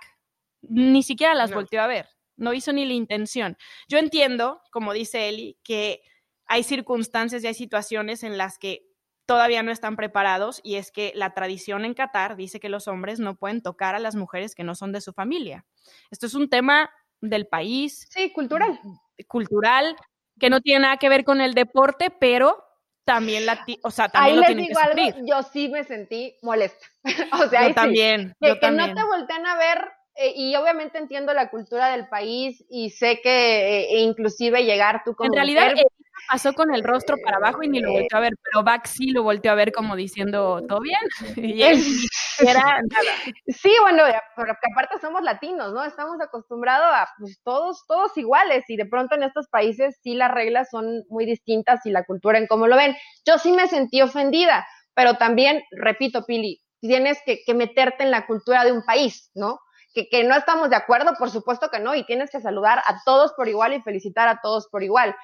ni 0.64 1.04
siquiera 1.04 1.36
las 1.36 1.54
volteó 1.54 1.84
a 1.84 1.88
ver, 1.88 2.10
no 2.38 2.56
hizo 2.56 2.74
ni 2.74 2.86
la 2.86 2.94
intención. 2.94 3.56
Yo 3.88 4.00
entiendo, 4.00 4.64
como 4.72 4.94
dice 4.94 5.30
Eli, 5.30 5.60
que 5.64 6.02
hay 6.50 6.64
circunstancias 6.64 7.44
y 7.44 7.48
hay 7.48 7.54
situaciones 7.54 8.24
en 8.24 8.38
las 8.38 8.58
que 8.58 8.90
todavía 9.28 9.62
no 9.62 9.72
están 9.72 9.96
preparados 9.96 10.60
y 10.64 10.76
es 10.76 10.92
que 10.92 11.12
la 11.16 11.36
tradición 11.36 11.86
en 11.86 11.94
Qatar 11.94 12.36
dice 12.36 12.60
que 12.60 12.68
los 12.68 12.88
hombres 12.88 13.20
no 13.20 13.36
pueden 13.36 13.62
tocar 13.62 13.94
a 13.94 14.00
las 14.00 14.16
mujeres 14.16 14.56
que 14.56 14.64
no 14.64 14.74
son 14.74 14.92
de 14.92 15.02
su 15.02 15.14
familia. 15.14 15.66
Esto 16.10 16.26
es 16.26 16.34
un 16.34 16.50
tema 16.50 16.90
del 17.22 17.46
país. 17.46 18.08
Sí, 18.10 18.34
cultural. 18.34 18.80
Cultural, 19.28 19.96
que 20.40 20.50
no 20.50 20.60
tiene 20.62 20.82
nada 20.82 20.98
que 20.98 21.10
ver 21.10 21.24
con 21.24 21.40
el 21.40 21.54
deporte, 21.54 22.10
pero 22.10 22.58
también 23.06 23.46
la, 23.46 23.64
o 23.84 23.92
sea, 23.92 24.10
también 24.10 24.38
lo 24.38 24.44
tienen 24.44 24.68
que 24.68 24.74
algo, 24.74 25.28
yo 25.28 25.44
sí 25.44 25.70
me 25.70 25.84
sentí 25.84 26.36
molesta. 26.42 26.88
o 27.44 27.48
sea, 27.48 27.68
yo 27.68 27.76
también, 27.76 28.36
que, 28.42 28.58
yo 28.60 28.72
no 28.72 28.94
te 28.94 29.04
voltean 29.04 29.46
a 29.46 29.56
ver 29.56 29.78
eh, 30.16 30.34
y 30.36 30.56
obviamente 30.56 30.98
entiendo 30.98 31.34
la 31.34 31.52
cultura 31.52 31.90
del 31.90 32.08
país 32.08 32.66
y 32.70 32.90
sé 32.90 33.22
que 33.22 33.84
eh, 33.84 34.00
inclusive 34.00 34.66
llegar 34.66 35.04
tú 35.06 35.14
como 35.16 35.28
En 35.28 35.34
realidad 35.34 35.74
pasó 36.28 36.54
con 36.54 36.74
el 36.74 36.84
rostro 36.84 37.18
para 37.24 37.38
abajo 37.38 37.64
y 37.64 37.70
ni 37.70 37.80
lo 37.80 37.92
volteó 37.92 38.18
a 38.18 38.22
ver, 38.22 38.34
pero 38.44 38.64
Bach 38.64 38.86
sí 38.86 39.12
lo 39.12 39.24
volteó 39.24 39.52
a 39.52 39.56
ver 39.56 39.72
como 39.72 39.96
diciendo, 39.96 40.62
¿todo 40.68 40.80
bien? 40.82 41.00
Y 41.38 41.64
él 41.64 41.80
era 42.40 42.64
nada. 42.64 43.12
Sí, 43.48 43.72
bueno, 43.82 44.04
pero 44.36 44.54
aparte 44.72 45.00
somos 45.00 45.22
latinos, 45.22 45.74
¿no? 45.74 45.84
Estamos 45.84 46.20
acostumbrados 46.22 46.88
a 46.94 47.08
pues, 47.18 47.40
todos, 47.44 47.86
todos 47.88 48.18
iguales 48.18 48.66
y 48.68 48.78
de 48.78 48.86
pronto 48.86 49.16
en 49.16 49.24
estos 49.24 49.48
países 49.48 50.00
sí 50.04 50.16
las 50.16 50.32
reglas 50.32 50.70
son 50.70 51.04
muy 51.10 51.26
distintas 51.26 51.86
y 51.86 51.92
la 51.92 52.04
cultura 52.04 52.38
en 52.38 52.48
cómo 52.48 52.68
lo 52.68 52.76
ven. 52.76 52.96
Yo 53.26 53.38
sí 53.38 53.52
me 53.52 53.68
sentí 53.68 54.02
ofendida, 54.02 54.68
pero 54.94 55.16
también, 55.16 55.64
repito, 55.72 56.26
Pili, 56.26 56.62
tienes 56.82 57.20
que, 57.26 57.44
que 57.46 57.54
meterte 57.54 58.04
en 58.04 58.12
la 58.12 58.26
cultura 58.26 58.64
de 58.64 58.72
un 58.72 58.84
país, 58.84 59.32
¿no? 59.34 59.60
Que, 59.94 60.08
que, 60.08 60.24
no 60.24 60.36
estamos 60.36 60.70
de 60.70 60.76
acuerdo, 60.76 61.14
por 61.18 61.32
supuesto 61.32 61.70
que 61.70 61.80
no, 61.80 61.96
y 61.96 62.06
tienes 62.06 62.30
que 62.30 62.40
saludar 62.40 62.80
a 62.86 63.02
todos 63.06 63.34
por 63.34 63.48
igual 63.48 63.74
y 63.74 63.82
felicitar 63.82 64.28
a 64.28 64.40
todos 64.42 64.68
por 64.70 64.84
igual 64.84 65.16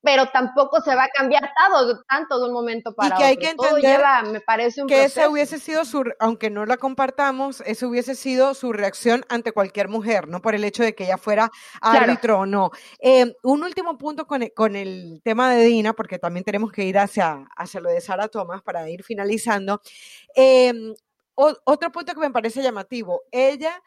pero 0.00 0.28
tampoco 0.30 0.80
se 0.80 0.94
va 0.94 1.04
a 1.04 1.08
cambiar 1.08 1.50
todo, 1.68 2.02
tanto 2.08 2.38
de 2.38 2.46
un 2.46 2.52
momento 2.52 2.94
para 2.94 3.08
y 3.08 3.10
que 3.10 3.14
otro. 3.14 3.26
hay 3.26 3.36
que 3.36 3.50
entender 3.50 4.00
me 4.30 4.40
parece 4.40 4.82
un 4.82 4.88
que 4.88 5.04
esa 5.04 5.28
hubiese 5.28 5.58
sido 5.58 5.84
su, 5.84 6.04
aunque 6.20 6.50
no 6.50 6.66
la 6.66 6.76
compartamos, 6.76 7.62
esa 7.66 7.86
hubiese 7.86 8.14
sido 8.14 8.54
su 8.54 8.72
reacción 8.72 9.24
ante 9.28 9.52
cualquier 9.52 9.88
mujer, 9.88 10.28
no 10.28 10.40
por 10.40 10.54
el 10.54 10.64
hecho 10.64 10.82
de 10.82 10.94
que 10.94 11.04
ella 11.04 11.18
fuera 11.18 11.50
árbitro 11.80 12.40
o 12.40 12.46
no. 12.46 12.70
Eh, 13.00 13.34
un 13.42 13.62
último 13.64 13.98
punto 13.98 14.26
con 14.26 14.42
el, 14.42 14.52
con 14.54 14.76
el, 14.76 15.20
tema 15.24 15.50
de 15.52 15.64
Dina, 15.64 15.92
porque 15.94 16.18
también 16.18 16.44
tenemos 16.44 16.70
que 16.70 16.84
ir 16.84 16.98
hacia, 16.98 17.44
hacia 17.56 17.80
lo 17.80 17.90
de 17.90 18.00
Sara 18.00 18.28
Thomas 18.28 18.62
para 18.62 18.88
ir 18.88 19.02
finalizando. 19.02 19.80
Eh, 20.34 20.72
otro 21.34 21.92
punto 21.92 22.14
que 22.14 22.20
me 22.20 22.30
parece 22.30 22.62
llamativo, 22.62 23.22
ella 23.30 23.80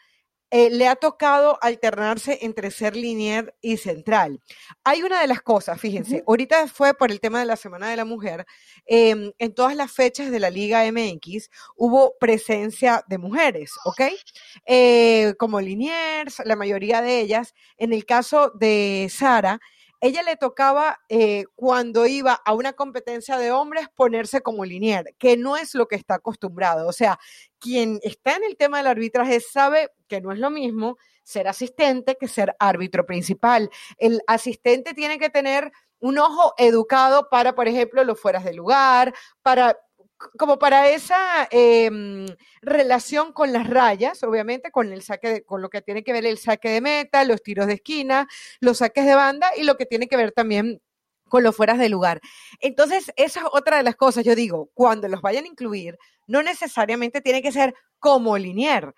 eh, 0.51 0.69
le 0.69 0.87
ha 0.87 0.95
tocado 0.95 1.57
alternarse 1.61 2.39
entre 2.41 2.71
ser 2.71 2.95
lineal 2.95 3.53
y 3.61 3.77
central. 3.77 4.41
Hay 4.83 5.01
una 5.01 5.21
de 5.21 5.27
las 5.27 5.41
cosas, 5.41 5.79
fíjense, 5.79 6.23
ahorita 6.27 6.67
fue 6.67 6.93
por 6.93 7.09
el 7.09 7.19
tema 7.21 7.39
de 7.39 7.45
la 7.45 7.55
Semana 7.55 7.89
de 7.89 7.95
la 7.95 8.05
Mujer, 8.05 8.45
em, 8.85 9.31
en 9.39 9.53
todas 9.53 9.75
las 9.75 9.91
fechas 9.91 10.29
de 10.29 10.39
la 10.39 10.49
Liga 10.49 10.85
MX 10.85 11.49
hubo 11.77 12.17
presencia 12.19 13.03
de 13.07 13.17
mujeres, 13.17 13.71
¿ok? 13.85 14.01
Eh, 14.65 15.33
como 15.39 15.61
liniers, 15.61 16.41
la 16.45 16.55
mayoría 16.55 17.01
de 17.01 17.19
ellas. 17.21 17.53
En 17.77 17.93
el 17.93 18.05
caso 18.05 18.51
de 18.55 19.07
Sara, 19.09 19.59
ella 20.01 20.23
le 20.23 20.35
tocaba 20.35 20.99
eh, 21.09 21.45
cuando 21.55 22.07
iba 22.07 22.33
a 22.33 22.53
una 22.53 22.73
competencia 22.73 23.37
de 23.37 23.51
hombres 23.51 23.87
ponerse 23.95 24.41
como 24.41 24.65
linier, 24.65 25.15
que 25.19 25.37
no 25.37 25.57
es 25.57 25.75
lo 25.75 25.87
que 25.87 25.95
está 25.95 26.15
acostumbrado. 26.15 26.87
O 26.87 26.91
sea, 26.91 27.19
quien 27.59 27.99
está 28.01 28.35
en 28.35 28.43
el 28.43 28.57
tema 28.57 28.77
del 28.77 28.87
arbitraje 28.87 29.39
sabe 29.39 29.91
que 30.07 30.19
no 30.19 30.31
es 30.31 30.39
lo 30.39 30.49
mismo 30.49 30.97
ser 31.23 31.47
asistente 31.47 32.17
que 32.19 32.27
ser 32.27 32.55
árbitro 32.59 33.05
principal. 33.05 33.69
El 33.97 34.21
asistente 34.25 34.95
tiene 34.95 35.19
que 35.19 35.29
tener 35.29 35.71
un 35.99 36.17
ojo 36.17 36.53
educado 36.57 37.29
para, 37.29 37.53
por 37.53 37.67
ejemplo, 37.67 38.03
los 38.03 38.19
fueras 38.19 38.43
de 38.43 38.53
lugar, 38.53 39.13
para 39.43 39.77
como 40.37 40.59
para 40.59 40.89
esa 40.89 41.47
em, 41.51 42.25
relación 42.61 43.33
con 43.33 43.53
las 43.53 43.67
rayas, 43.67 44.23
obviamente, 44.23 44.71
con 44.71 44.91
el 44.91 45.01
saque 45.01 45.29
de, 45.29 45.43
con 45.43 45.61
lo 45.61 45.69
que 45.69 45.81
tiene 45.81 46.03
que 46.03 46.13
ver 46.13 46.25
el 46.25 46.37
saque 46.37 46.69
de 46.69 46.81
meta, 46.81 47.23
los 47.23 47.41
tiros 47.43 47.67
de 47.67 47.73
esquina, 47.73 48.27
los 48.59 48.79
saques 48.79 49.05
de 49.05 49.15
banda 49.15 49.49
y 49.57 49.63
lo 49.63 49.77
que 49.77 49.85
tiene 49.85 50.07
que 50.07 50.17
ver 50.17 50.31
también 50.31 50.81
con 51.31 51.43
los 51.43 51.55
fueras 51.55 51.79
de 51.79 51.89
lugar. 51.89 52.19
Entonces, 52.59 53.11
esa 53.15 53.39
es 53.39 53.45
otra 53.53 53.77
de 53.77 53.83
las 53.83 53.95
cosas, 53.95 54.25
yo 54.25 54.35
digo, 54.35 54.69
cuando 54.73 55.07
los 55.07 55.21
vayan 55.21 55.45
a 55.45 55.47
incluir, 55.47 55.97
no 56.27 56.43
necesariamente 56.43 57.21
tiene 57.21 57.41
que 57.41 57.53
ser 57.53 57.73
como 57.99 58.37
Linier. 58.37 58.93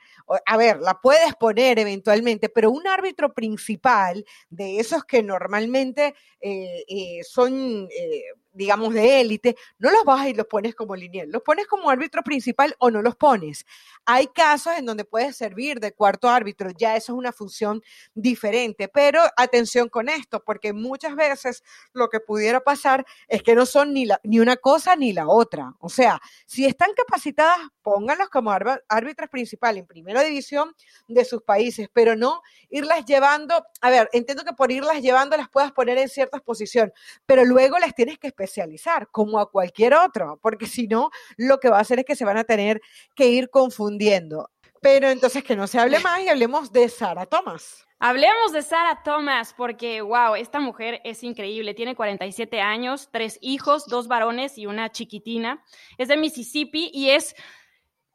A 0.46 0.58
ver, 0.58 0.80
la 0.80 1.00
puedes 1.00 1.36
poner 1.36 1.78
eventualmente, 1.78 2.50
pero 2.50 2.72
un 2.72 2.88
árbitro 2.88 3.34
principal 3.34 4.26
de 4.50 4.80
esos 4.80 5.04
que 5.04 5.22
normalmente 5.22 6.16
eh, 6.40 6.84
eh, 6.88 7.24
son 7.24 7.88
eh, 7.92 8.24
digamos, 8.54 8.94
de 8.94 9.22
élite, 9.22 9.56
no 9.80 9.92
los 9.92 10.04
vas 10.06 10.28
y 10.28 10.34
los 10.34 10.48
pones 10.48 10.76
como 10.76 10.96
lineal, 10.96 11.30
los 11.30 11.42
pones 11.42 11.68
como 11.68 11.90
árbitro 11.90 12.24
principal 12.24 12.76
o 12.80 12.92
no 12.92 13.02
los 13.02 13.16
pones. 13.16 13.66
Hay 14.06 14.28
casos 14.28 14.74
en 14.78 14.86
donde 14.86 15.06
puedes 15.06 15.36
servir 15.36 15.80
de 15.80 15.94
cuarto 15.94 16.30
árbitro, 16.30 16.70
ya 16.78 16.96
eso 16.96 17.14
es 17.14 17.18
una 17.18 17.32
función 17.32 17.82
diferente, 18.14 18.88
pero 18.88 19.22
atención 19.38 19.90
con 19.90 20.10
esto, 20.10 20.44
porque 20.44 20.74
muchas 20.74 21.16
veces 21.16 21.64
lo 21.94 22.10
que 22.10 22.20
pudiera 22.20 22.62
pasar 22.62 23.06
es 23.28 23.42
que 23.44 23.56
no 23.56 23.66
son 23.66 23.94
ni, 23.94 24.06
la, 24.06 24.20
ni 24.24 24.40
una 24.40 24.58
cosa 24.58 24.96
ni 24.96 25.14
la 25.14 25.28
otra. 25.28 25.74
O 25.80 25.90
sea, 25.90 26.22
si 26.46 26.66
están 26.66 26.90
capacitadas, 26.96 27.58
pónganlos 27.82 28.30
como 28.30 28.52
árbitros 28.88 29.30
principales 29.30 29.82
en 29.82 29.88
primera 29.88 30.22
división 30.22 30.74
de 31.08 31.26
sus 31.26 31.42
países, 31.42 31.90
pero 31.92 32.16
no 32.16 32.42
irlas 32.70 33.06
llevando, 33.06 33.66
a 33.82 33.90
ver, 33.90 34.10
entiendo 34.14 34.44
que 34.44 34.54
por 34.54 34.72
irlas 34.72 35.02
llevando 35.02 35.38
las 35.38 35.50
puedas 35.50 35.72
poner 35.72 35.98
en 35.98 36.10
ciertas 36.10 36.42
posiciones, 36.42 36.94
pero 37.26 37.46
luego 37.46 37.80
las 37.80 37.94
tienes 37.94 38.18
que 38.20 38.28
especializar, 38.44 39.08
como 39.12 39.40
a 39.40 39.50
cualquier 39.50 39.94
otro, 39.94 40.40
porque 40.42 40.66
si 40.66 40.88
no, 40.88 41.10
lo 41.38 41.60
que 41.60 41.70
va 41.70 41.78
a 41.78 41.82
hacer 41.82 42.00
es 42.00 42.06
que 42.06 42.16
se 42.16 42.26
van 42.26 42.38
a 42.38 42.44
tener 42.44 42.82
que 43.16 43.28
ir 43.28 43.50
confundiendo. 43.50 44.50
Pero 44.82 45.10
entonces 45.10 45.44
que 45.44 45.56
no 45.56 45.66
se 45.66 45.80
hable 45.80 46.00
más 46.00 46.20
y 46.22 46.28
hablemos 46.28 46.72
de 46.74 46.90
Sara 46.90 47.26
Thomas. 47.26 47.86
Hablemos 48.00 48.52
de 48.52 48.64
Sara 48.64 49.02
Thomas, 49.02 49.54
porque 49.54 50.02
wow, 50.02 50.36
esta 50.36 50.60
mujer 50.60 51.00
es 51.06 51.24
increíble. 51.24 51.74
Tiene 51.74 51.96
47 51.96 52.60
años, 52.60 53.08
tres 53.10 53.40
hijos, 53.42 53.86
dos 53.86 54.10
varones 54.10 54.58
y 54.58 54.66
una 54.66 54.92
chiquitina. 54.92 55.64
Es 55.98 56.10
de 56.10 56.18
Mississippi 56.18 56.92
y 56.94 57.12
es 57.12 57.34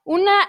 una 0.04 0.46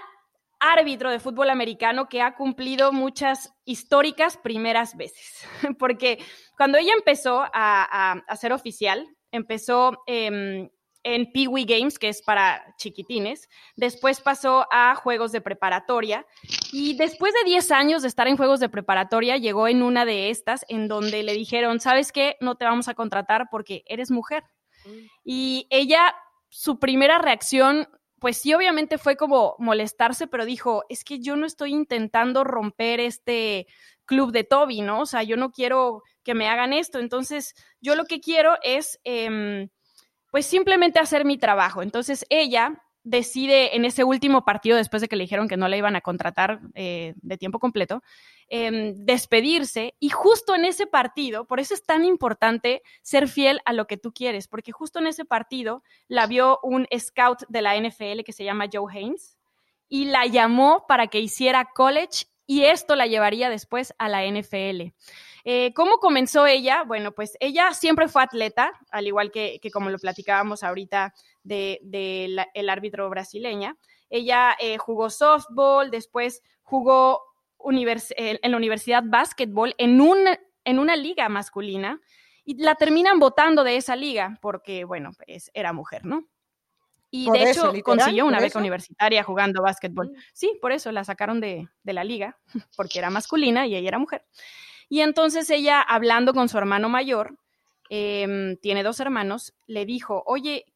árbitro 0.60 1.10
de 1.10 1.20
fútbol 1.20 1.48
americano 1.48 2.06
que 2.06 2.20
ha 2.20 2.34
cumplido 2.34 2.92
muchas 2.92 3.54
históricas 3.64 4.36
primeras 4.36 4.94
veces. 4.94 5.48
Porque 5.78 6.18
cuando 6.56 6.76
ella 6.76 6.92
empezó 6.92 7.40
a, 7.40 8.12
a 8.12 8.36
ser 8.36 8.52
oficial, 8.52 9.08
empezó 9.32 10.02
em, 10.06 10.68
en 11.02 11.32
Pee 11.32 11.48
Wee 11.48 11.64
Games, 11.64 11.98
que 11.98 12.08
es 12.08 12.22
para 12.22 12.74
chiquitines, 12.76 13.48
después 13.76 14.20
pasó 14.20 14.66
a 14.70 14.94
juegos 14.94 15.32
de 15.32 15.40
preparatoria 15.40 16.26
y 16.72 16.96
después 16.96 17.32
de 17.34 17.50
10 17.50 17.70
años 17.70 18.02
de 18.02 18.08
estar 18.08 18.28
en 18.28 18.36
juegos 18.36 18.60
de 18.60 18.68
preparatoria, 18.68 19.36
llegó 19.38 19.68
en 19.68 19.82
una 19.82 20.04
de 20.04 20.30
estas 20.30 20.64
en 20.68 20.88
donde 20.88 21.22
le 21.22 21.32
dijeron, 21.32 21.80
¿sabes 21.80 22.12
qué? 22.12 22.36
No 22.40 22.56
te 22.56 22.64
vamos 22.64 22.88
a 22.88 22.94
contratar 22.94 23.48
porque 23.50 23.82
eres 23.86 24.10
mujer. 24.10 24.44
Mm. 24.84 24.90
Y 25.24 25.66
ella, 25.70 26.14
su 26.48 26.78
primera 26.78 27.18
reacción, 27.18 27.88
pues 28.20 28.36
sí, 28.36 28.54
obviamente 28.54 28.98
fue 28.98 29.16
como 29.16 29.56
molestarse, 29.58 30.26
pero 30.28 30.44
dijo, 30.44 30.84
es 30.88 31.04
que 31.04 31.20
yo 31.20 31.36
no 31.36 31.46
estoy 31.46 31.72
intentando 31.72 32.44
romper 32.44 33.00
este 33.00 33.66
club 34.04 34.30
de 34.32 34.44
Toby, 34.44 34.82
¿no? 34.82 35.00
O 35.00 35.06
sea, 35.06 35.22
yo 35.22 35.36
no 35.36 35.50
quiero 35.50 36.02
que 36.22 36.34
me 36.34 36.48
hagan 36.48 36.72
esto. 36.72 36.98
Entonces, 36.98 37.54
yo 37.80 37.96
lo 37.96 38.04
que 38.04 38.20
quiero 38.20 38.56
es, 38.62 39.00
em, 39.04 39.70
pues, 40.30 40.46
simplemente 40.46 41.00
hacer 41.00 41.24
mi 41.24 41.38
trabajo. 41.38 41.82
Entonces, 41.82 42.26
ella 42.30 42.82
decide 43.10 43.74
en 43.74 43.84
ese 43.84 44.04
último 44.04 44.44
partido, 44.44 44.76
después 44.76 45.02
de 45.02 45.08
que 45.08 45.16
le 45.16 45.24
dijeron 45.24 45.48
que 45.48 45.56
no 45.56 45.68
la 45.68 45.76
iban 45.76 45.96
a 45.96 46.00
contratar 46.00 46.60
eh, 46.74 47.14
de 47.16 47.36
tiempo 47.36 47.58
completo, 47.58 48.02
em, 48.48 48.94
despedirse. 48.94 49.96
Y 49.98 50.10
justo 50.10 50.54
en 50.54 50.64
ese 50.64 50.86
partido, 50.86 51.44
por 51.44 51.58
eso 51.58 51.74
es 51.74 51.84
tan 51.84 52.04
importante 52.04 52.82
ser 53.02 53.26
fiel 53.26 53.60
a 53.64 53.72
lo 53.72 53.86
que 53.86 53.96
tú 53.96 54.12
quieres, 54.12 54.46
porque 54.46 54.70
justo 54.70 55.00
en 55.00 55.08
ese 55.08 55.24
partido 55.24 55.82
la 56.06 56.28
vio 56.28 56.60
un 56.62 56.86
scout 56.96 57.42
de 57.48 57.62
la 57.62 57.74
NFL 57.76 58.22
que 58.24 58.32
se 58.32 58.44
llama 58.44 58.68
Joe 58.72 58.92
Haynes 58.92 59.36
y 59.88 60.04
la 60.04 60.26
llamó 60.26 60.84
para 60.86 61.08
que 61.08 61.18
hiciera 61.18 61.70
college 61.74 62.26
y 62.46 62.62
esto 62.62 62.94
la 62.94 63.06
llevaría 63.06 63.50
después 63.50 63.92
a 63.98 64.08
la 64.08 64.24
NFL. 64.24 64.92
Eh, 65.44 65.72
¿Cómo 65.74 65.98
comenzó 65.98 66.46
ella? 66.46 66.84
Bueno, 66.84 67.12
pues 67.12 67.36
ella 67.40 67.72
siempre 67.72 68.08
fue 68.08 68.22
atleta, 68.22 68.72
al 68.90 69.06
igual 69.06 69.30
que, 69.30 69.60
como 69.72 69.90
lo 69.90 69.98
platicábamos 69.98 70.62
ahorita 70.62 71.14
del 71.42 71.78
de, 71.82 72.46
el 72.54 72.68
árbitro 72.68 73.08
brasileña. 73.10 73.76
Ella 74.08 74.56
eh, 74.58 74.78
jugó 74.78 75.10
softball, 75.10 75.90
después 75.90 76.42
jugó 76.62 77.22
en 77.64 78.50
la 78.50 78.56
universidad 78.56 79.02
básquetbol 79.04 79.74
en, 79.78 80.00
un, 80.00 80.18
en 80.64 80.78
una 80.78 80.96
liga 80.96 81.28
masculina 81.28 82.00
y 82.44 82.56
la 82.56 82.74
terminan 82.74 83.18
votando 83.18 83.64
de 83.64 83.76
esa 83.76 83.96
liga 83.96 84.38
porque, 84.40 84.84
bueno, 84.84 85.10
pues 85.16 85.50
era 85.54 85.72
mujer, 85.72 86.04
¿no? 86.04 86.26
Y 87.10 87.30
de 87.30 87.50
hecho 87.50 87.72
consiguió 87.82 88.24
una 88.24 88.38
beca 88.38 88.58
universitaria 88.58 89.22
jugando 89.24 89.62
básquetbol. 89.62 90.12
Sí, 90.32 90.56
por 90.60 90.70
eso 90.70 90.92
la 90.92 91.04
sacaron 91.04 91.40
de, 91.40 91.68
la 91.82 92.04
liga, 92.04 92.38
porque 92.76 92.98
era 92.98 93.10
masculina 93.10 93.66
y 93.66 93.74
ella 93.74 93.88
era 93.88 93.98
mujer. 93.98 94.24
Y 94.90 95.00
entonces 95.00 95.48
ella, 95.50 95.80
hablando 95.80 96.34
con 96.34 96.48
su 96.48 96.58
hermano 96.58 96.88
mayor, 96.88 97.38
em, 97.88 98.56
tiene 98.56 98.82
dos 98.82 98.98
hermanos, 98.98 99.54
le 99.68 99.86
dijo, 99.86 100.24
oye, 100.26 100.66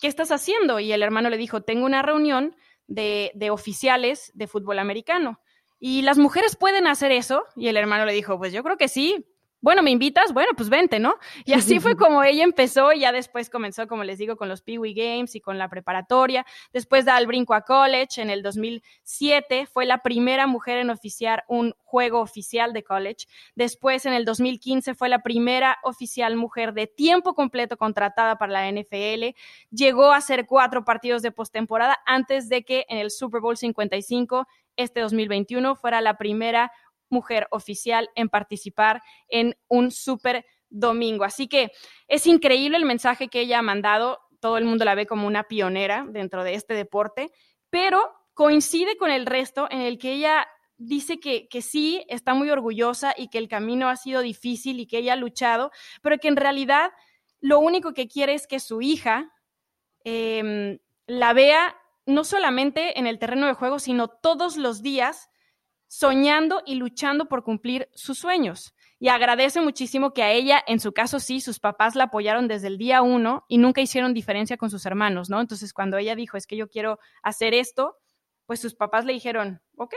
¿qué 0.00 0.08
estás 0.08 0.32
haciendo? 0.32 0.80
Y 0.80 0.90
el 0.92 1.02
hermano 1.02 1.28
le 1.28 1.36
dijo, 1.36 1.60
tengo 1.60 1.84
una 1.84 2.00
reunión 2.00 2.56
de, 2.86 3.30
de 3.34 3.50
oficiales 3.50 4.32
de 4.34 4.46
fútbol 4.46 4.78
americano. 4.78 5.40
¿Y 5.78 6.02
las 6.02 6.16
mujeres 6.16 6.56
pueden 6.56 6.86
hacer 6.86 7.12
eso? 7.12 7.44
Y 7.54 7.68
el 7.68 7.76
hermano 7.76 8.06
le 8.06 8.14
dijo, 8.14 8.38
pues 8.38 8.52
yo 8.52 8.62
creo 8.64 8.78
que 8.78 8.88
sí, 8.88 9.26
bueno, 9.60 9.82
¿me 9.82 9.90
invitas? 9.90 10.32
Bueno, 10.32 10.50
pues 10.56 10.68
vente, 10.68 11.00
¿no? 11.00 11.16
Y 11.44 11.52
así 11.52 11.80
fue 11.80 11.96
como 11.96 12.22
ella 12.22 12.44
empezó 12.44 12.92
y 12.92 13.00
ya 13.00 13.12
después 13.12 13.50
comenzó, 13.50 13.88
como 13.88 14.04
les 14.04 14.18
digo, 14.18 14.36
con 14.36 14.48
los 14.48 14.62
Pee 14.62 14.78
Wee 14.78 14.94
Games 14.94 15.34
y 15.34 15.40
con 15.40 15.58
la 15.58 15.68
preparatoria. 15.68 16.46
Después 16.72 17.04
da 17.04 17.18
el 17.18 17.26
brinco 17.26 17.54
a 17.54 17.62
college 17.62 18.22
en 18.22 18.30
el 18.30 18.42
2007. 18.42 19.66
Fue 19.66 19.84
la 19.84 19.98
primera 19.98 20.46
mujer 20.46 20.78
en 20.78 20.90
oficiar 20.90 21.44
un 21.48 21.74
juego 21.78 22.20
oficial 22.20 22.72
de 22.72 22.84
college. 22.84 23.26
Después, 23.56 24.06
en 24.06 24.12
el 24.12 24.24
2015, 24.24 24.94
fue 24.94 25.08
la 25.08 25.22
primera 25.22 25.78
oficial 25.82 26.36
mujer 26.36 26.72
de 26.72 26.86
tiempo 26.86 27.34
completo 27.34 27.76
contratada 27.76 28.36
para 28.36 28.52
la 28.52 28.70
NFL. 28.70 29.34
Llegó 29.70 30.12
a 30.12 30.18
hacer 30.18 30.46
cuatro 30.46 30.84
partidos 30.84 31.22
de 31.22 31.32
postemporada 31.32 31.98
antes 32.06 32.48
de 32.48 32.64
que 32.64 32.86
en 32.88 32.98
el 32.98 33.10
Super 33.10 33.40
Bowl 33.40 33.56
55 33.56 34.46
este 34.78 35.00
2021 35.00 35.74
fuera 35.74 36.00
la 36.00 36.16
primera 36.16 36.70
mujer 37.10 37.46
oficial 37.50 38.10
en 38.14 38.28
participar 38.28 39.02
en 39.28 39.56
un 39.68 39.90
super 39.90 40.44
domingo. 40.68 41.24
Así 41.24 41.48
que 41.48 41.72
es 42.06 42.26
increíble 42.26 42.76
el 42.76 42.84
mensaje 42.84 43.28
que 43.28 43.40
ella 43.40 43.58
ha 43.58 43.62
mandado. 43.62 44.20
Todo 44.40 44.58
el 44.58 44.64
mundo 44.64 44.84
la 44.84 44.94
ve 44.94 45.06
como 45.06 45.26
una 45.26 45.44
pionera 45.44 46.06
dentro 46.08 46.44
de 46.44 46.54
este 46.54 46.74
deporte, 46.74 47.30
pero 47.70 48.00
coincide 48.34 48.96
con 48.96 49.10
el 49.10 49.26
resto 49.26 49.66
en 49.70 49.80
el 49.80 49.98
que 49.98 50.12
ella 50.12 50.46
dice 50.76 51.18
que, 51.18 51.48
que, 51.48 51.60
sí, 51.60 52.04
está 52.08 52.34
muy 52.34 52.50
orgullosa 52.50 53.12
y 53.16 53.28
que 53.28 53.38
el 53.38 53.48
camino 53.48 53.88
ha 53.88 53.96
sido 53.96 54.20
difícil 54.20 54.78
y 54.78 54.86
que 54.86 54.98
ella 54.98 55.14
ha 55.14 55.16
luchado, 55.16 55.72
pero 56.02 56.18
que 56.18 56.28
en 56.28 56.36
realidad 56.36 56.92
lo 57.40 57.58
único 57.58 57.94
que 57.94 58.08
quiere 58.08 58.34
es 58.34 58.46
que 58.46 58.60
su 58.60 58.80
hija 58.80 59.32
em, 60.04 60.78
la 61.06 61.32
vea 61.32 61.76
no 62.06 62.24
solamente 62.24 62.98
en 62.98 63.06
el 63.06 63.18
terreno 63.18 63.46
de 63.46 63.54
juego, 63.54 63.78
sino 63.78 64.08
todos 64.08 64.56
los 64.56 64.82
días 64.82 65.28
soñando 65.88 66.62
y 66.64 66.76
luchando 66.76 67.26
por 67.26 67.42
cumplir 67.42 67.88
sus 67.94 68.18
sueños. 68.18 68.74
Y 69.00 69.08
agradece 69.08 69.60
muchísimo 69.60 70.12
que 70.12 70.22
a 70.22 70.32
ella, 70.32 70.62
en 70.66 70.80
su 70.80 70.92
caso 70.92 71.18
sí, 71.18 71.40
sus 71.40 71.58
papás 71.58 71.94
la 71.94 72.04
apoyaron 72.04 72.46
desde 72.48 72.68
el 72.68 72.78
día 72.78 73.02
uno 73.02 73.44
y 73.48 73.58
nunca 73.58 73.80
hicieron 73.80 74.14
diferencia 74.14 74.56
con 74.56 74.70
sus 74.70 74.86
hermanos, 74.86 75.30
¿no? 75.30 75.40
Entonces, 75.40 75.72
cuando 75.72 75.96
ella 75.98 76.14
dijo, 76.14 76.36
es 76.36 76.46
que 76.46 76.56
yo 76.56 76.68
quiero 76.68 76.98
hacer 77.22 77.54
esto, 77.54 77.96
pues 78.46 78.60
sus 78.60 78.74
papás 78.74 79.04
le 79.04 79.12
dijeron, 79.12 79.60
ok, 79.76 79.94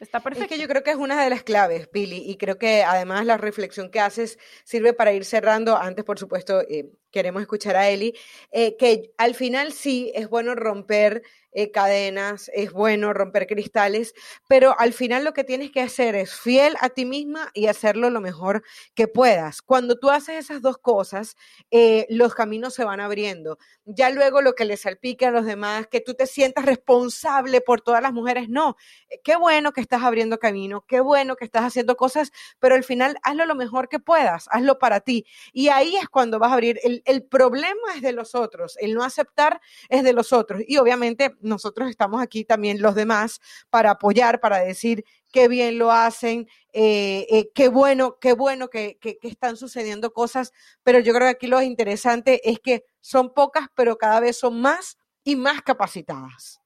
Está 0.00 0.20
perfecto. 0.20 0.44
Es 0.44 0.50
que 0.50 0.60
yo 0.60 0.68
creo 0.68 0.82
que 0.82 0.90
es 0.90 0.96
una 0.96 1.22
de 1.22 1.30
las 1.30 1.44
claves, 1.44 1.86
Pili, 1.86 2.28
y 2.28 2.36
creo 2.36 2.58
que 2.58 2.82
además 2.82 3.26
la 3.26 3.36
reflexión 3.36 3.90
que 3.90 4.00
haces 4.00 4.38
sirve 4.64 4.92
para 4.92 5.12
ir 5.12 5.24
cerrando. 5.24 5.76
Antes, 5.76 6.04
por 6.04 6.18
supuesto, 6.18 6.62
eh, 6.62 6.90
queremos 7.14 7.42
escuchar 7.42 7.76
a 7.76 7.88
Eli, 7.88 8.12
eh, 8.50 8.76
que 8.76 9.12
al 9.18 9.36
final 9.36 9.72
sí 9.72 10.10
es 10.16 10.28
bueno 10.28 10.56
romper 10.56 11.22
eh, 11.56 11.70
cadenas, 11.70 12.50
es 12.52 12.72
bueno 12.72 13.12
romper 13.12 13.46
cristales, 13.46 14.12
pero 14.48 14.74
al 14.76 14.92
final 14.92 15.22
lo 15.22 15.32
que 15.32 15.44
tienes 15.44 15.70
que 15.70 15.80
hacer 15.80 16.16
es 16.16 16.34
fiel 16.34 16.74
a 16.80 16.88
ti 16.88 17.04
misma 17.04 17.52
y 17.54 17.68
hacerlo 17.68 18.10
lo 18.10 18.20
mejor 18.20 18.64
que 18.96 19.06
puedas. 19.06 19.62
Cuando 19.62 19.96
tú 19.96 20.10
haces 20.10 20.46
esas 20.46 20.62
dos 20.62 20.78
cosas, 20.78 21.36
eh, 21.70 22.06
los 22.10 22.34
caminos 22.34 22.74
se 22.74 22.82
van 22.82 22.98
abriendo. 22.98 23.58
Ya 23.84 24.10
luego 24.10 24.42
lo 24.42 24.54
que 24.54 24.64
le 24.64 24.76
salpique 24.76 25.26
a 25.26 25.30
los 25.30 25.44
demás, 25.44 25.86
que 25.86 26.00
tú 26.00 26.14
te 26.14 26.26
sientas 26.26 26.64
responsable 26.64 27.60
por 27.60 27.82
todas 27.82 28.02
las 28.02 28.12
mujeres, 28.12 28.48
no. 28.48 28.74
Qué 29.22 29.36
bueno 29.36 29.72
que 29.72 29.80
estás 29.80 30.02
abriendo 30.02 30.40
camino, 30.40 30.84
qué 30.88 30.98
bueno 30.98 31.36
que 31.36 31.44
estás 31.44 31.62
haciendo 31.62 31.94
cosas, 31.96 32.32
pero 32.58 32.74
al 32.74 32.82
final 32.82 33.16
hazlo 33.22 33.46
lo 33.46 33.54
mejor 33.54 33.88
que 33.88 34.00
puedas, 34.00 34.48
hazlo 34.50 34.80
para 34.80 34.98
ti. 34.98 35.24
Y 35.52 35.68
ahí 35.68 35.94
es 35.94 36.08
cuando 36.08 36.40
vas 36.40 36.50
a 36.50 36.54
abrir 36.54 36.80
el, 36.82 37.03
el 37.04 37.24
problema 37.24 37.94
es 37.94 38.02
de 38.02 38.12
los 38.12 38.34
otros, 38.34 38.76
el 38.80 38.94
no 38.94 39.04
aceptar 39.04 39.60
es 39.88 40.02
de 40.02 40.12
los 40.12 40.32
otros. 40.32 40.62
Y 40.66 40.78
obviamente 40.78 41.34
nosotros 41.40 41.88
estamos 41.88 42.22
aquí 42.22 42.44
también 42.44 42.80
los 42.80 42.94
demás 42.94 43.40
para 43.70 43.92
apoyar, 43.92 44.40
para 44.40 44.58
decir 44.58 45.04
qué 45.32 45.48
bien 45.48 45.78
lo 45.78 45.90
hacen, 45.90 46.48
eh, 46.72 47.26
eh, 47.30 47.50
qué 47.54 47.68
bueno, 47.68 48.18
qué 48.20 48.32
bueno 48.32 48.68
que, 48.68 48.98
están 49.22 49.56
sucediendo 49.56 50.12
cosas, 50.12 50.52
pero 50.82 51.00
yo 51.00 51.12
creo 51.12 51.26
que 51.26 51.36
aquí 51.36 51.46
lo 51.46 51.60
interesante 51.60 52.40
es 52.48 52.60
que 52.60 52.84
son 53.00 53.34
pocas, 53.34 53.66
pero 53.74 53.96
cada 53.96 54.20
vez 54.20 54.38
son 54.38 54.60
más 54.60 54.96
y 55.24 55.36
más 55.36 55.62
capacitadas. 55.62 56.60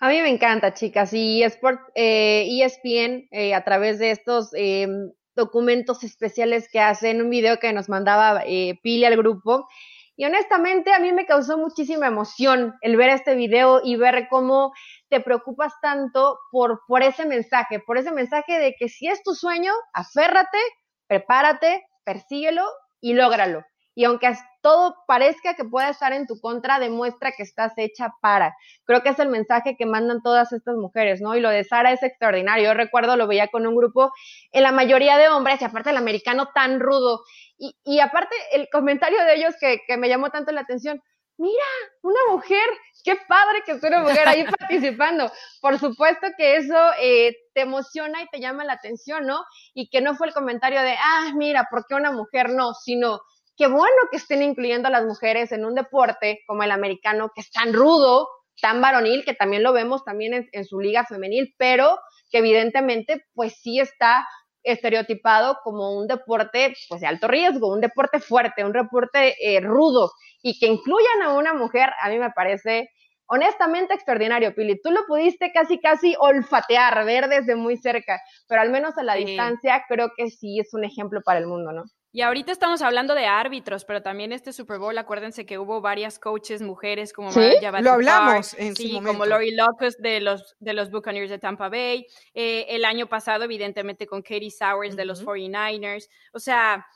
A 0.00 0.08
mí 0.08 0.20
me 0.22 0.30
encanta, 0.30 0.72
chicas, 0.72 1.12
y 1.12 1.42
Sport, 1.42 1.80
eh, 1.94 2.46
ESPN 2.48 3.28
a 3.54 3.62
través 3.62 3.98
de 3.98 4.10
estos 4.10 4.48
em, 4.54 5.12
documentos 5.34 6.04
especiales 6.04 6.68
que 6.70 6.80
hacen, 6.80 7.22
un 7.22 7.30
video 7.30 7.58
que 7.58 7.72
nos 7.72 7.88
mandaba 7.88 8.42
eh, 8.46 8.78
Pili 8.82 9.04
al 9.04 9.16
grupo. 9.16 9.68
Y 10.16 10.24
honestamente 10.26 10.92
a 10.92 10.98
mí 10.98 11.12
me 11.12 11.26
causó 11.26 11.56
muchísima 11.56 12.06
emoción 12.06 12.74
el 12.82 12.96
ver 12.96 13.10
este 13.10 13.34
video 13.34 13.80
y 13.82 13.96
ver 13.96 14.28
cómo 14.28 14.72
te 15.08 15.20
preocupas 15.20 15.72
tanto 15.80 16.38
por, 16.50 16.82
por 16.86 17.02
ese 17.02 17.24
mensaje, 17.24 17.80
por 17.80 17.96
ese 17.96 18.12
mensaje 18.12 18.58
de 18.58 18.74
que 18.78 18.88
si 18.88 19.08
es 19.08 19.22
tu 19.22 19.34
sueño, 19.34 19.72
aférrate, 19.94 20.58
prepárate, 21.06 21.84
persíguelo 22.04 22.64
y 23.00 23.14
lógralo. 23.14 23.64
Y 23.94 24.04
aunque 24.04 24.32
todo 24.62 24.96
parezca 25.06 25.54
que 25.54 25.64
pueda 25.64 25.90
estar 25.90 26.12
en 26.12 26.26
tu 26.26 26.40
contra, 26.40 26.78
demuestra 26.78 27.32
que 27.32 27.42
estás 27.42 27.72
hecha 27.76 28.14
para. 28.20 28.54
Creo 28.84 29.02
que 29.02 29.10
es 29.10 29.18
el 29.18 29.28
mensaje 29.28 29.76
que 29.76 29.86
mandan 29.86 30.22
todas 30.22 30.52
estas 30.52 30.76
mujeres, 30.76 31.20
¿no? 31.20 31.36
Y 31.36 31.40
lo 31.40 31.50
de 31.50 31.64
Sara 31.64 31.92
es 31.92 32.02
extraordinario. 32.02 32.64
Yo 32.64 32.74
recuerdo, 32.74 33.16
lo 33.16 33.26
veía 33.26 33.48
con 33.48 33.66
un 33.66 33.76
grupo, 33.76 34.12
en 34.52 34.62
la 34.62 34.72
mayoría 34.72 35.18
de 35.18 35.28
hombres, 35.28 35.60
y 35.60 35.64
aparte 35.64 35.90
el 35.90 35.96
americano 35.96 36.48
tan 36.54 36.80
rudo. 36.80 37.22
Y, 37.58 37.76
y 37.84 38.00
aparte 38.00 38.34
el 38.52 38.68
comentario 38.72 39.22
de 39.24 39.34
ellos 39.34 39.54
que, 39.60 39.80
que 39.86 39.96
me 39.96 40.08
llamó 40.08 40.30
tanto 40.30 40.52
la 40.52 40.62
atención, 40.62 41.02
mira, 41.42 41.64
una 42.02 42.20
mujer, 42.30 42.64
qué 43.04 43.16
padre 43.28 43.62
que 43.64 43.72
esté 43.72 43.88
una 43.88 44.00
mujer 44.00 44.28
ahí 44.28 44.44
participando. 44.58 45.30
Por 45.60 45.78
supuesto 45.78 46.28
que 46.36 46.56
eso 46.56 46.78
eh, 47.00 47.36
te 47.54 47.62
emociona 47.62 48.22
y 48.22 48.28
te 48.28 48.40
llama 48.40 48.64
la 48.64 48.74
atención, 48.74 49.26
¿no? 49.26 49.44
Y 49.74 49.88
que 49.90 50.00
no 50.00 50.14
fue 50.14 50.28
el 50.28 50.34
comentario 50.34 50.80
de, 50.82 50.94
ah, 50.98 51.32
mira, 51.34 51.66
¿por 51.70 51.86
qué 51.86 51.94
una 51.94 52.12
mujer 52.12 52.50
no? 52.50 52.74
Sino, 52.74 53.20
qué 53.62 53.68
bueno 53.68 53.94
que 54.10 54.16
estén 54.16 54.42
incluyendo 54.42 54.88
a 54.88 54.90
las 54.90 55.04
mujeres 55.04 55.52
en 55.52 55.64
un 55.64 55.76
deporte 55.76 56.40
como 56.48 56.64
el 56.64 56.72
americano, 56.72 57.30
que 57.32 57.42
es 57.42 57.50
tan 57.52 57.72
rudo, 57.72 58.28
tan 58.60 58.80
varonil, 58.80 59.24
que 59.24 59.34
también 59.34 59.62
lo 59.62 59.72
vemos 59.72 60.04
también 60.04 60.48
en, 60.50 60.64
su 60.64 60.80
liga 60.80 61.06
femenil, 61.06 61.54
pero 61.58 61.96
que 62.28 62.38
evidentemente 62.38 63.24
pues 63.34 63.54
sí 63.60 63.78
está 63.78 64.26
estereotipado 64.64 65.58
como 65.62 65.96
un 65.96 66.08
deporte 66.08 66.74
pues 66.88 67.02
de 67.02 67.06
alto 67.06 67.28
riesgo, 67.28 67.72
un 67.72 67.80
deporte 67.80 68.18
fuerte, 68.18 68.64
un 68.64 68.72
deporte 68.72 69.36
eh, 69.40 69.60
rudo 69.60 70.10
y 70.42 70.58
que 70.58 70.66
incluyan 70.66 71.22
a 71.22 71.34
una 71.34 71.54
mujer, 71.54 71.90
a 72.02 72.08
mí 72.08 72.18
me 72.18 72.30
parece 72.30 72.90
honestamente 73.26 73.94
extraordinario, 73.94 74.56
Pili. 74.56 74.80
Tú 74.82 74.90
lo 74.90 75.06
pudiste 75.06 75.52
casi, 75.52 75.78
casi 75.78 76.16
olfatear, 76.18 77.04
ver 77.04 77.28
desde 77.28 77.54
muy 77.54 77.76
cerca, 77.76 78.20
pero 78.48 78.60
al 78.60 78.70
menos 78.70 78.98
a 78.98 79.04
la 79.04 79.14
distancia 79.14 79.84
creo 79.88 80.10
que 80.16 80.30
sí 80.30 80.58
es 80.58 80.74
un 80.74 80.82
ejemplo 80.82 81.20
para 81.24 81.38
el 81.38 81.46
mundo, 81.46 81.70
¿no? 81.70 81.84
Y 82.14 82.20
ahorita 82.20 82.52
estamos 82.52 82.82
hablando 82.82 83.14
de 83.14 83.24
árbitros, 83.24 83.86
pero 83.86 84.02
también 84.02 84.32
este 84.32 84.52
Super 84.52 84.78
Bowl, 84.78 84.96
acuérdense 84.98 85.46
que 85.46 85.58
hubo 85.58 85.80
varias 85.80 86.18
coaches 86.18 86.60
mujeres 86.60 87.10
como 87.10 87.32
¿Sí? 87.32 87.40
lo 87.80 87.92
hablamos 87.92 88.52
en 88.58 88.76
sí, 88.76 89.00
como 89.02 89.24
Lori 89.24 89.54
Locust 89.54 89.98
de 89.98 90.20
los, 90.20 90.54
de 90.60 90.74
los 90.74 90.90
Buccaneers 90.90 91.30
de 91.30 91.38
Tampa 91.38 91.70
Bay, 91.70 92.06
eh, 92.34 92.66
el 92.68 92.84
año 92.84 93.06
pasado 93.06 93.44
evidentemente 93.44 94.06
con 94.06 94.20
Katie 94.20 94.50
Sowers 94.50 94.94
de 94.94 95.06
los 95.06 95.24
49ers, 95.24 96.10
o 96.34 96.38
sea, 96.38 96.86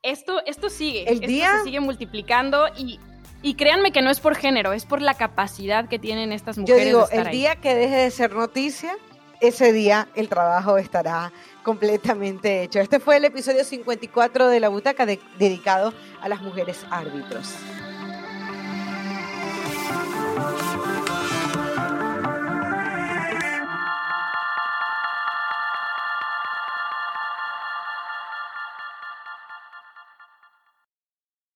esto, 0.00 0.40
esto 0.46 0.70
sigue, 0.70 1.10
el 1.10 1.18
día... 1.18 1.58
se 1.58 1.64
sigue 1.64 1.80
multiplicando 1.80 2.68
y, 2.78 3.00
y 3.42 3.54
créanme 3.54 3.90
que 3.90 4.00
no 4.00 4.10
es 4.10 4.20
por 4.20 4.36
género, 4.36 4.72
es 4.72 4.86
por 4.86 5.02
la 5.02 5.14
capacidad 5.14 5.88
que 5.88 5.98
tienen 5.98 6.30
estas 6.30 6.56
mujeres. 6.56 6.84
Yo 6.84 6.86
digo, 6.86 7.08
el 7.10 7.32
día 7.32 7.56
que 7.56 7.74
deje 7.74 7.96
de 7.96 8.10
ser 8.12 8.32
noticia, 8.32 8.96
ese 9.40 9.72
día 9.72 10.08
el 10.14 10.28
trabajo 10.28 10.78
estará 10.78 11.32
completamente 11.62 12.62
hecho. 12.62 12.80
Este 12.80 13.00
fue 13.00 13.16
el 13.16 13.24
episodio 13.24 13.64
54 13.64 14.48
de 14.48 14.60
La 14.60 14.68
Butaca 14.68 15.06
dedicado 15.06 15.92
a 16.20 16.28
las 16.28 16.40
mujeres 16.42 16.84
árbitros. 16.90 17.54